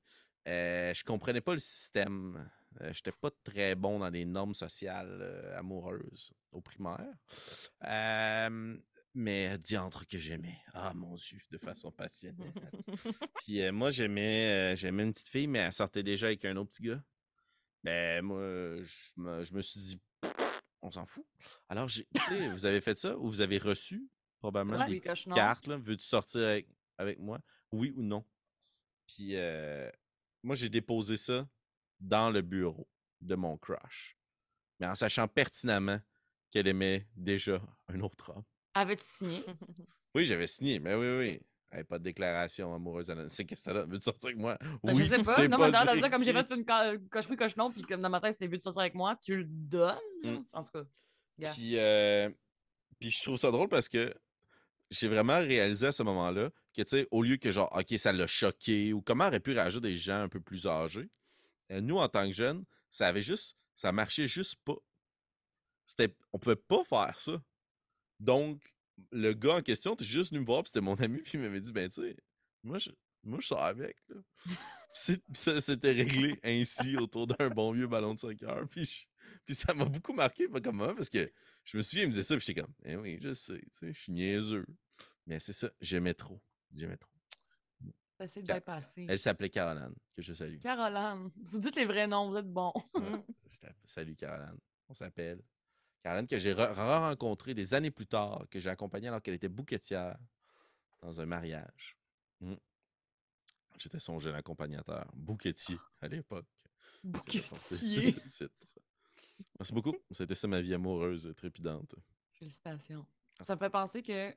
euh, 0.48 0.94
je 0.94 1.02
comprenais 1.04 1.40
pas 1.40 1.54
le 1.54 1.60
système. 1.60 2.48
Euh, 2.82 2.92
J'étais 2.92 3.12
pas 3.12 3.30
très 3.44 3.74
bon 3.74 3.98
dans 3.98 4.10
les 4.10 4.24
normes 4.24 4.54
sociales 4.54 5.18
euh, 5.20 5.58
amoureuses 5.58 6.32
au 6.52 6.60
primaire. 6.60 7.06
Euh, 7.84 8.76
mais 9.14 9.56
diantre 9.58 10.06
que 10.06 10.18
j'aimais. 10.18 10.58
Ah 10.74 10.92
mon 10.94 11.14
Dieu, 11.14 11.38
de 11.50 11.58
façon 11.58 11.90
passionnée. 11.90 12.52
Puis 13.42 13.62
euh, 13.62 13.72
moi, 13.72 13.90
j'aimais 13.90 14.72
euh, 14.72 14.76
j'aimais 14.76 15.04
une 15.04 15.12
petite 15.12 15.28
fille, 15.28 15.46
mais 15.46 15.60
elle 15.60 15.72
sortait 15.72 16.02
déjà 16.02 16.26
avec 16.26 16.44
un 16.44 16.56
autre 16.56 16.70
petit 16.70 16.82
gars. 16.82 17.02
Ben 17.82 18.22
moi, 18.22 18.40
je 18.82 19.20
me, 19.20 19.42
je 19.42 19.54
me 19.54 19.62
suis 19.62 19.80
dit, 19.80 20.00
on 20.82 20.90
s'en 20.90 21.06
fout. 21.06 21.24
Alors, 21.68 21.88
j'ai- 21.88 22.06
tu 22.14 22.20
sais, 22.20 22.48
vous 22.50 22.66
avez 22.66 22.80
fait 22.80 22.96
ça 22.98 23.16
ou 23.16 23.28
vous 23.28 23.40
avez 23.40 23.58
reçu 23.58 24.06
probablement 24.38 24.78
Ouais, 24.84 24.86
des 24.90 25.00
petites 25.00 25.32
cartes. 25.32 25.66
là. 25.66 25.76
Veux-tu 25.78 26.04
sortir 26.04 26.42
avec, 26.42 26.68
avec 26.98 27.18
moi? 27.18 27.40
Oui 27.72 27.92
ou 27.96 28.02
non? 28.02 28.24
Puis 29.06 29.30
euh, 29.36 29.90
moi, 30.42 30.56
j'ai 30.56 30.68
déposé 30.68 31.16
ça 31.16 31.48
dans 32.00 32.30
le 32.30 32.42
bureau 32.42 32.88
de 33.20 33.34
mon 33.34 33.56
crush. 33.56 34.16
Mais 34.78 34.86
en 34.86 34.94
sachant 34.94 35.26
pertinemment 35.28 35.98
qu'elle 36.50 36.68
aimait 36.68 37.06
déjà 37.14 37.60
un 37.88 38.00
autre 38.00 38.30
homme. 38.30 38.44
Avais-tu 38.74 39.04
signé? 39.04 39.42
Oui, 40.14 40.24
j'avais 40.24 40.46
signé, 40.46 40.80
mais 40.80 40.94
oui, 40.94 41.08
oui. 41.18 41.40
Hey, 41.70 41.84
pas 41.84 41.98
de 41.98 42.04
déclaration 42.04 42.74
amoureuse. 42.74 43.12
C'est 43.28 43.44
qu'est-ce 43.44 43.64
que 43.68 43.70
ça? 43.74 43.84
Veux-tu 43.84 44.04
sortir 44.04 44.28
avec 44.28 44.38
moi? 44.38 44.56
Ben, 44.82 44.94
Oui, 44.94 45.04
je 45.04 45.10
sais 45.10 45.18
pas. 45.18 45.46
Non, 45.46 45.58
mais 45.58 45.70
dans 46.00 46.10
comme 46.10 46.24
j'ai 46.24 46.32
fait 46.32 46.50
une 46.52 46.64
co- 46.64 47.06
coche-oui, 47.10 47.36
coche-non, 47.36 47.70
puis 47.70 47.82
comme 47.82 48.00
dans 48.00 48.08
ma 48.08 48.18
tête, 48.22 48.34
c'est 48.34 48.46
vu 48.46 48.56
de 48.56 48.62
sortir 48.62 48.80
avec 48.80 48.94
moi, 48.94 49.14
tu 49.22 49.36
le 49.36 49.44
donnes. 49.44 49.98
Mm. 50.22 50.38
En 50.54 50.62
tout 50.62 50.70
cas. 50.72 51.52
Puis, 51.52 51.78
euh, 51.78 52.30
puis 52.98 53.10
je 53.10 53.22
trouve 53.22 53.36
ça 53.36 53.50
drôle 53.50 53.68
parce 53.68 53.90
que 53.90 54.14
j'ai 54.90 55.08
vraiment 55.08 55.38
réalisé 55.38 55.88
à 55.88 55.92
ce 55.92 56.02
moment-là 56.02 56.48
que, 56.74 56.80
tu 56.80 56.88
sais, 56.88 57.08
au 57.10 57.22
lieu 57.22 57.36
que 57.36 57.50
genre, 57.50 57.70
OK, 57.76 57.98
ça 57.98 58.10
l'a 58.10 58.26
choqué 58.26 58.94
ou 58.94 59.02
comment 59.02 59.26
aurait 59.26 59.40
pu 59.40 59.52
réagir 59.52 59.82
des 59.82 59.98
gens 59.98 60.22
un 60.22 60.28
peu 60.30 60.40
plus 60.40 60.66
âgés, 60.66 61.10
nous, 61.70 61.98
en 61.98 62.08
tant 62.08 62.26
que 62.26 62.32
jeunes, 62.34 62.64
ça 62.90 63.08
avait 63.08 63.22
juste, 63.22 63.56
ça 63.74 63.92
marchait 63.92 64.28
juste 64.28 64.56
pas. 64.64 64.76
C'était, 65.84 66.14
on 66.32 66.38
pouvait 66.38 66.56
pas 66.56 66.84
faire 66.84 67.18
ça. 67.18 67.40
Donc, 68.20 68.62
le 69.12 69.32
gars 69.34 69.56
en 69.56 69.62
question 69.62 69.94
était 69.94 70.04
juste 70.04 70.30
venu 70.32 70.40
me 70.40 70.46
voir, 70.46 70.62
puis 70.62 70.68
c'était 70.68 70.82
mon 70.84 70.94
ami, 71.00 71.20
puis 71.22 71.32
il 71.34 71.40
m'avait 71.40 71.60
dit, 71.60 71.72
ben, 71.72 71.88
tu 71.88 72.02
sais, 72.02 72.16
moi, 72.62 72.78
je, 72.78 72.90
moi, 73.24 73.40
je 73.40 73.46
sors 73.48 73.62
avec, 73.62 73.96
là. 74.08 74.16
Ça 75.34 75.60
s'était 75.60 75.92
réglé 75.92 76.40
ainsi 76.42 76.96
autour 76.96 77.26
d'un 77.26 77.50
bon 77.50 77.72
vieux 77.72 77.86
ballon 77.86 78.14
de 78.14 78.18
soccer. 78.18 78.66
Puis, 78.68 78.84
je- 78.86 79.06
puis 79.44 79.54
ça 79.54 79.74
m'a 79.74 79.84
beaucoup 79.84 80.14
marqué, 80.14 80.48
pas 80.48 80.60
comme 80.60 80.76
moi, 80.78 80.94
parce 80.94 81.10
que 81.10 81.30
je 81.64 81.76
me 81.76 81.82
souviens, 81.82 82.04
il 82.04 82.08
me 82.08 82.12
disait 82.12 82.22
ça, 82.24 82.36
puis 82.36 82.46
j'étais 82.46 82.62
comme, 82.62 82.72
eh 82.84 82.96
oui, 82.96 83.18
je 83.22 83.34
sais, 83.34 83.58
tu 83.60 83.68
sais, 83.72 83.92
je 83.92 84.00
suis 84.00 84.12
niaiseux. 84.12 84.66
Mais 85.26 85.40
c'est 85.40 85.52
ça, 85.52 85.70
j'aimais 85.80 86.14
trop. 86.14 86.40
J'aimais 86.74 86.96
trop. 86.96 87.10
De 88.18 88.40
bypasser. 88.40 89.06
Elle 89.08 89.18
s'appelait 89.18 89.50
Caroline, 89.50 89.94
que 90.14 90.22
je 90.22 90.32
salue. 90.32 90.58
Caroline, 90.58 91.30
vous 91.44 91.58
dites 91.58 91.76
les 91.76 91.84
vrais 91.84 92.06
noms, 92.06 92.30
vous 92.30 92.36
êtes 92.36 92.50
bons. 92.50 92.72
Ouais, 92.94 93.24
Salut 93.84 94.16
Caroline. 94.16 94.58
On 94.88 94.94
s'appelle. 94.94 95.42
Caroline 96.02 96.26
que 96.26 96.38
j'ai 96.38 96.54
re- 96.54 96.72
rencontrée 96.74 97.52
des 97.54 97.74
années 97.74 97.90
plus 97.90 98.06
tard, 98.06 98.46
que 98.50 98.58
j'ai 98.60 98.70
accompagnée 98.70 99.08
alors 99.08 99.20
qu'elle 99.20 99.34
était 99.34 99.48
bouquetière 99.48 100.16
dans 101.02 101.20
un 101.20 101.26
mariage. 101.26 101.96
Mm. 102.40 102.54
J'étais 103.78 103.98
son 104.00 104.18
jeune 104.18 104.34
accompagnateur, 104.34 105.06
bouquetier 105.14 105.78
à 106.00 106.08
l'époque. 106.08 106.46
Bouquetier. 107.04 108.16
Merci 109.58 109.72
beaucoup. 109.74 109.94
C'était 110.10 110.34
ça 110.34 110.48
ma 110.48 110.60
vie 110.62 110.72
amoureuse 110.72 111.32
trépidante. 111.36 111.94
Félicitations. 112.32 113.04
Ça 113.42 113.54
me 113.54 113.58
fait 113.58 113.68
penser 113.70 114.02
que 114.02 114.34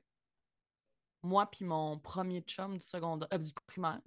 moi 1.22 1.46
puis 1.50 1.64
mon 1.64 1.98
premier 1.98 2.40
chum 2.42 2.78
du 2.78 2.84
secondaire, 2.84 3.28
euh, 3.32 3.38
du 3.38 3.52
primaire, 3.66 4.00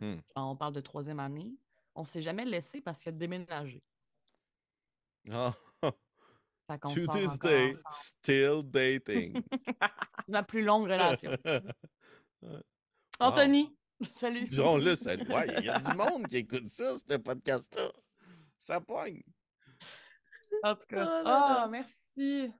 Hmm. 0.00 0.16
on 0.34 0.56
parle 0.56 0.72
de 0.72 0.80
troisième 0.80 1.20
année, 1.20 1.52
on 1.94 2.06
s'est 2.06 2.22
jamais 2.22 2.46
laissé 2.46 2.80
parce 2.80 3.00
qu'il 3.00 3.10
a 3.10 3.12
déménagé. 3.12 3.82
Fait 6.66 6.78
qu'on 6.78 6.94
to 6.94 7.06
this 7.08 7.38
day, 7.38 7.70
ensemble. 7.70 7.82
still 7.92 8.62
dating. 8.64 9.42
C'est 10.24 10.28
ma 10.28 10.42
plus 10.42 10.62
longue 10.62 10.84
relation. 10.84 11.36
Anthony, 13.20 13.76
salut. 14.14 14.46
Là, 14.46 14.96
ça... 14.96 15.16
ouais, 15.16 15.54
il 15.58 15.64
y 15.64 15.68
a 15.68 15.78
du 15.78 15.94
monde 15.96 16.26
qui 16.28 16.38
écoute 16.38 16.66
ça, 16.66 16.94
ce 16.96 17.16
podcast-là. 17.16 17.90
Ça 18.56 18.80
pogne. 18.80 19.22
En 20.62 20.74
tout 20.74 20.86
cas, 20.88 21.04
Oh 21.04 21.24
là 21.24 21.46
ah, 21.48 21.54
là. 21.62 21.68
merci. 21.68 22.52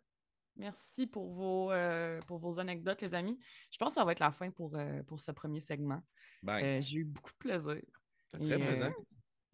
Merci 0.60 1.06
pour 1.06 1.32
vos, 1.32 1.72
euh, 1.72 2.20
pour 2.26 2.36
vos 2.36 2.60
anecdotes, 2.60 3.00
les 3.00 3.14
amis. 3.14 3.38
Je 3.70 3.78
pense 3.78 3.94
que 3.94 4.00
ça 4.00 4.04
va 4.04 4.12
être 4.12 4.20
la 4.20 4.30
fin 4.30 4.50
pour, 4.50 4.76
euh, 4.76 5.02
pour 5.04 5.18
ce 5.18 5.32
premier 5.32 5.60
segment. 5.60 6.02
Euh, 6.46 6.82
J'ai 6.82 6.98
eu 6.98 7.04
beaucoup 7.04 7.32
de 7.32 7.38
plaisir. 7.38 7.80
Très 8.28 8.52
euh, 8.52 8.58
présent. 8.58 8.92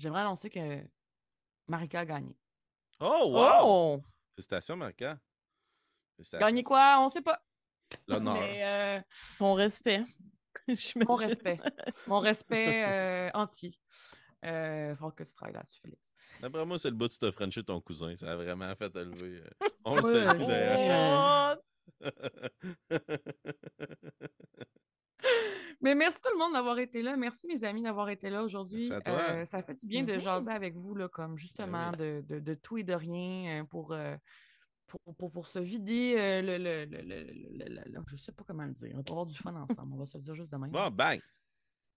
J'aimerais 0.01 0.23
annoncer 0.23 0.51
que 0.51 0.85
Marika 1.69 2.01
a 2.01 2.05
gagné. 2.05 2.37
Oh, 2.99 3.31
wow! 3.31 3.51
Oh! 3.63 4.03
Félicitations, 4.35 4.77
Marca. 4.77 5.17
Félicitations. 6.17 6.45
Gagné 6.45 6.65
quoi? 6.65 6.97
On 7.01 7.09
sait 7.09 7.23
pas. 7.23 7.41
L'honneur. 8.09 8.41
Mais 8.41 8.65
euh, 8.65 9.01
Ton 9.39 9.55
respect. 9.55 10.03
Mon 11.07 11.15
respect. 11.15 11.59
Mon 12.09 12.19
respect 12.19 12.85
euh, 12.85 13.31
entier. 13.33 13.79
Euh, 14.47 14.95
faut 14.97 15.11
que 15.11 15.25
tu 15.25 15.35
travailles 15.35 15.55
là-dessus, 15.55 15.81
Félix. 15.83 16.13
D'après 16.41 16.65
moi, 16.67 16.79
c'est 16.79 16.91
le 16.91 16.97
bout 16.97 17.09
tu 17.09 17.19
t'as 17.19 17.33
frenché 17.33 17.63
ton 17.65 17.81
cousin. 17.81 18.15
Ça 18.17 18.33
a 18.33 18.37
vraiment 18.37 18.73
fait 18.77 18.91
te 18.91 18.99
lever. 18.99 19.41
euh. 19.41 19.49
On 19.85 19.97
le 19.97 20.03
Ouais, 20.03 20.25
salue 20.25 20.41
je- 20.41 20.47
d'ailleurs. 20.47 21.59
Oh! 21.59 21.63
Mais 25.83 25.95
merci 25.95 26.21
tout 26.23 26.31
le 26.33 26.39
monde 26.39 26.55
d'avoir 26.55 26.79
été 26.79 27.03
là. 27.03 27.17
Merci 27.17 27.47
mes 27.47 27.63
amis 27.65 27.83
d'avoir 27.83 28.09
été 28.09 28.31
là 28.31 28.43
aujourd'hui. 28.43 28.91
Euh, 29.09 29.45
ça 29.45 29.63
fait 29.63 29.75
du 29.75 29.87
bien 29.87 30.05
de 30.05 30.15
Mhm. 30.15 30.21
jaser 30.21 30.51
avec 30.51 30.75
vous, 30.75 30.95
là, 30.95 31.09
comme 31.09 31.37
justement 31.37 31.91
de, 31.93 32.23
de- 32.27 32.41
de 32.41 32.55
tout 32.55 32.79
et 32.79 32.83
de 32.83 32.95
rien 32.95 33.61
euh, 33.61 33.65
pour, 33.65 33.93
euh, 33.93 34.17
pour, 34.87 35.01
pour, 35.17 35.31
pour 35.33 35.47
se 35.47 35.59
vider 35.59 36.15
euh, 36.17 36.43
le, 36.43 36.59
le, 36.59 36.85
le, 36.87 37.03
le- 37.03 37.25
le- 37.25 37.75
le- 37.75 37.83
le- 37.93 38.01
Je 38.09 38.17
sais 38.17 38.33
pas 38.33 38.43
comment 38.47 38.65
le 38.65 38.73
dire. 38.73 38.91
On 38.95 38.99
va 38.99 39.03
avoir 39.11 39.27
du 39.27 39.37
fun 39.37 39.55
ensemble. 39.55 39.93
On 39.95 39.99
va 39.99 40.07
se 40.07 40.17
le 40.17 40.23
dire 40.23 40.35
juste 40.35 40.51
demain. 40.51 40.69
Bon, 40.69 40.91
bang! 40.91 41.21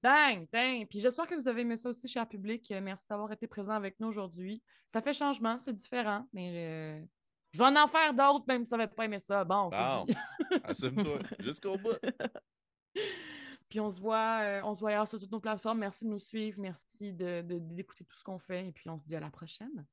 Dang, 0.01 0.47
dang. 0.53 0.85
Puis 0.87 0.99
j'espère 1.01 1.27
que 1.27 1.35
vous 1.35 1.47
avez 1.47 1.61
aimé 1.61 1.75
ça 1.75 1.89
aussi, 1.89 2.07
cher 2.07 2.27
public. 2.27 2.71
Euh, 2.71 2.79
Merci 2.81 3.05
d'avoir 3.09 3.31
été 3.31 3.47
présent 3.47 3.73
avec 3.73 3.99
nous 3.99 4.07
aujourd'hui. 4.07 4.61
Ça 4.87 5.01
fait 5.01 5.13
changement, 5.13 5.59
c'est 5.59 5.73
différent, 5.73 6.25
mais 6.33 6.51
euh, 6.55 7.05
je 7.51 7.59
vais 7.61 7.65
en 7.79 7.87
faire 7.87 8.13
d'autres, 8.13 8.45
même 8.47 8.63
si 8.63 8.69
ça 8.69 8.77
va 8.77 8.87
pas 8.87 9.05
aimer 9.05 9.19
ça. 9.19 9.43
Bon, 9.43 9.69
Bon. 10.05 10.13
Assume-toi. 10.63 11.19
Jusqu'au 11.39 11.77
bout. 11.77 11.97
Puis 13.69 13.79
on 13.79 13.89
se 13.89 13.99
voit, 14.01 14.39
euh, 14.41 14.61
on 14.63 14.73
se 14.73 14.79
voit 14.79 14.89
ailleurs 14.91 15.07
sur 15.07 15.19
toutes 15.19 15.31
nos 15.31 15.39
plateformes. 15.39 15.79
Merci 15.79 16.05
de 16.05 16.09
nous 16.09 16.17
suivre. 16.19 16.59
Merci 16.59 17.13
de- 17.13 17.41
de- 17.41 17.59
d'écouter 17.59 18.03
tout 18.03 18.15
ce 18.17 18.23
qu'on 18.23 18.39
fait. 18.39 18.67
Et 18.67 18.71
puis 18.71 18.89
on 18.89 18.97
se 18.97 19.05
dit 19.05 19.15
à 19.15 19.19
la 19.19 19.29
prochaine. 19.29 19.85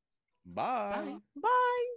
Bye. 0.44 1.16
Bye. 1.34 1.95